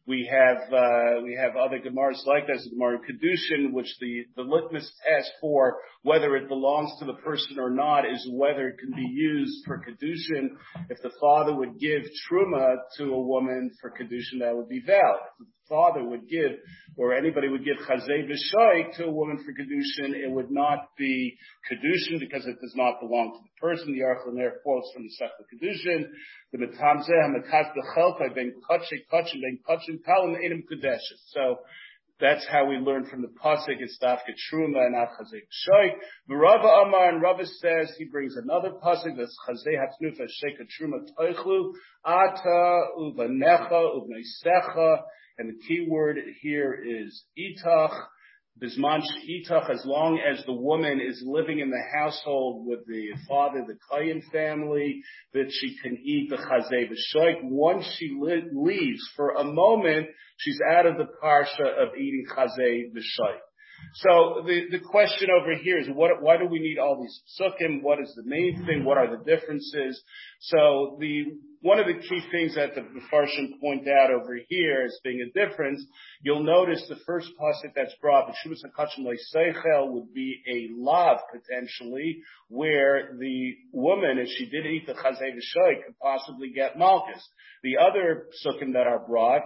We 0.06 0.30
have 0.30 0.72
uh, 0.72 1.22
we 1.24 1.34
have 1.34 1.56
other 1.56 1.80
Gemaras 1.80 2.24
like 2.26 2.46
the 2.46 2.70
Gemara 2.70 2.98
Kedushin, 3.00 3.72
which 3.72 3.92
the, 4.00 4.24
the 4.36 4.42
litmus 4.42 4.88
test 5.04 5.32
for 5.40 5.78
whether 6.02 6.36
it 6.36 6.48
belongs 6.48 6.92
to 7.00 7.06
the 7.06 7.14
person 7.14 7.58
or 7.58 7.70
not 7.70 8.08
is 8.08 8.28
whether 8.30 8.68
it 8.68 8.78
can 8.78 8.94
be 8.94 9.08
used 9.12 9.64
for 9.66 9.78
Kedushin. 9.78 10.50
If 10.88 11.02
the 11.02 11.10
father 11.20 11.56
would 11.56 11.80
give 11.80 12.02
Truma 12.30 12.76
to 12.98 13.04
a 13.14 13.20
woman 13.20 13.72
for 13.80 13.90
Kedushin, 13.90 14.38
that 14.42 14.56
would 14.56 14.68
be 14.68 14.80
valid. 14.86 15.22
If 15.40 15.46
the 15.48 15.55
father 15.68 16.04
would 16.04 16.28
give, 16.28 16.52
or 16.96 17.14
anybody 17.14 17.48
would 17.48 17.64
give 17.64 17.76
Chazay 17.78 18.28
B'Shai 18.28 18.96
to 18.96 19.04
a 19.04 19.10
woman 19.10 19.38
for 19.44 19.52
Kedushin, 19.52 20.14
it 20.14 20.30
would 20.30 20.50
not 20.50 20.90
be 20.96 21.36
Kedushin 21.70 22.20
because 22.20 22.46
it 22.46 22.56
does 22.60 22.74
not 22.74 23.00
belong 23.00 23.32
to 23.32 23.40
the 23.42 23.60
person. 23.60 23.92
The 23.92 24.32
there 24.36 24.60
quotes 24.62 24.90
from 24.94 25.04
the 25.04 25.12
Sechta 25.20 25.44
Kedushin, 25.52 26.06
the 26.52 26.58
Metamzeh 26.58 27.08
HaMekat 27.08 27.72
B'Chelkai 27.74 28.34
Ben 28.34 28.54
Kachik 28.68 29.06
Kachim 29.12 29.40
Ben 29.40 29.58
Kachim 29.68 29.98
Kalim 30.06 30.36
Edim 30.36 30.62
Kudeshes. 30.70 31.20
So, 31.28 31.58
that's 32.18 32.46
how 32.50 32.64
we 32.64 32.76
learn 32.76 33.04
from 33.06 33.20
the 33.20 33.28
pasuk. 33.28 33.76
It's 33.78 33.98
dafka 34.02 34.32
truma 34.50 34.86
and 34.86 34.94
not 34.94 35.08
chazek 35.20 35.44
shoy. 35.68 35.90
Rava 36.30 36.66
Amar 36.66 37.10
and 37.10 37.20
Rava 37.20 37.44
says 37.44 37.92
he 37.98 38.06
brings 38.06 38.36
another 38.36 38.70
pasuk 38.82 39.18
that's 39.18 39.36
chazei 39.46 39.76
hatnufa 39.76 40.22
sheka 40.22 40.66
truma 40.80 41.06
toichlu 41.18 41.72
ata 42.04 42.80
uvanecha 42.98 43.70
uvneisecha 43.70 45.02
and 45.38 45.48
the 45.48 45.66
key 45.66 45.86
word 45.88 46.18
here 46.40 46.74
is 46.74 47.24
itach. 47.38 48.06
Bisman 48.62 49.02
itach, 49.28 49.68
as 49.68 49.82
long 49.84 50.18
as 50.18 50.42
the 50.46 50.52
woman 50.52 50.98
is 50.98 51.22
living 51.26 51.58
in 51.58 51.68
the 51.68 51.82
household 51.98 52.66
with 52.66 52.86
the 52.86 53.08
father, 53.28 53.62
the 53.66 53.76
Kayan 53.90 54.22
family, 54.32 55.02
that 55.34 55.50
she 55.50 55.76
can 55.82 55.98
eat 56.02 56.30
the 56.30 56.36
chazay 56.36 56.88
b'shoik. 56.88 57.40
Once 57.42 57.84
she 57.98 58.18
leaves 58.54 59.02
for 59.14 59.32
a 59.32 59.44
moment, 59.44 60.06
she's 60.38 60.58
out 60.70 60.86
of 60.86 60.96
the 60.96 61.08
parsha 61.22 61.66
of 61.66 61.96
eating 61.96 62.24
chazay 62.34 62.84
b'shoik. 62.94 63.40
So 63.96 64.42
the, 64.46 64.62
the 64.70 64.78
question 64.78 65.28
over 65.30 65.54
here 65.54 65.78
is 65.78 65.88
what, 65.88 66.22
why 66.22 66.38
do 66.38 66.46
we 66.46 66.58
need 66.58 66.78
all 66.78 67.00
these 67.00 67.20
psukim? 67.38 67.82
What 67.82 68.00
is 68.00 68.12
the 68.16 68.22
main 68.24 68.64
thing? 68.66 68.84
What 68.84 68.98
are 68.98 69.10
the 69.10 69.22
differences? 69.22 70.02
So 70.40 70.96
the, 70.98 71.24
one 71.66 71.80
of 71.80 71.86
the 71.86 72.00
key 72.08 72.22
things 72.30 72.54
that 72.54 72.76
the 72.76 72.82
Farshim 73.12 73.60
point 73.60 73.88
out 73.88 74.12
over 74.12 74.38
here 74.48 74.84
as 74.86 74.96
being 75.02 75.20
a 75.20 75.46
difference, 75.46 75.84
you'll 76.22 76.44
notice 76.44 76.84
the 76.88 77.00
first 77.04 77.28
pasuk 77.40 77.72
that's 77.74 77.94
brought, 78.00 78.28
the 78.28 78.68
HaKachim 78.68 79.04
Seichel 79.34 79.90
would 79.90 80.14
be 80.14 80.40
a 80.48 80.68
lav 80.80 81.18
potentially, 81.32 82.18
where 82.48 83.16
the 83.18 83.54
woman, 83.72 84.18
if 84.18 84.28
she 84.28 84.48
did 84.48 84.64
eat 84.64 84.86
the 84.86 84.94
Chazay 84.94 85.32
V'Shoy, 85.32 85.84
could 85.84 85.98
possibly 86.00 86.52
get 86.54 86.78
Malchus. 86.78 87.28
The 87.64 87.78
other 87.78 88.28
psukim 88.46 88.74
that 88.74 88.86
are 88.86 89.04
brought 89.04 89.42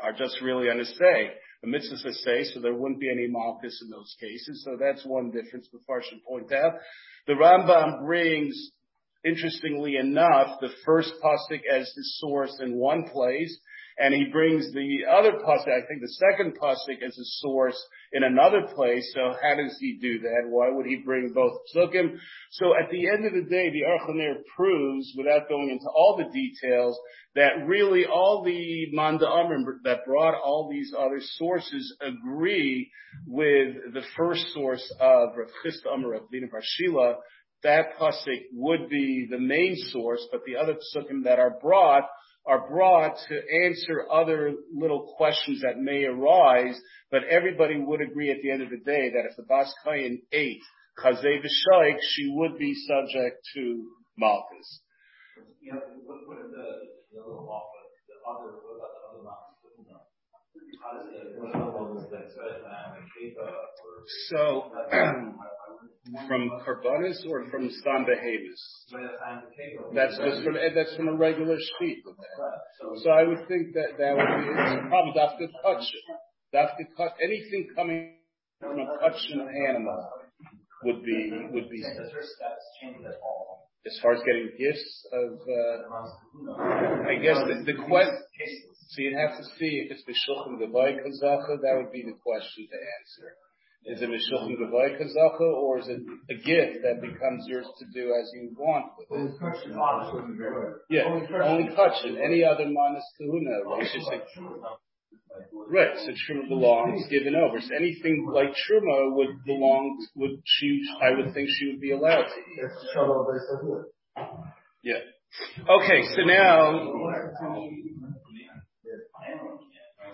are 0.00 0.12
just 0.12 0.40
really 0.42 0.68
on 0.68 0.80
a 0.80 0.84
say 0.84 1.30
the 1.62 1.68
mitzvahs 1.68 2.14
say, 2.16 2.44
so 2.44 2.60
there 2.60 2.74
wouldn't 2.74 3.00
be 3.00 3.10
any 3.10 3.26
malchus 3.28 3.80
in 3.82 3.90
those 3.90 4.14
cases. 4.20 4.62
So 4.64 4.76
that's 4.78 5.04
one 5.04 5.30
difference 5.30 5.68
the 5.72 5.78
Farshim 5.88 6.22
point 6.28 6.52
out. 6.52 6.74
The 7.26 7.32
Rambam 7.32 8.04
brings, 8.04 8.70
interestingly 9.26 9.96
enough, 9.96 10.60
the 10.60 10.70
first 10.84 11.12
pasuk 11.22 11.60
as 11.70 11.92
the 11.94 12.04
source 12.20 12.56
in 12.60 12.76
one 12.76 13.08
place, 13.08 13.58
and 13.98 14.12
he 14.12 14.26
brings 14.30 14.70
the 14.72 15.06
other 15.10 15.32
pasuk, 15.32 15.68
I 15.68 15.86
think 15.86 16.02
the 16.02 16.16
second 16.20 16.58
pasuk 16.60 17.02
as 17.02 17.16
a 17.16 17.24
source 17.40 17.82
in 18.12 18.22
another 18.24 18.62
place. 18.74 19.10
So 19.14 19.34
how 19.42 19.56
does 19.56 19.76
he 19.80 19.98
do 20.00 20.20
that? 20.20 20.48
Why 20.48 20.68
would 20.70 20.86
he 20.86 20.96
bring 20.96 21.32
both 21.32 21.52
psukim? 21.74 22.18
So 22.50 22.74
at 22.74 22.90
the 22.90 23.08
end 23.08 23.24
of 23.24 23.32
the 23.32 23.48
day, 23.48 23.70
the 23.70 23.84
Aruch 23.88 24.08
LaNer 24.08 24.42
proves, 24.54 25.12
without 25.16 25.48
going 25.48 25.70
into 25.70 25.88
all 25.96 26.16
the 26.18 26.30
details, 26.30 26.98
that 27.36 27.66
really 27.66 28.04
all 28.04 28.42
the 28.44 28.88
Manda 28.92 29.26
Amrim 29.26 29.64
that 29.84 30.04
brought 30.06 30.34
all 30.34 30.68
these 30.70 30.92
other 30.98 31.20
sources 31.36 31.96
agree 32.00 32.90
with 33.26 33.94
the 33.94 34.02
first 34.16 34.46
source 34.52 34.84
of 35.00 35.30
Rav 35.36 35.48
Chisda 35.64 35.94
Amar 35.94 36.12
Rav 36.12 36.30
Dina 36.30 36.48
Barshila. 36.48 37.14
That 37.62 37.98
pasuk 37.98 38.42
would 38.52 38.88
be 38.88 39.26
the 39.30 39.38
main 39.38 39.76
source, 39.90 40.26
but 40.30 40.42
the 40.44 40.56
other 40.56 40.74
psukim 40.74 41.24
that 41.24 41.38
are 41.38 41.58
brought 41.60 42.04
are 42.46 42.68
brought 42.68 43.16
to 43.28 43.40
answer 43.64 44.06
other 44.10 44.54
little 44.72 45.14
questions 45.16 45.62
that 45.62 45.78
may 45.78 46.04
arise, 46.04 46.80
but 47.10 47.24
everybody 47.24 47.76
would 47.76 48.00
agree 48.00 48.30
at 48.30 48.36
the 48.42 48.50
end 48.52 48.62
of 48.62 48.70
the 48.70 48.78
day 48.78 49.10
that 49.10 49.26
if 49.28 49.36
the 49.36 49.42
Bas 49.42 49.72
Kayin 49.84 50.22
ate 50.30 50.62
Chazay 51.02 51.42
V'Shaik, 51.42 51.96
she 52.14 52.30
would 52.32 52.56
be 52.56 52.72
subject 52.86 53.42
to 53.54 53.90
Malchus. 54.16 54.80
Yeah, 55.60 55.74
what, 56.04 56.18
what 56.28 56.38
are 56.38 56.48
the, 56.48 56.86
the 57.12 57.20
little 57.20 57.50
other, 58.26 58.52
what 58.62 58.78
about 58.78 58.94
the 58.94 59.02
other 59.10 59.22
Malchus? 59.24 59.56
How 60.80 60.96
does 60.96 61.10
the, 61.10 61.34
what 61.40 61.50
are 61.50 61.66
the 61.66 62.16
So, 64.28 64.70
from 66.28 66.50
Karbanis 66.66 67.26
or 67.28 67.46
from 67.50 67.70
Stam 67.70 68.04
Behavis? 68.04 68.62
That's 69.94 70.16
just 70.18 70.44
from 70.44 70.54
that's 70.74 70.94
from 70.96 71.08
a 71.08 71.16
regular 71.16 71.56
sheet. 71.78 72.02
So 73.02 73.10
I 73.10 73.24
would 73.24 73.46
think 73.48 73.74
that 73.74 73.98
that 73.98 74.16
would 74.16 74.32
be 74.38 74.48
it's 74.48 74.88
probably 74.88 75.12
Dafka 75.12 75.48
touch 75.62 75.84
Dafka 76.54 76.84
cut 76.96 77.16
anything 77.22 77.68
coming 77.74 78.14
from 78.60 78.78
a 78.78 78.86
touching 79.00 79.40
animal 79.68 80.08
would 80.84 81.02
be 81.02 81.32
would 81.52 81.68
be 81.70 81.82
as 83.86 83.98
far 84.02 84.14
as 84.14 84.22
getting 84.26 84.50
gifts 84.58 85.06
of 85.12 85.38
uh, 85.48 86.58
I 87.08 87.16
guess 87.22 87.38
the, 87.46 87.62
the 87.72 87.78
question 87.86 88.22
so 88.88 89.02
you'd 89.02 89.18
have 89.18 89.36
to 89.36 89.44
see 89.58 89.82
if 89.82 89.90
it's 89.90 90.04
Bishulchan 90.06 90.62
Gavai 90.62 91.02
Kazacha, 91.02 91.58
that 91.60 91.74
would 91.76 91.90
be 91.90 92.02
the 92.06 92.14
question 92.22 92.68
to 92.70 92.78
answer. 92.78 93.34
Is 93.88 94.02
it 94.02 94.08
Mishulchan 94.10 94.56
Gavai 94.58 94.98
Kazacha, 95.00 95.40
or 95.40 95.78
is 95.78 95.86
it 95.88 96.00
a 96.30 96.34
gift 96.34 96.82
that 96.82 97.00
becomes 97.00 97.44
yours 97.46 97.66
to 97.78 97.84
do 97.94 98.12
as 98.20 98.30
you 98.34 98.50
want 98.58 98.86
with 98.98 99.06
it? 99.10 99.36
Yeah, 100.90 101.04
only 101.44 101.68
touching. 101.74 102.18
Any 102.18 102.42
other 102.44 102.66
manas 102.66 103.04
kahuna, 103.16 103.62
Right, 105.68 105.90
so 105.98 106.10
truma 106.12 106.48
belongs 106.48 107.06
given 107.10 107.34
over. 107.36 107.60
So 107.60 107.74
anything 107.76 108.26
like 108.32 108.48
truma 108.68 109.14
would 109.14 109.44
belong, 109.44 109.98
would 110.16 110.40
she, 110.44 110.80
I 111.02 111.10
would 111.10 111.34
think 111.34 111.48
she 111.58 111.66
would 111.66 111.80
be 111.80 111.92
allowed 111.92 112.24
to 112.24 112.40
eat. 112.40 112.60
Yeah. 114.82 114.98
Okay, 115.68 116.02
so 116.14 116.22
now, 116.22 116.72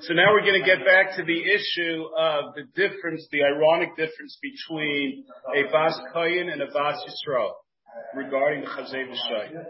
So 0.03 0.15
now 0.15 0.33
we're 0.33 0.43
going 0.43 0.59
to 0.59 0.67
get 0.67 0.85
back 0.85 1.15
to 1.15 1.23
the 1.23 1.41
issue 1.47 2.03
of 2.19 2.59
the 2.59 2.67
difference, 2.75 3.25
the 3.31 3.45
ironic 3.45 3.95
difference 3.95 4.37
between 4.43 5.23
a 5.55 5.71
Bas 5.71 5.95
Kayin 6.13 6.51
and 6.51 6.61
a 6.61 6.67
Bas 6.75 6.99
Yisrael 7.07 7.53
regarding 8.17 8.63
the 8.63 8.67
Chazay 8.67 9.07
V'Shai. 9.07 9.63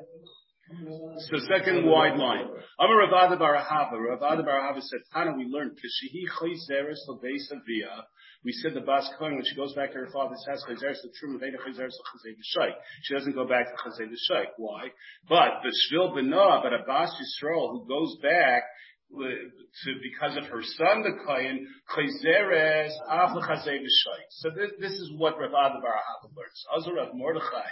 So 1.29 1.37
second 1.53 1.85
wide 1.85 2.17
line. 2.17 2.49
Amar 2.81 2.97
Rav 2.97 3.29
Ada 3.29 3.37
bar 3.37 3.57
Ahava. 3.61 3.93
Ravada 4.01 4.41
Barahava 4.41 4.81
said, 4.81 5.01
Tana, 5.13 5.37
we 5.37 5.45
learned, 5.45 5.73
Kishihi 5.73 6.25
Chayzeres 6.41 7.07
L'Beis 7.09 7.53
Aviyah. 7.53 8.05
We 8.43 8.53
said 8.53 8.73
the 8.73 8.81
Bas 8.81 9.07
Kohen, 9.19 9.35
when 9.35 9.45
she 9.45 9.55
goes 9.55 9.75
back 9.75 9.93
to 9.93 9.99
her 9.99 10.09
father's 10.15 10.43
house, 10.49 10.65
Chayzeres 10.67 11.05
L'Trum 11.05 11.39
Veda 11.41 11.59
Chayzeres 11.59 11.93
L'Chazei 11.93 12.33
V'Shai. 12.33 12.71
She 13.03 13.13
doesn't 13.13 13.35
go 13.35 13.47
back 13.47 13.67
to 13.67 13.75
Chazei 13.83 14.09
V'Shai. 14.09 14.45
Why? 14.57 14.89
But 15.29 15.61
the 15.63 15.73
Shvil 15.93 16.17
B'Noah, 16.17 16.63
but 16.63 16.73
a 16.73 16.85
Bas 16.87 17.13
Yisrael 17.21 17.73
who 17.73 17.87
goes 17.87 18.17
back 18.23 18.63
because 19.13 20.37
of 20.37 20.45
her 20.47 20.63
son, 20.63 21.03
the 21.03 21.13
Kohen, 21.27 21.67
Chayzeres 21.93 22.93
Av 23.09 23.37
L'Chazei 23.37 23.79
V'Shai. 23.79 24.21
So 24.31 24.51
this, 24.51 24.71
this 24.81 24.93
is 24.93 25.13
what 25.19 25.39
Rav 25.39 25.51
Ada 25.51 25.81
bar 25.81 25.93
Ahava 25.93 26.33
learns. 26.33 26.65
Azur 26.77 26.99
of 27.03 27.15
Mordechai. 27.15 27.69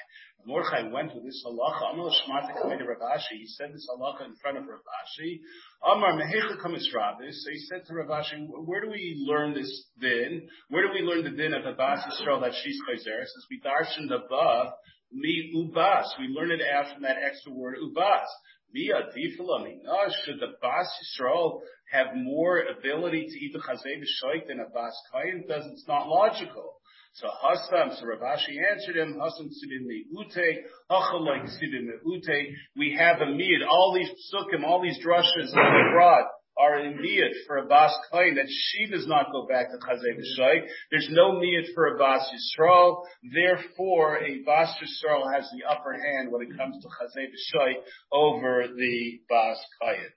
Mordechai 0.47 0.89
went 0.93 1.15
with 1.15 1.25
this 1.25 1.43
halacha. 1.47 1.95
Amar 1.95 2.11
Shmata 2.11 2.57
Kamei 2.61 2.87
Rav 2.87 3.01
Ashi. 3.17 3.41
He 3.41 3.47
said 3.47 3.73
this 3.73 3.87
halacha 3.89 4.27
in 4.27 4.37
front 4.37 4.59
of 4.59 4.65
Rav 4.65 4.81
Ashi. 4.81 5.41
Amar 5.85 6.13
Mehecha 6.13 6.61
Kamis 6.61 6.93
Rabbis. 6.95 7.43
So 7.45 7.51
he 7.51 7.59
said 7.71 7.87
to 7.87 7.95
Rav 7.95 8.09
Ashi, 8.09 8.47
where 8.67 8.83
do 8.83 8.91
we 8.91 9.25
learn 9.27 9.55
this 9.55 9.87
din? 10.01 10.47
Where 10.69 10.87
do 10.87 10.93
we 10.93 11.01
learn 11.01 11.25
the 11.25 11.31
din 11.31 11.55
of 11.55 11.65
Abbas 11.65 12.01
Yisrael 12.05 12.41
that 12.43 12.53
she's 12.63 12.79
chayzer? 12.89 13.21
Says 13.21 13.47
we 13.51 13.61
darshan 13.61 14.13
above 14.15 14.73
mi 15.13 15.53
ubas. 15.57 16.05
We 16.19 16.29
learn 16.29 16.51
it 16.51 16.61
from 16.93 17.03
that 17.03 17.17
extra 17.25 17.53
word 17.53 17.77
ubas. 17.83 18.27
Should 18.75 20.41
the 20.41 20.55
Bas 20.63 20.87
Yisrael 21.21 21.61
have 21.93 22.09
more 22.15 22.63
ability 22.79 23.27
to 23.29 23.39
eat 23.39 23.53
the 23.53 23.59
chazay 23.59 23.99
v'shoik 23.99 24.47
than 24.47 24.61
a 24.61 24.69
Bas 24.73 24.97
Kayin? 25.13 25.49
Does 25.49 25.67
it's 25.73 25.89
not 25.89 26.09
logical. 26.09 26.77
So 27.15 27.27
Hasam, 27.27 27.99
so 27.99 28.07
Ravashi 28.07 28.57
answered 28.73 28.97
him, 28.97 29.19
Hasam 29.19 29.49
Sidim 29.49 29.89
Ute, 30.13 30.65
Hachalai 30.89 31.45
Sidim 31.45 31.89
Ute. 32.05 32.55
We 32.77 32.97
have 32.97 33.21
a 33.21 33.27
mid, 33.27 33.63
all 33.69 33.93
these 33.95 34.11
psukim, 34.33 34.65
all 34.65 34.81
these 34.81 35.05
drushes 35.05 35.53
we 35.53 35.93
brought 35.93 36.27
are 36.61 36.81
in 36.81 36.99
miyat 36.99 37.33
for 37.47 37.57
a 37.59 37.67
bas 37.67 37.93
kain 38.13 38.35
that 38.35 38.47
she 38.49 38.87
does 38.87 39.07
not 39.07 39.33
go 39.33 39.47
back 39.47 39.71
to 39.71 39.79
chazay 39.79 40.19
v'shay. 40.19 40.67
There's 40.91 41.09
no 41.11 41.33
miyat 41.33 41.73
for 41.75 41.95
a 41.95 41.99
bas 41.99 42.29
yisrael. 42.33 43.03
Therefore, 43.33 44.19
a 44.19 44.43
bas 44.45 44.69
yisrael 44.83 45.33
has 45.35 45.49
the 45.51 45.65
upper 45.69 45.93
hand 45.93 46.31
when 46.31 46.43
it 46.43 46.57
comes 46.57 46.83
to 46.83 46.89
chazay 46.89 47.27
v'shay 47.27 47.75
over 48.13 48.67
the 48.77 49.21
bas 49.29 49.59
kain. 49.83 50.11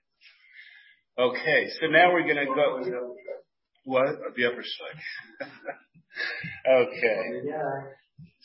Okay, 1.18 1.70
so 1.80 1.86
now 1.86 2.12
we're 2.12 2.24
going 2.24 2.44
to 2.44 2.46
go. 2.46 3.14
What 3.84 4.06
the 4.36 4.46
upper 4.46 4.62
side? 4.62 5.48
Okay. 6.66 7.42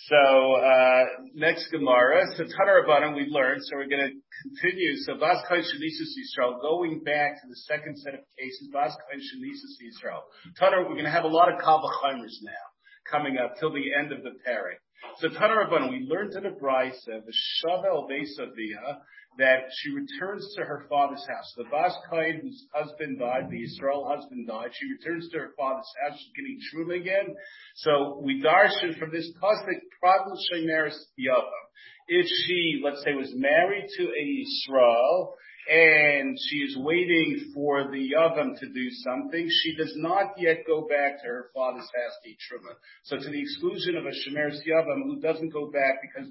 So, 0.08 0.56
uh, 0.56 1.06
next 1.36 1.70
Gemara. 1.72 2.24
So, 2.38 2.44
Tanar 2.44 2.82
Rabbanim 2.82 3.16
we 3.16 3.28
learned, 3.30 3.62
so 3.64 3.76
we're 3.76 3.90
going 3.90 4.08
to 4.10 4.16
continue. 4.42 4.96
So, 5.06 5.20
Bas 5.20 5.44
Kain 5.48 5.60
Shalisus 5.60 6.16
Yisrael, 6.18 6.62
going 6.62 7.04
back 7.04 7.42
to 7.42 7.48
the 7.48 7.56
second 7.68 7.98
set 7.98 8.14
of 8.16 8.22
cases, 8.40 8.70
Bas 8.72 8.96
Kain 9.12 9.20
Shalisus 9.20 9.76
Yisrael. 9.84 10.22
Tanar, 10.60 10.88
we're 10.88 10.96
going 10.96 11.06
to 11.06 11.12
have 11.12 11.26
a 11.26 11.28
lot 11.28 11.54
of 11.54 11.60
Kavachaimers 11.60 12.42
now, 12.42 12.66
coming 13.12 13.38
up 13.38 13.60
till 13.60 13.72
the 13.72 13.94
end 13.94 14.12
of 14.12 14.24
the 14.24 14.32
pairing. 14.46 14.78
So, 15.18 15.28
Tanar 15.30 15.68
Rabbanim, 15.68 15.90
we 15.90 16.08
learned 16.10 16.34
in 16.36 16.44
the 16.44 16.50
Brisa, 16.50 17.18
uh, 17.18 17.22
the 17.26 17.34
Shavel 17.64 18.08
Vesavia, 18.10 19.00
that 19.38 19.72
she 19.78 19.92
returns 19.92 20.54
to 20.58 20.66
her 20.66 20.86
father's 20.90 21.26
house. 21.28 21.54
The 21.56 21.64
Bas 21.72 21.96
Kain, 22.12 22.42
whose 22.42 22.68
husband 22.74 23.20
died, 23.20 23.50
the 23.50 23.64
Israel 23.64 24.08
husband 24.10 24.48
died, 24.48 24.72
she 24.74 24.92
returns 24.92 25.30
to 25.32 25.40
her 25.40 25.54
father's 25.58 25.92
house. 26.04 26.20
She's 26.20 26.34
getting 26.36 26.60
truma 26.68 27.00
again. 27.00 27.36
So 27.76 28.22
we 28.24 28.42
darshan 28.42 29.00
from 29.00 29.12
this 29.12 29.32
pasuk, 29.42 29.80
Prabhu 30.04 30.36
Shemeris 30.52 30.98
Yavam. 31.18 31.64
If 32.08 32.26
she, 32.26 32.82
let's 32.84 33.04
say, 33.04 33.14
was 33.14 33.32
married 33.36 33.88
to 33.98 34.04
a 34.04 34.26
Israel, 34.44 35.36
and 35.70 36.36
she 36.50 36.58
is 36.58 36.76
waiting 36.78 37.52
for 37.54 37.92
the 37.92 38.10
Yavam 38.18 38.60
to 38.60 38.68
do 38.74 38.90
something, 39.06 39.48
she 39.48 39.76
does 39.76 39.94
not 39.98 40.34
yet 40.38 40.66
go 40.66 40.88
back 40.88 41.22
to 41.22 41.28
her 41.28 41.50
father's 41.54 41.86
house 41.94 42.18
to 42.24 42.30
eat 42.30 42.38
Truma. 42.42 42.74
So 43.04 43.18
to 43.18 43.30
the 43.30 43.40
exclusion 43.40 43.96
of 43.96 44.06
a 44.06 44.10
Shemeris 44.10 44.66
Yavam 44.66 45.04
who 45.04 45.22
doesn't 45.22 45.54
go 45.54 45.70
back 45.70 46.02
because 46.02 46.28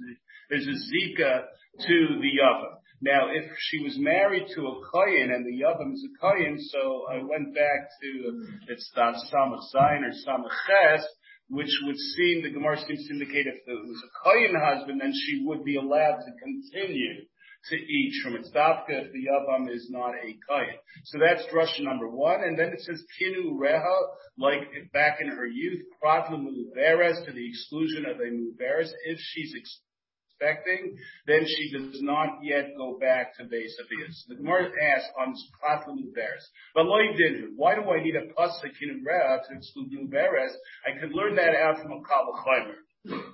there's 0.51 0.67
a 0.67 0.75
Zika 0.75 1.45
to 1.87 2.19
the 2.21 2.33
Yavam. 2.35 2.83
Now, 3.01 3.29
if 3.31 3.47
she 3.71 3.85
was 3.85 3.95
married 3.97 4.49
to 4.57 4.61
a 4.67 4.83
Kohen 4.91 5.31
and 5.31 5.47
the 5.47 5.63
Yavam 5.63 5.95
is 5.95 6.03
a 6.03 6.19
Kohen, 6.21 6.59
so 6.59 7.07
I 7.09 7.23
went 7.23 7.55
back 7.55 7.81
to, 8.03 8.47
it's 8.67 8.91
not 8.97 9.15
Samach 9.15 9.63
Zayin 9.73 10.03
or 10.03 10.15
Samach 10.27 11.03
which 11.51 11.71
would 11.85 11.97
seem, 11.97 12.43
the 12.43 12.51
Gemara 12.51 12.77
seems 12.77 13.07
to 13.07 13.15
indicate 13.15 13.47
if 13.47 13.55
it 13.55 13.63
was 13.67 14.03
a 14.03 14.11
Kohen 14.25 14.61
husband, 14.61 15.01
then 15.01 15.15
she 15.15 15.45
would 15.47 15.65
be 15.65 15.77
allowed 15.77 16.19
to 16.27 16.33
continue 16.43 17.25
to 17.67 17.77
eat 17.77 18.15
from 18.23 18.37
its 18.37 18.51
dafka 18.51 18.89
if 18.89 19.13
the 19.13 19.27
Yavam 19.27 19.71
is 19.71 19.89
not 19.91 20.15
a 20.15 20.37
Kohen. 20.49 20.79
So 21.05 21.19
that's 21.19 21.43
drush 21.53 21.81
number 21.81 22.09
one. 22.09 22.43
And 22.43 22.59
then 22.59 22.69
it 22.69 22.81
says 22.81 23.03
Kinu 23.21 23.59
Reha, 23.59 23.97
like 24.39 24.93
back 24.93 25.19
in 25.21 25.29
her 25.29 25.47
youth, 25.47 25.83
Pratla 26.03 26.39
Muberes 26.39 27.25
to 27.27 27.33
the 27.33 27.49
exclusion 27.49 28.07
of 28.07 28.19
a 28.21 28.31
Muberes, 28.31 28.91
if 29.07 29.19
she's 29.19 29.55
expecting, 29.55 30.97
then 31.27 31.45
she 31.47 31.73
does 31.77 32.01
not 32.01 32.39
yet 32.43 32.69
go 32.77 32.99
back 32.99 33.37
to 33.37 33.45
Beis 33.45 33.75
Avias. 33.83 34.27
The 34.29 34.37
Gemara 34.37 34.71
asks 34.95 35.11
on 35.19 35.35
Pratla 35.61 35.95
Muberes. 35.95 36.45
But 36.75 36.87
Loi 36.87 37.13
didn't. 37.17 37.55
Why 37.57 37.75
do 37.75 37.83
I 37.83 38.03
need 38.03 38.15
a 38.17 38.33
pasuk 38.39 38.73
in 38.81 39.05
Reha 39.05 39.47
to 39.49 39.57
exclude 39.57 39.91
Muberes? 39.91 40.53
I 40.87 40.99
could 41.01 41.13
learn 41.13 41.35
that 41.37 41.55
out 41.55 41.83
from 41.83 41.93
a 41.93 42.01
Kavachaimer. 42.01 43.29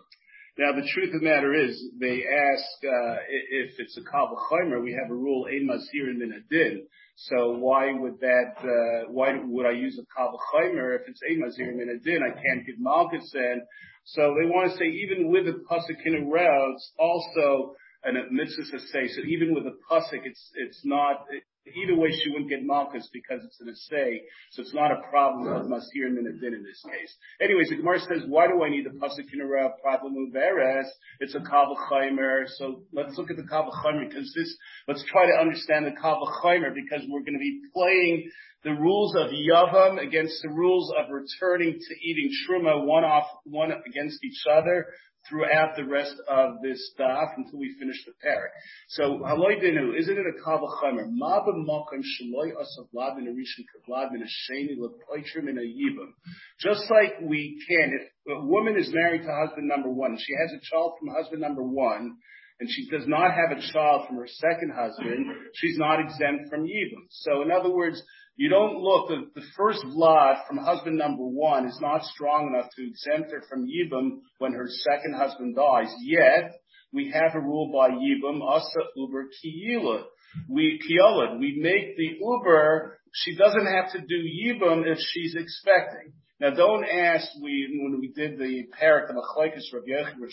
Now 0.57 0.71
the 0.71 0.89
truth 0.95 1.13
of 1.13 1.21
the 1.21 1.27
matter 1.27 1.53
is, 1.53 1.83
they 1.99 2.23
ask 2.23 2.85
uh, 2.85 3.17
if 3.51 3.75
it's 3.79 3.99
a 3.99 4.03
kavachaymer. 4.03 4.83
We 4.83 4.93
have 4.93 5.11
a 5.11 5.15
rule 5.15 5.47
ein 5.51 5.67
masir 5.67 6.11
and 6.11 6.23
a 6.33 6.41
din. 6.49 6.87
So 7.17 7.57
why 7.59 7.93
would 7.93 8.21
that? 8.21 8.55
Uh, 8.63 9.11
why 9.11 9.33
would 9.43 9.67
I 9.67 9.73
use 9.73 9.99
a 9.99 10.07
kavachaymer 10.15 10.95
if 10.95 11.03
it's 11.09 11.21
ein 11.29 11.43
masir 11.43 11.71
and 11.71 11.91
a 11.91 11.99
din? 11.99 12.23
I 12.23 12.31
can't 12.31 12.65
give 12.65 12.77
malchus 12.79 13.29
then. 13.33 13.63
So 14.05 14.37
they 14.39 14.47
want 14.49 14.71
to 14.71 14.79
say 14.79 14.85
even 14.85 15.33
with 15.33 15.49
a 15.49 15.59
pasuk 15.69 15.99
in 16.05 16.15
a 16.23 16.31
routes, 16.31 16.93
also 16.99 17.75
and 18.05 18.17
a 18.17 18.31
mitzvah 18.31 18.79
say. 18.93 19.09
So 19.09 19.23
even 19.27 19.55
with 19.55 19.65
a 19.67 19.75
pasuk, 19.91 20.21
it's 20.25 20.51
it's 20.55 20.83
not. 20.85 21.25
Either 21.67 21.97
way, 21.97 22.11
she 22.13 22.31
wouldn't 22.31 22.51
get 22.51 22.63
malchus 22.63 23.09
because 23.13 23.41
it's 23.43 23.59
an 23.61 23.69
assay, 23.69 24.21
so 24.51 24.61
it's 24.61 24.75
not 24.75 24.93
a 24.93 25.01
problem 25.09 25.49
of 25.49 25.67
masir 25.67 26.07
and 26.07 26.17
din 26.41 26.55
in 26.55 26.63
this 26.63 26.83
case. 26.85 27.17
Anyways, 27.41 27.71
the 27.71 27.77
Gemara 27.77 28.01
says, 28.01 28.23
why 28.29 28.47
do 28.49 28.63
I 28.63 28.69
need 28.69 28.85
the 28.85 28.91
pasuk 28.91 29.33
in 29.33 29.41
a 29.41 29.69
problem 29.81 30.15
uveres? 30.15 30.85
It's 31.21 31.35
a 31.35 31.41
kavachaymer. 31.41 32.45
So 32.59 32.83
let's 32.93 33.17
look 33.17 33.31
at 33.31 33.37
the 33.37 33.45
kavachaymer 33.45 34.09
because 34.09 34.31
this. 34.37 34.55
Let's 34.87 35.05
try 35.11 35.25
to 35.27 35.41
understand 35.41 35.87
the 35.87 35.93
kavachaymer 35.93 36.75
because 36.75 37.07
we're 37.09 37.25
going 37.25 37.33
to 37.33 37.39
be 37.39 37.63
playing 37.73 38.31
the 38.65 38.73
rules 38.73 39.15
of 39.15 39.31
Yavam 39.31 40.03
against 40.03 40.43
the 40.43 40.49
rules 40.49 40.93
of 40.99 41.11
returning 41.11 41.79
to 41.79 41.95
eating 42.03 42.31
Truma 42.49 42.85
one 42.85 43.05
off, 43.05 43.27
one 43.45 43.71
against 43.87 44.25
each 44.25 44.43
other 44.51 44.87
throughout 45.29 45.77
the 45.77 45.85
rest 45.85 46.15
of 46.29 46.57
this 46.63 46.91
stuff 46.93 47.29
until 47.37 47.59
we 47.59 47.75
finish 47.79 47.97
the 48.05 48.13
parak. 48.25 48.53
So, 48.89 49.21
haloi 49.25 49.63
dinu, 49.63 49.99
isn't 49.99 50.17
it 50.17 50.27
a 50.27 50.49
kavachamer? 50.49 51.07
Ma 51.09 51.41
b'makom 51.41 52.01
shaloi 52.01 52.53
asav 52.53 52.89
kavlad 52.95 53.17
min 53.17 54.23
hasheni 54.23 54.77
lepoitrim 54.79 55.49
in 55.49 55.59
a 55.59 55.63
yibam. 55.63 56.13
Just 56.61 56.91
like 56.91 57.21
we 57.23 57.59
can, 57.69 57.93
if 58.01 58.37
a 58.37 58.47
woman 58.47 58.77
is 58.79 58.93
married 58.93 59.23
to 59.23 59.47
husband 59.47 59.69
number 59.69 59.91
one, 59.91 60.17
she 60.19 60.35
has 60.41 60.53
a 60.53 60.61
child 60.71 60.93
from 60.99 61.15
husband 61.15 61.41
number 61.41 61.63
one, 61.63 62.17
and 62.61 62.69
she 62.71 62.89
does 62.89 63.07
not 63.07 63.31
have 63.33 63.57
a 63.57 63.73
child 63.73 64.07
from 64.07 64.17
her 64.17 64.29
second 64.29 64.73
husband, 64.75 65.27
she's 65.55 65.79
not 65.79 66.01
exempt 66.01 66.51
from 66.51 66.65
yibam. 66.65 67.07
So 67.11 67.43
in 67.43 67.51
other 67.51 67.71
words, 67.71 68.03
you 68.37 68.49
don't 68.49 68.79
look, 68.79 69.09
the, 69.09 69.43
first 69.57 69.85
vlad 69.85 70.47
from 70.49 70.59
husband 70.59 70.99
number 70.99 71.23
one 71.23 71.67
is 71.67 71.79
not 71.81 72.03
strong 72.03 72.53
enough 72.53 72.71
to 72.77 72.87
exempt 72.87 73.31
her 73.31 73.43
from 73.49 73.67
Yibam 73.67 74.19
when 74.39 74.53
her 74.53 74.67
second 74.69 75.15
husband 75.15 75.55
dies. 75.55 75.93
Yet, 76.03 76.53
we 76.93 77.13
have 77.13 77.35
a 77.35 77.41
rule 77.41 77.71
by 77.73 77.91
Yibam, 77.91 78.43
asa 78.43 78.81
uber 78.97 79.27
kiyila. 79.27 80.03
We, 80.49 80.81
kiyolad, 80.81 81.39
we 81.39 81.61
make 81.61 81.97
the 81.97 82.19
uber, 82.21 82.99
she 83.13 83.37
doesn't 83.37 83.67
have 83.67 83.93
to 83.93 84.01
do 84.01 84.17
Yibam 84.17 84.83
if 84.85 84.99
she's 84.99 85.37
expecting. 85.37 86.13
Now 86.41 86.51
don't 86.51 86.85
ask, 86.85 87.29
we, 87.41 87.79
when 87.81 88.01
we 88.01 88.09
did 88.09 88.39
the 88.39 88.65
parak, 88.81 89.07
the 89.07 89.15
machlekes 89.15 89.73
Rav 89.73 89.85
Yechid 89.89 90.19
with 90.19 90.33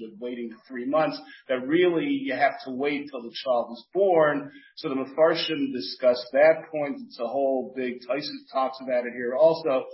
with 0.00 0.18
waiting 0.18 0.50
three 0.66 0.86
months, 0.86 1.20
that 1.48 1.66
really 1.66 2.06
you 2.06 2.34
have 2.34 2.54
to 2.64 2.70
wait 2.70 3.08
till 3.10 3.22
the 3.22 3.34
child 3.44 3.68
is 3.72 3.84
born. 3.92 4.50
So 4.76 4.88
the 4.88 4.94
Mefarshim 4.94 5.74
discussed 5.74 6.26
that 6.32 6.64
point. 6.72 7.02
It's 7.06 7.20
a 7.20 7.26
whole 7.26 7.74
big, 7.76 7.96
Tyson 8.06 8.46
talks 8.50 8.78
about 8.82 9.06
it 9.06 9.12
here 9.12 9.34
also. 9.38 9.84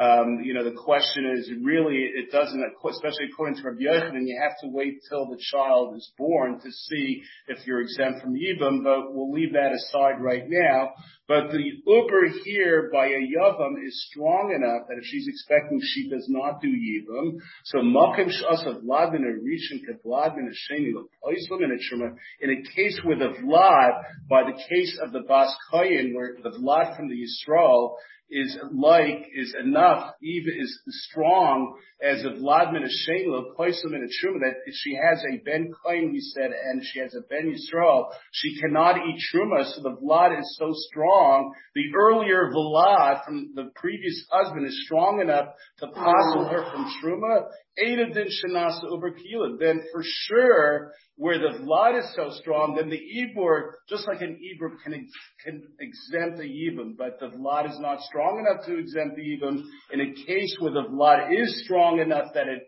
Um, 0.00 0.40
you 0.42 0.54
know, 0.54 0.64
the 0.64 0.72
question 0.72 1.30
is 1.36 1.50
really, 1.62 2.08
it 2.14 2.32
doesn't, 2.32 2.64
especially 2.88 3.26
according 3.30 3.56
to 3.56 3.62
Rabbi 3.62 3.82
Yochanan, 3.82 4.26
you 4.26 4.40
have 4.42 4.56
to 4.62 4.68
wait 4.68 5.00
till 5.06 5.26
the 5.26 5.36
child 5.52 5.94
is 5.96 6.10
born 6.16 6.60
to 6.60 6.70
see 6.70 7.22
if 7.48 7.66
you're 7.66 7.82
exempt 7.82 8.22
from 8.22 8.34
Yibam, 8.34 8.82
but 8.82 9.12
we'll 9.12 9.30
leave 9.30 9.52
that 9.52 9.72
aside 9.72 10.22
right 10.22 10.44
now. 10.48 10.92
But 11.28 11.50
the 11.50 11.62
Uber 11.86 12.28
here 12.42 12.88
by 12.90 13.06
a 13.06 13.20
Yavam 13.20 13.86
is 13.86 14.06
strong 14.10 14.54
enough 14.56 14.88
that 14.88 14.96
if 14.96 15.04
she's 15.04 15.28
expecting 15.28 15.78
she 15.82 16.08
does 16.08 16.26
not 16.28 16.62
do 16.62 16.68
Sheni 20.72 20.92
in 22.40 22.50
a 22.50 22.74
case 22.74 22.98
where 23.04 23.18
the 23.18 23.34
Vlad, 23.42 24.02
by 24.28 24.42
the 24.42 24.58
case 24.70 24.98
of 25.02 25.12
the 25.12 25.20
Bas 25.20 25.54
Kayin, 25.72 26.14
where 26.14 26.36
the 26.42 26.50
Vlad 26.50 26.96
from 26.96 27.08
the 27.08 27.16
Yisrael 27.16 27.96
is 28.32 28.56
like, 28.72 29.28
is 29.34 29.54
enough, 29.62 30.14
even 30.22 30.54
is 30.58 30.80
strong 31.10 31.76
as 32.02 32.24
a 32.24 32.30
Vladimir 32.30 32.88
Shayla, 32.88 33.54
Poislim 33.56 33.94
and 33.94 34.04
a 34.04 34.08
Truma, 34.08 34.40
that 34.40 34.56
if 34.64 34.74
she 34.74 34.96
has 34.96 35.22
a 35.22 35.36
Ben 35.44 35.70
Kain, 35.84 36.10
we 36.12 36.20
said, 36.20 36.50
and 36.50 36.82
she 36.82 36.98
has 36.98 37.14
a 37.14 37.20
Ben 37.28 37.52
Yisrael, 37.52 38.06
she 38.32 38.58
cannot 38.58 38.96
eat 38.96 39.20
Truma, 39.32 39.64
so 39.72 39.82
the 39.82 39.96
Vlad 40.02 40.40
is 40.40 40.56
so 40.58 40.70
strong. 40.72 41.52
The 41.74 41.84
earlier 41.94 42.50
Vlad 42.50 43.24
from 43.24 43.52
the 43.54 43.70
previous 43.76 44.24
husband 44.30 44.66
is 44.66 44.82
strong 44.86 45.20
enough 45.20 45.48
to 45.78 45.86
mm-hmm. 45.86 46.02
passel 46.02 46.48
her 46.48 46.64
from 46.72 46.90
Truma, 47.02 47.48
Then 49.58 49.82
for 49.92 50.02
sure, 50.02 50.92
where 51.16 51.38
the 51.38 51.58
Vlad 51.58 51.98
is 52.00 52.14
so 52.14 52.30
strong, 52.40 52.74
then 52.76 52.90
the 52.90 52.98
Ibor, 52.98 53.72
just 53.88 54.06
like 54.08 54.20
an 54.22 54.38
Ibor 54.40 54.70
can, 54.82 55.08
can 55.44 55.62
exempt 55.80 56.38
the 56.38 56.44
Yibam, 56.44 56.96
but 56.96 57.18
the 57.20 57.36
Vlad 57.36 57.70
is 57.70 57.78
not 57.80 58.00
strong 58.02 58.40
enough 58.40 58.64
to 58.66 58.78
exempt 58.78 59.16
the 59.16 59.22
Yibam. 59.22 59.62
In 59.92 60.00
a 60.00 60.12
case 60.26 60.56
where 60.58 60.72
the 60.72 60.88
Vlad 60.90 61.30
is 61.38 61.64
strong 61.64 62.00
enough 62.00 62.32
that 62.34 62.48
it, 62.48 62.62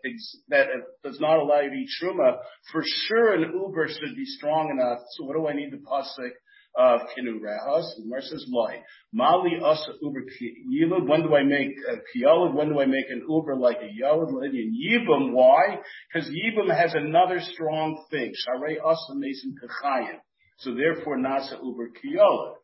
that 0.49 0.67
it 0.67 0.83
does 1.03 1.19
not 1.19 1.37
allow 1.37 1.61
you 1.61 1.69
to 1.69 1.75
eat 1.75 1.89
Truma, 2.01 2.37
for 2.71 2.83
sure 3.07 3.33
an 3.33 3.51
Uber 3.53 3.87
should 3.87 4.15
be 4.15 4.25
strong 4.25 4.69
enough. 4.71 4.99
So 5.17 5.25
what 5.25 5.35
do 5.35 5.47
I 5.47 5.53
need 5.53 5.71
the 5.71 5.77
Pasuk? 5.77 6.31
Of 6.77 7.01
kinu 7.17 7.39
rehas. 7.39 7.95
The 7.95 8.03
Gemara 8.03 8.21
says, 8.21 8.45
"Why? 8.49 8.83
Mali 9.13 9.59
asa 9.61 9.93
uber 10.01 10.23
yilud. 10.71 11.07
When 11.07 11.23
do 11.23 11.35
I 11.35 11.43
make 11.43 11.75
uh, 11.89 11.95
a 11.95 11.97
kiyalud? 12.11 12.53
When 12.53 12.69
do 12.69 12.81
I 12.81 12.85
make 12.85 13.09
an 13.09 13.25
uber 13.27 13.55
like 13.55 13.77
a 13.77 14.03
yalud? 14.03 14.31
Yibam. 14.31 15.31
Why? 15.33 15.79
Because 16.13 16.29
yibam 16.29 16.75
has 16.75 16.93
another 16.93 17.39
strong 17.39 18.03
thing. 18.11 18.33
Sharei 18.47 18.77
asa 18.83 19.13
mason 19.15 19.55
kachayim. 19.63 20.19
So 20.59 20.73
therefore, 20.73 21.17
nasa 21.17 21.61
uber 21.63 21.89
kiyalud. 22.03 22.55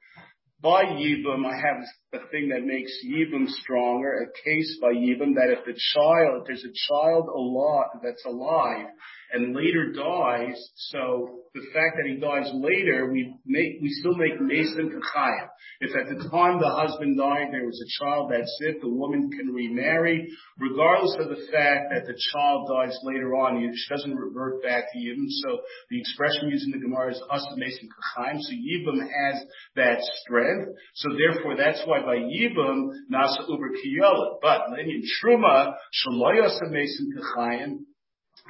By 0.62 0.84
Yibam, 0.84 1.43
I 1.43 1.55
have 1.55 2.22
a 2.22 2.28
thing 2.28 2.49
that 2.49 2.64
makes 2.64 2.91
Yibam 3.03 3.47
stronger, 3.47 4.22
a 4.22 4.47
case 4.47 4.78
by 4.80 4.89
Yibam 4.89 5.34
that 5.34 5.49
if 5.49 5.66
the 5.66 5.74
child, 5.95 6.41
if 6.41 6.47
there's 6.47 6.64
a 6.64 6.93
child 6.93 7.30
alive, 7.30 7.99
that's 8.03 8.24
alive, 8.26 8.86
and 9.34 9.55
later 9.55 9.91
dies, 9.91 10.70
so 10.76 11.41
the 11.54 11.68
fact 11.74 11.99
that 11.99 12.08
he 12.08 12.16
dies 12.16 12.49
later, 12.54 13.12
we 13.12 13.36
make, 13.45 13.82
we 13.82 13.89
still 13.99 14.16
make 14.16 14.39
Mason 14.39 14.88
Kachayim. 14.88 15.47
If 15.82 15.91
at 15.95 16.08
the 16.08 16.30
time 16.30 16.62
the 16.62 16.72
husband 16.72 17.18
died, 17.18 17.52
there 17.52 17.66
was 17.66 17.76
a 17.76 17.91
child 17.99 18.32
that's 18.32 18.56
it, 18.62 18.80
the 18.80 18.88
woman 18.88 19.30
can 19.32 19.52
remarry, 19.52 20.28
regardless 20.58 21.18
of 21.20 21.28
the 21.28 21.43
fact 21.52 21.91
that 21.91 22.08
the 22.08 22.16
child 22.32 22.70
dies 22.72 22.97
later 23.04 23.36
on, 23.36 23.60
she 23.60 23.93
doesn't 23.93 24.16
revert 24.16 24.64
back 24.64 24.86
to 24.93 24.97
Yibam. 24.97 25.28
So 25.43 25.60
the 25.89 25.99
expression 25.99 26.49
used 26.49 26.66
in 26.66 26.72
the 26.72 26.86
Gemara 26.86 27.12
is 27.12 27.22
Asa 27.30 27.56
Mason 27.58 27.89
Kachayim. 27.89 28.39
So 28.39 28.54
Yibam 28.54 29.02
has 29.02 29.43
that 29.76 29.99
strength. 30.24 30.70
So 30.95 31.10
therefore, 31.20 31.58
that's 31.58 31.82
why 31.86 31.99
by 31.99 32.16
Yibam, 32.16 32.91
Nasa 33.12 33.43
Uber 33.49 33.72
Kiyola. 33.76 34.39
But 34.41 34.62
in 34.80 35.04
Truma, 35.20 35.74
Shaloyasa 35.99 36.72
Mason 36.72 37.12
Kachayim, 37.18 37.80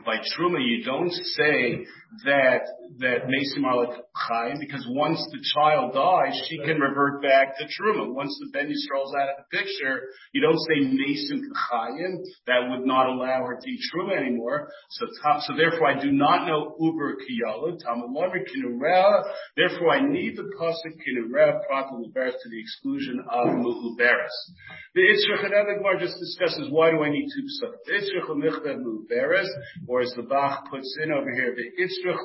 by 0.05 0.17
Truma, 0.17 0.59
you 0.59 0.83
don't 0.83 1.11
say 1.11 1.85
that 2.25 2.61
that 2.99 3.27
Mason 3.27 3.63
Marlik 3.63 3.95
Chaim, 4.15 4.57
because 4.59 4.85
once 4.89 5.19
the 5.31 5.39
child 5.55 5.93
dies, 5.93 6.39
she 6.49 6.57
can 6.59 6.79
revert 6.79 7.21
back 7.21 7.57
to 7.57 7.65
Truma. 7.65 8.13
Once 8.13 8.35
the 8.39 8.51
Ben 8.51 8.67
Yisrael's 8.67 9.13
out 9.15 9.29
of 9.29 9.35
the 9.39 9.57
picture, 9.57 10.01
you 10.33 10.41
don't 10.41 10.59
say 10.67 10.91
Mason 10.91 11.51
Chaim. 11.55 12.23
That 12.47 12.69
would 12.69 12.85
not 12.85 13.07
allow 13.07 13.45
her 13.45 13.57
to 13.59 13.69
eat 13.69 13.79
Truma 13.93 14.17
anymore. 14.17 14.69
So, 14.91 15.05
so 15.47 15.55
therefore, 15.55 15.87
I 15.87 16.01
do 16.01 16.11
not 16.11 16.47
know 16.47 16.75
Uber 16.79 17.17
Kiyala, 17.23 17.77
Talmud 17.79 18.11
Lamer 18.11 18.43
Kinureh. 18.43 19.23
Therefore, 19.55 19.91
I 19.91 20.01
need 20.01 20.35
the 20.35 20.43
pasuk 20.59 20.95
Kinureh, 20.99 21.59
Pratal 21.69 22.03
Uberes 22.05 22.33
to 22.33 22.49
the 22.49 22.59
exclusion 22.59 23.23
of 23.29 23.47
Muhuberes. 23.47 24.35
The 24.93 25.01
Itzrach 25.01 25.45
and 25.45 25.99
just 25.99 26.17
discusses 26.19 26.67
why 26.69 26.91
do 26.91 27.03
I 27.03 27.09
need 27.09 27.27
two 27.29 27.45
psukim. 27.47 27.79
Itzrach 27.87 28.29
Lemichtav 28.29 28.77
Muhuberes, 28.83 29.47
or 29.87 30.01
as 30.01 30.11
the 30.15 30.23
Bach 30.23 30.69
puts 30.69 30.97
in 31.03 31.11
over 31.11 31.31
here, 31.31 31.55
the 31.55 31.83
Itzrach 31.83 32.19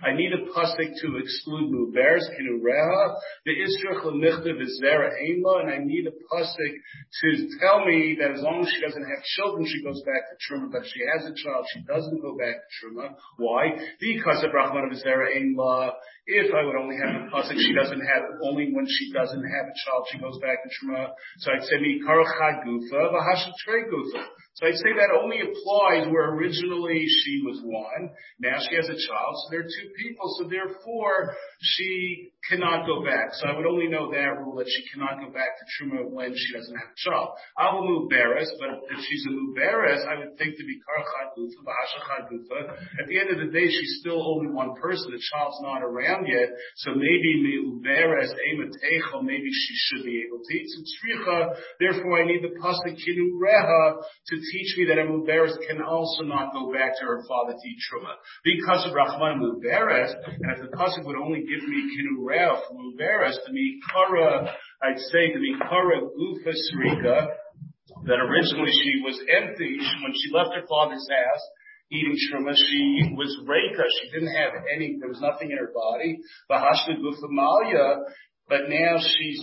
I 0.00 0.12
need 0.14 0.32
a 0.32 0.46
pasuk 0.54 0.94
to 1.02 1.16
exclude 1.16 1.72
muberes 1.72 2.22
kinureha. 2.30 3.16
The 3.44 3.50
israch 3.50 4.04
lemichtav 4.04 4.62
is 4.62 4.80
zera 4.82 5.10
einla, 5.10 5.62
and 5.62 5.70
I 5.70 5.78
need 5.78 6.06
a 6.06 6.12
pasuk 6.32 6.72
to 7.20 7.48
tell 7.60 7.84
me 7.84 8.16
that 8.20 8.30
as 8.30 8.42
long 8.42 8.62
as 8.62 8.70
she 8.70 8.80
doesn't 8.80 9.02
have 9.02 9.24
children, 9.36 9.66
she 9.66 9.82
goes 9.82 10.00
back 10.06 10.22
to 10.30 10.36
truma. 10.38 10.70
But 10.70 10.82
if 10.82 10.92
she 10.94 11.02
has 11.12 11.26
a 11.26 11.34
child, 11.34 11.66
she 11.74 11.80
doesn't 11.82 12.22
go 12.22 12.36
back 12.38 12.54
to 12.54 12.68
truma. 12.78 13.16
Why? 13.38 13.76
Because 13.98 14.44
of 14.44 14.52
Rahman 14.54 14.84
of 14.92 14.92
zera 15.02 15.34
einla. 15.34 15.92
If 16.30 16.54
I 16.54 16.62
would 16.62 16.76
only 16.76 16.96
have 17.02 17.26
a 17.26 17.30
pasuk, 17.34 17.58
she 17.58 17.74
doesn't 17.74 18.00
have 18.00 18.22
only 18.44 18.70
when 18.72 18.86
she 18.86 19.10
doesn't 19.12 19.42
have 19.42 19.66
a 19.66 19.76
child, 19.82 20.06
she 20.12 20.18
goes 20.18 20.38
back 20.38 20.62
to 20.62 20.68
truma. 20.78 21.08
So 21.38 21.50
I'd 21.50 21.64
say 21.64 21.80
mi 21.80 22.00
karachad 22.06 22.62
gufa 22.62 23.10
v'hashat 23.10 23.54
gufa. 23.66 24.26
So 24.58 24.66
I'd 24.66 24.74
say 24.74 24.90
that 24.90 25.14
only 25.22 25.38
applies 25.38 26.10
where 26.10 26.34
originally 26.34 27.06
she 27.06 27.42
was 27.46 27.62
one. 27.62 28.10
Now 28.40 28.58
she 28.58 28.74
has 28.74 28.86
a 28.86 28.98
child, 28.98 29.34
so 29.38 29.50
there 29.52 29.60
are 29.60 29.70
two 29.70 29.88
people. 29.96 30.34
So 30.36 30.48
therefore, 30.50 31.36
she 31.60 32.32
cannot 32.48 32.88
go 32.88 33.04
back. 33.04 33.36
So 33.36 33.46
I 33.46 33.52
would 33.54 33.68
only 33.68 33.86
know 33.86 34.10
that 34.10 34.40
rule 34.40 34.56
that 34.56 34.66
she 34.66 34.82
cannot 34.88 35.20
go 35.20 35.28
back 35.28 35.60
to 35.60 35.64
Truma 35.76 36.08
when 36.08 36.32
she 36.32 36.48
doesn't 36.56 36.74
have 36.74 36.90
a 36.90 36.98
child. 36.98 37.36
I 37.56 37.74
will 37.74 37.84
move 37.84 38.10
Beres, 38.10 38.48
but 38.56 38.80
if 38.88 38.98
she's 39.04 39.24
a 39.28 39.32
Muberes, 39.36 40.08
I 40.08 40.16
would 40.18 40.40
think 40.40 40.56
to 40.56 40.64
be 40.64 40.80
Karchat 40.80 41.36
Gufa, 41.36 41.60
Bahashachat 41.60 42.22
Gufa. 42.32 42.58
At 43.04 43.06
the 43.06 43.20
end 43.20 43.30
of 43.30 43.38
the 43.44 43.52
day, 43.52 43.68
she's 43.68 44.00
still 44.00 44.24
only 44.24 44.48
one 44.48 44.74
person. 44.80 45.12
The 45.12 45.20
child's 45.20 45.60
not 45.60 45.84
around 45.84 46.26
yet. 46.26 46.48
So 46.88 46.96
maybe 46.96 47.44
Muberes, 47.44 48.32
Ematechel, 48.32 49.22
maybe 49.22 49.50
she 49.52 49.74
should 49.76 50.04
be 50.04 50.24
able 50.24 50.40
to 50.40 50.50
eat 50.56 50.66
Tzricha. 50.72 51.54
Therefore, 51.78 52.22
I 52.22 52.26
need 52.26 52.42
the 52.42 52.56
Pasuk 52.56 52.96
Kinu 52.96 53.36
Reha 53.36 54.00
to 54.00 54.34
teach 54.36 54.70
me 54.78 54.88
that 54.88 54.98
a 54.98 55.04
Muberes 55.04 55.54
can 55.68 55.82
also 55.82 56.24
not 56.24 56.52
go 56.52 56.72
back 56.72 56.96
to 56.98 57.04
her 57.04 57.20
father 57.28 57.52
to 57.52 57.64
eat 57.68 57.78
Truma. 57.84 58.16
Because 58.44 58.88
of 58.88 58.94
Rahman 58.94 59.38
Muberes, 59.44 60.14
and 60.24 60.48
if 60.56 60.70
the 60.70 60.76
Pasuk 60.76 61.04
would 61.04 61.16
only 61.16 61.40
give 61.40 61.62
me 61.68 61.92
Kinu 61.92 62.24
Reha 62.24 62.37
from 62.66 62.76
Muberes, 62.78 63.36
the 63.46 63.52
Mikara, 63.52 64.52
I'd 64.82 64.98
say 65.10 65.32
the 65.32 65.40
Mikara 65.40 66.00
Gufas 66.14 66.62
Rika, 66.78 67.28
that 68.06 68.18
originally 68.20 68.72
she 68.72 69.02
was 69.04 69.18
empty 69.28 69.78
when 70.02 70.12
she 70.14 70.32
left 70.32 70.54
her 70.54 70.66
father's 70.68 71.06
house, 71.08 71.44
eating 71.90 72.16
truma. 72.30 72.54
She 72.54 73.14
was 73.16 73.32
reka. 73.46 73.84
She 74.00 74.10
didn't 74.10 74.34
have 74.34 74.52
any. 74.74 74.96
There 75.00 75.08
was 75.08 75.20
nothing 75.20 75.50
in 75.50 75.58
her 75.58 75.72
body. 75.74 76.18
Bahashla 76.50 76.96
gufamalia. 77.00 78.04
But 78.48 78.68
now 78.68 78.96
she's 78.98 79.42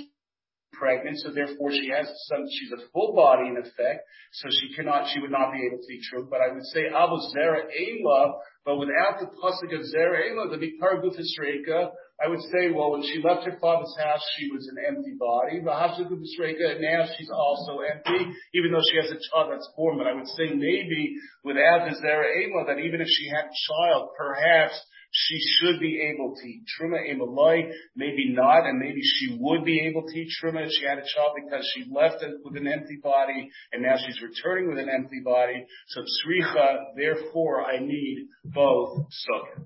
pregnant, 0.73 1.17
so 1.19 1.31
therefore 1.31 1.71
she 1.71 1.89
has 1.89 2.07
some, 2.27 2.43
she's 2.51 2.71
a 2.71 2.89
full 2.91 3.15
body 3.15 3.47
in 3.49 3.57
effect, 3.57 4.01
so 4.33 4.49
she 4.49 4.75
cannot, 4.75 5.07
she 5.13 5.21
would 5.21 5.31
not 5.31 5.53
be 5.53 5.59
able 5.65 5.81
to 5.81 5.93
eat 5.93 6.03
true. 6.09 6.27
But 6.29 6.41
I 6.41 6.53
would 6.53 6.65
say 6.73 6.87
Abu 6.87 7.15
Zera 7.31 7.63
Ela, 7.63 8.33
but 8.65 8.77
without 8.77 9.19
the 9.19 9.27
pasuk 9.27 9.73
of 9.73 9.85
Zera 9.87 10.19
Ela, 10.29 10.49
the 10.49 10.57
Mikar 10.57 11.01
Gufisreka, 11.01 11.91
I 12.23 12.29
would 12.29 12.39
say, 12.51 12.71
well, 12.71 12.91
when 12.91 13.03
she 13.03 13.21
left 13.21 13.45
her 13.45 13.57
father's 13.59 13.93
house, 13.99 14.23
she 14.37 14.49
was 14.49 14.67
an 14.71 14.77
empty 14.87 15.15
body. 15.19 15.59
Now 15.59 17.03
she's 17.17 17.29
also 17.29 17.79
empty, 17.79 18.31
even 18.53 18.71
though 18.71 18.85
she 18.89 18.97
has 18.97 19.11
a 19.11 19.19
child 19.31 19.51
that's 19.51 19.69
born. 19.75 19.97
But 19.97 20.07
I 20.07 20.13
would 20.13 20.27
say 20.27 20.47
maybe 20.55 21.15
without 21.43 21.89
the 21.89 21.95
Zera 21.99 22.23
Ela, 22.23 22.65
that 22.67 22.79
even 22.79 23.01
if 23.01 23.07
she 23.07 23.27
had 23.27 23.45
a 23.45 23.57
child, 23.67 24.09
perhaps 24.17 24.79
she 25.11 25.39
should 25.59 25.79
be 25.79 26.11
able 26.13 26.35
to 26.35 26.47
eat 26.47 26.63
truma 26.75 26.99
emaloi, 26.99 27.71
maybe 27.95 28.33
not, 28.33 28.65
and 28.65 28.79
maybe 28.79 29.01
she 29.01 29.37
would 29.39 29.63
be 29.63 29.87
able 29.87 30.03
to 30.03 30.13
eat 30.17 30.29
truma 30.41 30.65
if 30.65 30.71
she 30.71 30.85
had 30.85 30.97
a 30.97 31.07
child 31.15 31.35
because 31.35 31.65
she 31.73 31.85
left 31.89 32.21
it 32.21 32.35
with 32.43 32.57
an 32.57 32.67
empty 32.67 32.97
body 33.01 33.49
and 33.71 33.81
now 33.81 33.95
she's 34.05 34.21
returning 34.21 34.69
with 34.69 34.77
an 34.77 34.89
empty 34.89 35.21
body. 35.23 35.65
So 35.87 36.01
tzricha, 36.01 36.95
therefore 36.97 37.65
I 37.65 37.79
need 37.79 38.27
both 38.43 39.07
sukkah. 39.07 39.65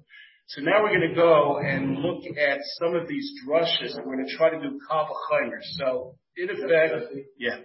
So 0.50 0.62
now 0.62 0.84
we're 0.84 0.98
going 0.98 1.10
to 1.10 1.16
go 1.16 1.60
and 1.60 1.98
look 2.00 2.24
at 2.38 2.60
some 2.80 2.96
of 2.96 3.08
these 3.08 3.32
drushes 3.46 3.96
and 3.96 4.06
we're 4.06 4.16
going 4.16 4.28
to 4.28 4.36
try 4.38 4.50
to 4.50 4.60
do 4.60 4.80
kavachaymer. 4.90 5.62
So 5.78 6.18
in 6.38 6.50
effect, 6.50 7.14
yeah. 7.38 7.58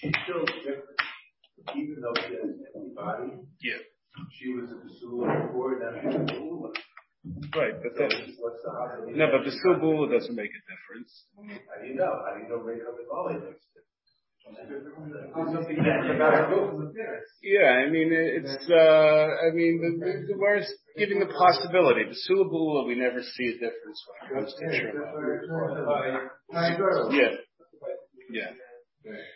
She's 0.00 0.12
still 0.24 0.44
different, 0.64 1.00
even 1.76 1.96
though 2.00 2.14
she 2.16 2.34
has 2.34 2.44
an 2.44 2.64
empty 2.74 2.94
body. 2.94 3.32
Yeah 3.60 3.78
she 4.30 4.52
was 4.52 4.70
a 4.70 4.76
Basula 4.76 5.46
before, 5.46 5.78
now 5.80 5.92
she's 6.00 6.14
a 6.14 6.18
Basula. 6.18 6.70
Right, 7.54 7.74
but 7.78 7.92
then, 7.96 8.10
What's 8.38 8.62
the 8.64 8.72
husband? 8.74 9.16
no, 9.16 9.26
but 9.30 9.44
the 9.46 9.54
Subula 9.62 10.10
doesn't 10.10 10.34
make 10.34 10.50
a 10.50 10.62
difference. 10.66 11.24
How 11.38 11.80
do 11.80 11.86
you 11.86 11.94
know? 11.94 12.10
How 12.10 12.34
do 12.34 12.42
you 12.42 12.48
know 12.50 12.64
makeup 12.66 12.98
is 12.98 13.06
all 13.12 13.30
it 13.30 13.38
makes? 13.38 13.62
Yeah, 17.42 17.68
I 17.86 17.90
mean, 17.90 18.10
it's, 18.12 18.70
uh, 18.70 19.26
I 19.46 19.50
mean, 19.54 19.80
the, 19.80 19.90
the, 20.04 20.12
the 20.28 20.34
where's 20.38 20.66
giving 20.96 21.18
the 21.20 21.26
possibility. 21.26 22.04
The 22.04 22.16
Subula, 22.28 22.86
we 22.86 22.94
never 22.94 23.22
see 23.22 23.48
a 23.48 23.52
difference 23.54 24.04
when 24.06 24.16
it 24.22 24.34
comes 24.34 24.54
to 24.54 24.64
Truma. 24.66 25.02
Yeah. 27.12 27.32
Yeah. 28.30 28.50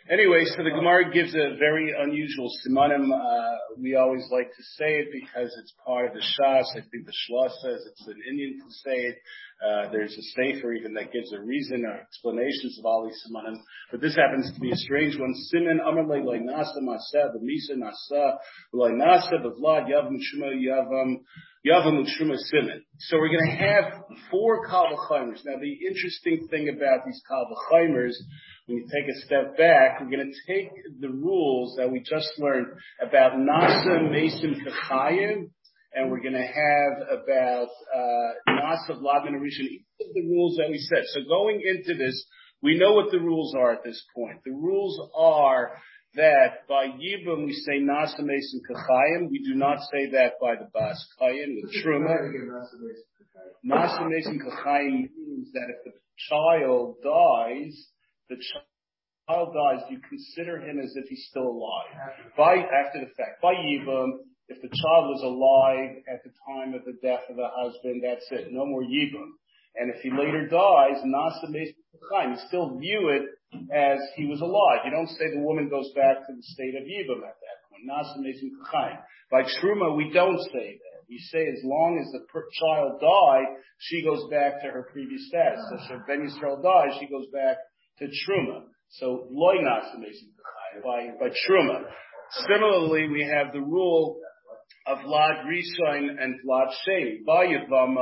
Anyway, 0.09 0.45
so 0.55 0.63
the 0.63 0.71
Gemara 0.71 1.11
gives 1.11 1.35
a 1.35 1.57
very 1.59 1.91
unusual 1.91 2.49
simanim. 2.63 3.11
Uh, 3.11 3.57
we 3.77 3.95
always 3.95 4.23
like 4.31 4.47
to 4.47 4.63
say 4.77 5.03
it 5.03 5.07
because 5.11 5.51
it's 5.59 5.73
part 5.85 6.07
of 6.07 6.13
the 6.13 6.21
Shas. 6.21 6.63
I 6.71 6.81
think 6.89 7.05
the 7.05 7.11
Shla 7.11 7.49
says 7.49 7.83
it's 7.91 8.07
an 8.07 8.15
Indian 8.29 8.59
to 8.63 8.71
say 8.71 8.95
it. 8.95 9.15
Uh, 9.59 9.91
there's 9.91 10.15
a 10.15 10.21
sefer 10.39 10.71
even 10.71 10.93
that 10.93 11.11
gives 11.11 11.33
a 11.33 11.41
reason 11.41 11.83
or 11.83 11.99
explanations 11.99 12.79
of 12.79 12.85
all 12.85 13.03
these 13.03 13.19
simanim. 13.27 13.57
But 13.91 13.99
this 13.99 14.15
happens 14.15 14.53
to 14.53 14.59
be 14.59 14.71
a 14.71 14.75
strange 14.75 15.19
one. 15.19 15.33
Siman 15.51 15.83
amalei 15.83 16.23
loy 16.23 16.39
nasa 16.39 16.79
maseh 16.81 17.35
b'misa 17.35 17.75
nasa 17.75 18.37
loy 18.71 18.91
nasa 18.91 19.33
b'vlad 19.33 19.89
yavam 19.89 20.15
shuma 20.15 20.55
yavam 20.55 21.17
yavam 21.65 22.05
shuma 22.07 22.37
siman. 22.53 22.79
So 22.99 23.17
we're 23.17 23.35
going 23.35 23.51
to 23.51 23.57
have 23.57 24.03
four 24.31 24.65
kalvachaimers. 24.65 25.43
Now 25.43 25.59
the 25.59 25.87
interesting 25.87 26.47
thing 26.49 26.69
about 26.69 27.05
these 27.05 27.21
kalvachaimers 27.29 28.15
when 28.67 28.79
you 28.79 28.83
take 28.83 29.15
a 29.15 29.25
step 29.25 29.57
back, 29.57 30.01
we're 30.01 30.11
going 30.11 30.29
to 30.29 30.53
take 30.53 30.69
the 30.99 31.09
rules 31.09 31.75
that 31.77 31.89
we 31.89 32.01
just 32.01 32.29
learned 32.37 32.67
about 33.01 33.33
Nasa, 33.33 34.11
Mason, 34.11 34.61
Kachayim, 34.61 35.49
and 35.93 36.11
we're 36.11 36.19
going 36.19 36.33
to 36.33 36.41
have 36.41 37.21
about 37.23 37.69
uh, 37.95 38.51
Nasa, 38.51 38.99
Vladman, 38.99 39.29
and 39.29 39.41
Rishon, 39.41 39.71
each 39.71 39.85
of 40.01 40.13
the 40.13 40.27
rules 40.29 40.57
that 40.57 40.69
we 40.69 40.79
said. 40.79 41.03
So 41.13 41.21
going 41.29 41.61
into 41.63 41.97
this, 41.97 42.25
we 42.61 42.77
know 42.77 42.91
what 42.91 43.09
the 43.09 43.19
rules 43.19 43.55
are 43.55 43.71
at 43.71 43.85
this 43.85 44.03
point. 44.13 44.39
The 44.43 44.51
rules 44.51 44.99
are 45.17 45.71
that 46.15 46.67
by 46.67 46.87
Yibum 46.87 47.45
we 47.45 47.53
say 47.53 47.79
Nasa, 47.79 48.19
Mason, 48.19 48.61
Kachayim. 48.69 49.29
We 49.29 49.43
do 49.45 49.55
not 49.55 49.77
say 49.93 50.11
that 50.11 50.33
by 50.41 50.55
the 50.55 50.67
Bas 50.73 51.07
Kayim, 51.21 51.55
the 51.61 51.81
Truma. 51.81 52.17
Nasa, 53.65 54.09
Mason, 54.09 54.41
Kachayim 54.41 55.07
means 55.15 55.53
that 55.53 55.67
if 55.69 55.85
the 55.85 55.93
child 56.29 56.97
dies, 57.01 57.87
the 58.29 58.37
child 59.27 59.53
dies, 59.53 59.83
you 59.89 59.99
consider 60.07 60.59
him 60.59 60.79
as 60.79 60.93
if 60.95 61.07
he's 61.07 61.25
still 61.29 61.47
alive. 61.47 61.91
By 62.37 62.55
after 62.55 62.99
the 62.99 63.11
fact, 63.17 63.41
by 63.41 63.53
Yibum, 63.53 64.23
if 64.47 64.61
the 64.61 64.71
child 64.71 65.11
was 65.11 65.23
alive 65.23 66.03
at 66.07 66.23
the 66.23 66.31
time 66.47 66.73
of 66.73 66.85
the 66.85 66.95
death 67.03 67.27
of 67.29 67.35
the 67.35 67.49
husband, 67.51 68.03
that's 68.03 68.25
it. 68.31 68.51
No 68.51 68.65
more 68.65 68.83
Yibum. 68.83 69.35
And 69.75 69.93
if 69.93 70.01
he 70.01 70.09
later 70.09 70.47
dies, 70.47 71.03
Nasa 71.05 71.51
you 71.51 72.37
still 72.47 72.77
view 72.79 73.09
it 73.09 73.23
as 73.71 73.99
he 74.15 74.25
was 74.25 74.41
alive. 74.41 74.81
You 74.85 74.91
don't 74.91 75.09
say 75.09 75.29
the 75.33 75.43
woman 75.43 75.69
goes 75.69 75.91
back 75.95 76.25
to 76.25 76.33
the 76.33 76.43
state 76.43 76.75
of 76.75 76.83
Yibum 76.83 77.21
at 77.27 77.37
that 77.37 77.57
point. 77.69 77.83
Nasa 77.85 78.17
By 79.29 79.43
Truma, 79.43 79.95
we 79.95 80.11
don't 80.11 80.39
say 80.51 80.79
that. 80.79 80.97
We 81.09 81.19
say 81.31 81.47
as 81.47 81.63
long 81.63 81.99
as 81.99 82.11
the 82.11 82.25
child 82.59 82.99
died, 82.99 83.47
she 83.79 84.03
goes 84.03 84.27
back 84.29 84.61
to 84.61 84.67
her 84.67 84.89
previous 84.91 85.27
status. 85.27 85.59
So 85.87 85.95
if 85.95 86.07
Ben 86.07 86.27
Yisrael 86.27 86.61
dies, 86.63 86.97
she 86.99 87.07
goes 87.07 87.27
back 87.31 87.57
to 87.99 88.05
truma. 88.05 88.63
So 88.89 89.27
loy 89.31 89.55
by 90.83 91.07
by 91.19 91.29
truma. 91.29 91.83
Similarly, 92.47 93.07
we 93.09 93.23
have 93.25 93.53
the 93.53 93.61
rule 93.61 94.19
of 94.85 94.99
Vlad 94.99 95.45
Rishain 95.45 96.09
and 96.19 96.35
Vlad 96.45 96.71
Shei. 96.85 97.19
Bayavam, 97.27 97.95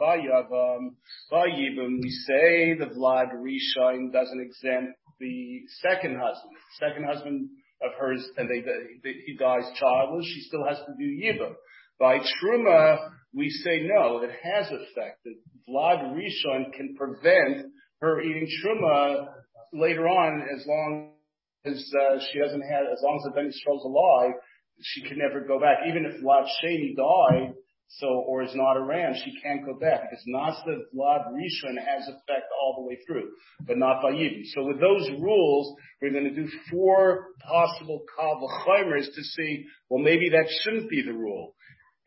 Bayavam, 0.00 0.88
uh, 0.88 1.34
Bayibim, 1.34 1.98
we 2.02 2.10
say 2.26 2.74
the 2.78 2.86
Vlad 2.96 3.28
Rishain 3.36 4.12
doesn't 4.12 4.40
exempt 4.40 4.92
the 5.20 5.60
second 5.82 6.18
husband. 6.20 6.52
Second 6.80 7.04
husband 7.06 7.48
of 7.82 7.92
hers, 7.98 8.24
and 8.36 8.48
they, 8.48 8.60
they, 8.60 9.12
he 9.26 9.36
dies 9.36 9.64
childless, 9.78 10.26
she 10.26 10.40
still 10.42 10.64
has 10.66 10.78
to 10.78 10.92
do 10.98 11.04
Yibam. 11.04 11.54
By 11.98 12.18
Truma, 12.18 13.10
we 13.34 13.48
say 13.48 13.86
no, 13.86 14.22
it 14.22 14.30
has 14.42 14.66
effect. 14.66 15.24
That 15.24 15.34
Vlad 15.68 16.14
Rishon 16.14 16.72
can 16.72 16.94
prevent 16.96 17.71
her 18.02 18.20
eating 18.20 18.48
Truma 18.62 19.28
later 19.72 20.08
on, 20.08 20.42
as 20.42 20.66
long 20.66 21.12
as 21.64 21.74
uh, 21.94 22.18
she 22.30 22.40
hasn't 22.40 22.64
had, 22.64 22.82
as 22.92 23.00
long 23.02 23.22
as 23.22 23.24
the 23.24 23.30
Ben 23.30 23.46
Yisrael's 23.46 23.84
alive, 23.84 24.32
she 24.80 25.02
can 25.02 25.18
never 25.18 25.40
go 25.40 25.60
back. 25.60 25.78
Even 25.88 26.04
if 26.04 26.20
Vlad 26.20 26.46
Sheni 26.60 26.96
died, 26.96 27.54
so 27.98 28.06
or 28.26 28.42
is 28.42 28.54
not 28.54 28.76
around, 28.76 29.16
she 29.22 29.32
can't 29.40 29.64
go 29.64 29.74
back 29.74 30.10
because 30.10 30.24
Nasa 30.26 30.78
Vlad 30.96 31.30
Rishon 31.30 31.78
has 31.78 32.08
effect 32.08 32.50
all 32.60 32.74
the 32.78 32.88
way 32.88 32.98
through, 33.06 33.30
but 33.66 33.78
not 33.78 34.02
by 34.02 34.10
Yidin. 34.10 34.42
So 34.54 34.66
with 34.66 34.80
those 34.80 35.08
rules, 35.20 35.76
we're 36.00 36.10
going 36.10 36.24
to 36.24 36.34
do 36.34 36.48
four 36.70 37.28
possible 37.46 38.02
kavachimers 38.18 39.14
to 39.14 39.22
see, 39.22 39.66
well, 39.88 40.02
maybe 40.02 40.30
that 40.30 40.48
shouldn't 40.62 40.90
be 40.90 41.02
the 41.02 41.12
rule 41.12 41.54